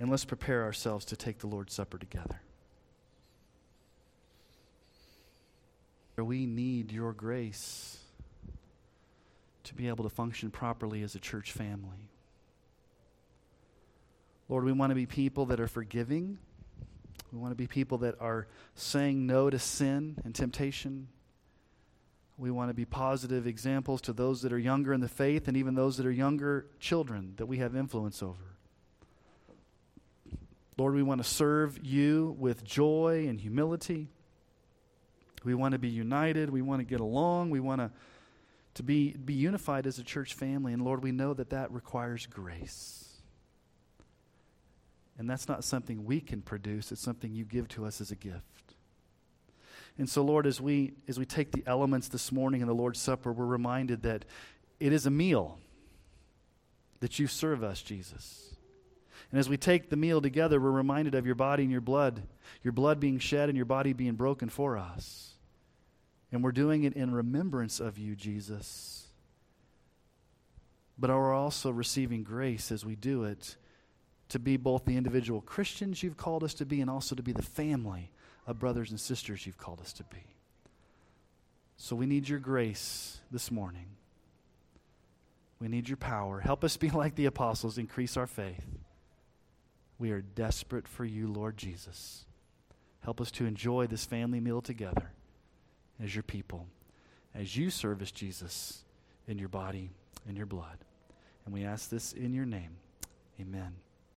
And 0.00 0.10
let's 0.10 0.24
prepare 0.24 0.62
ourselves 0.62 1.04
to 1.06 1.16
take 1.16 1.38
the 1.38 1.46
Lord's 1.46 1.74
Supper 1.74 1.98
together. 1.98 2.40
We 6.16 6.46
need 6.46 6.90
your 6.90 7.12
grace 7.12 7.98
to 9.64 9.74
be 9.74 9.86
able 9.88 10.04
to 10.04 10.10
function 10.10 10.50
properly 10.50 11.02
as 11.02 11.14
a 11.14 11.20
church 11.20 11.52
family. 11.52 12.10
Lord, 14.48 14.64
we 14.64 14.72
want 14.72 14.90
to 14.90 14.94
be 14.94 15.06
people 15.06 15.46
that 15.46 15.60
are 15.60 15.68
forgiving. 15.68 16.38
We 17.32 17.38
want 17.38 17.52
to 17.52 17.56
be 17.56 17.66
people 17.66 17.98
that 17.98 18.20
are 18.20 18.46
saying 18.74 19.26
no 19.26 19.50
to 19.50 19.58
sin 19.58 20.16
and 20.24 20.34
temptation. 20.34 21.08
We 22.38 22.52
want 22.52 22.70
to 22.70 22.74
be 22.74 22.84
positive 22.84 23.48
examples 23.48 24.00
to 24.02 24.12
those 24.12 24.42
that 24.42 24.52
are 24.52 24.58
younger 24.58 24.92
in 24.92 25.00
the 25.00 25.08
faith 25.08 25.48
and 25.48 25.56
even 25.56 25.74
those 25.74 25.96
that 25.96 26.06
are 26.06 26.12
younger 26.12 26.66
children 26.78 27.34
that 27.36 27.46
we 27.46 27.58
have 27.58 27.74
influence 27.74 28.22
over. 28.22 28.56
Lord, 30.78 30.94
we 30.94 31.02
want 31.02 31.20
to 31.20 31.28
serve 31.28 31.84
you 31.84 32.36
with 32.38 32.62
joy 32.62 33.26
and 33.28 33.40
humility. 33.40 34.06
We 35.42 35.54
want 35.54 35.72
to 35.72 35.78
be 35.80 35.88
united. 35.88 36.50
We 36.50 36.62
want 36.62 36.80
to 36.80 36.84
get 36.84 37.00
along. 37.00 37.50
We 37.50 37.58
want 37.58 37.80
to, 37.80 37.90
to 38.74 38.84
be, 38.84 39.12
be 39.12 39.34
unified 39.34 39.88
as 39.88 39.98
a 39.98 40.04
church 40.04 40.34
family. 40.34 40.72
And 40.72 40.84
Lord, 40.84 41.02
we 41.02 41.10
know 41.10 41.34
that 41.34 41.50
that 41.50 41.72
requires 41.72 42.26
grace. 42.26 43.08
And 45.18 45.28
that's 45.28 45.48
not 45.48 45.64
something 45.64 46.04
we 46.04 46.20
can 46.20 46.40
produce, 46.40 46.92
it's 46.92 47.00
something 47.00 47.34
you 47.34 47.44
give 47.44 47.66
to 47.70 47.84
us 47.84 48.00
as 48.00 48.12
a 48.12 48.14
gift. 48.14 48.67
And 49.98 50.08
so, 50.08 50.22
Lord, 50.22 50.46
as 50.46 50.60
we, 50.60 50.92
as 51.08 51.18
we 51.18 51.26
take 51.26 51.50
the 51.50 51.64
elements 51.66 52.08
this 52.08 52.30
morning 52.30 52.60
in 52.60 52.68
the 52.68 52.74
Lord's 52.74 53.00
Supper, 53.00 53.32
we're 53.32 53.44
reminded 53.44 54.02
that 54.02 54.24
it 54.78 54.92
is 54.92 55.06
a 55.06 55.10
meal 55.10 55.58
that 57.00 57.18
you 57.18 57.26
serve 57.26 57.64
us, 57.64 57.82
Jesus. 57.82 58.54
And 59.30 59.40
as 59.40 59.48
we 59.48 59.56
take 59.56 59.90
the 59.90 59.96
meal 59.96 60.20
together, 60.20 60.60
we're 60.60 60.70
reminded 60.70 61.16
of 61.16 61.26
your 61.26 61.34
body 61.34 61.64
and 61.64 61.72
your 61.72 61.80
blood, 61.80 62.22
your 62.62 62.72
blood 62.72 63.00
being 63.00 63.18
shed 63.18 63.48
and 63.48 63.56
your 63.56 63.66
body 63.66 63.92
being 63.92 64.14
broken 64.14 64.48
for 64.48 64.78
us. 64.78 65.34
And 66.30 66.44
we're 66.44 66.52
doing 66.52 66.84
it 66.84 66.94
in 66.94 67.12
remembrance 67.12 67.80
of 67.80 67.98
you, 67.98 68.14
Jesus. 68.14 69.06
But 70.96 71.10
we're 71.10 71.34
also 71.34 71.70
receiving 71.70 72.22
grace 72.22 72.70
as 72.70 72.84
we 72.84 72.94
do 72.94 73.24
it 73.24 73.56
to 74.28 74.38
be 74.38 74.56
both 74.56 74.84
the 74.84 74.96
individual 74.96 75.40
Christians 75.40 76.02
you've 76.02 76.16
called 76.16 76.44
us 76.44 76.54
to 76.54 76.66
be 76.66 76.80
and 76.80 76.90
also 76.90 77.14
to 77.14 77.22
be 77.22 77.32
the 77.32 77.42
family 77.42 78.12
of 78.48 78.58
brothers 78.58 78.90
and 78.90 78.98
sisters 78.98 79.46
you've 79.46 79.58
called 79.58 79.80
us 79.80 79.92
to 79.92 80.04
be. 80.04 80.24
So 81.76 81.94
we 81.94 82.06
need 82.06 82.28
your 82.28 82.38
grace 82.38 83.20
this 83.30 83.52
morning. 83.52 83.84
We 85.60 85.68
need 85.68 85.88
your 85.88 85.98
power. 85.98 86.40
Help 86.40 86.64
us 86.64 86.76
be 86.76 86.90
like 86.90 87.14
the 87.14 87.26
apostles, 87.26 87.78
increase 87.78 88.16
our 88.16 88.26
faith. 88.26 88.64
We 89.98 90.12
are 90.12 90.22
desperate 90.22 90.88
for 90.88 91.04
you, 91.04 91.28
Lord 91.28 91.56
Jesus. 91.56 92.24
Help 93.00 93.20
us 93.20 93.30
to 93.32 93.44
enjoy 93.44 93.86
this 93.86 94.04
family 94.04 94.40
meal 94.40 94.62
together 94.62 95.12
as 96.02 96.14
your 96.14 96.22
people, 96.22 96.66
as 97.34 97.56
you 97.56 97.70
service 97.70 98.10
Jesus 98.10 98.82
in 99.26 99.38
your 99.38 99.48
body 99.48 99.90
and 100.26 100.36
your 100.36 100.46
blood. 100.46 100.78
And 101.44 101.52
we 101.52 101.64
ask 101.64 101.90
this 101.90 102.12
in 102.12 102.32
your 102.32 102.46
name. 102.46 102.76
Amen. 103.40 103.74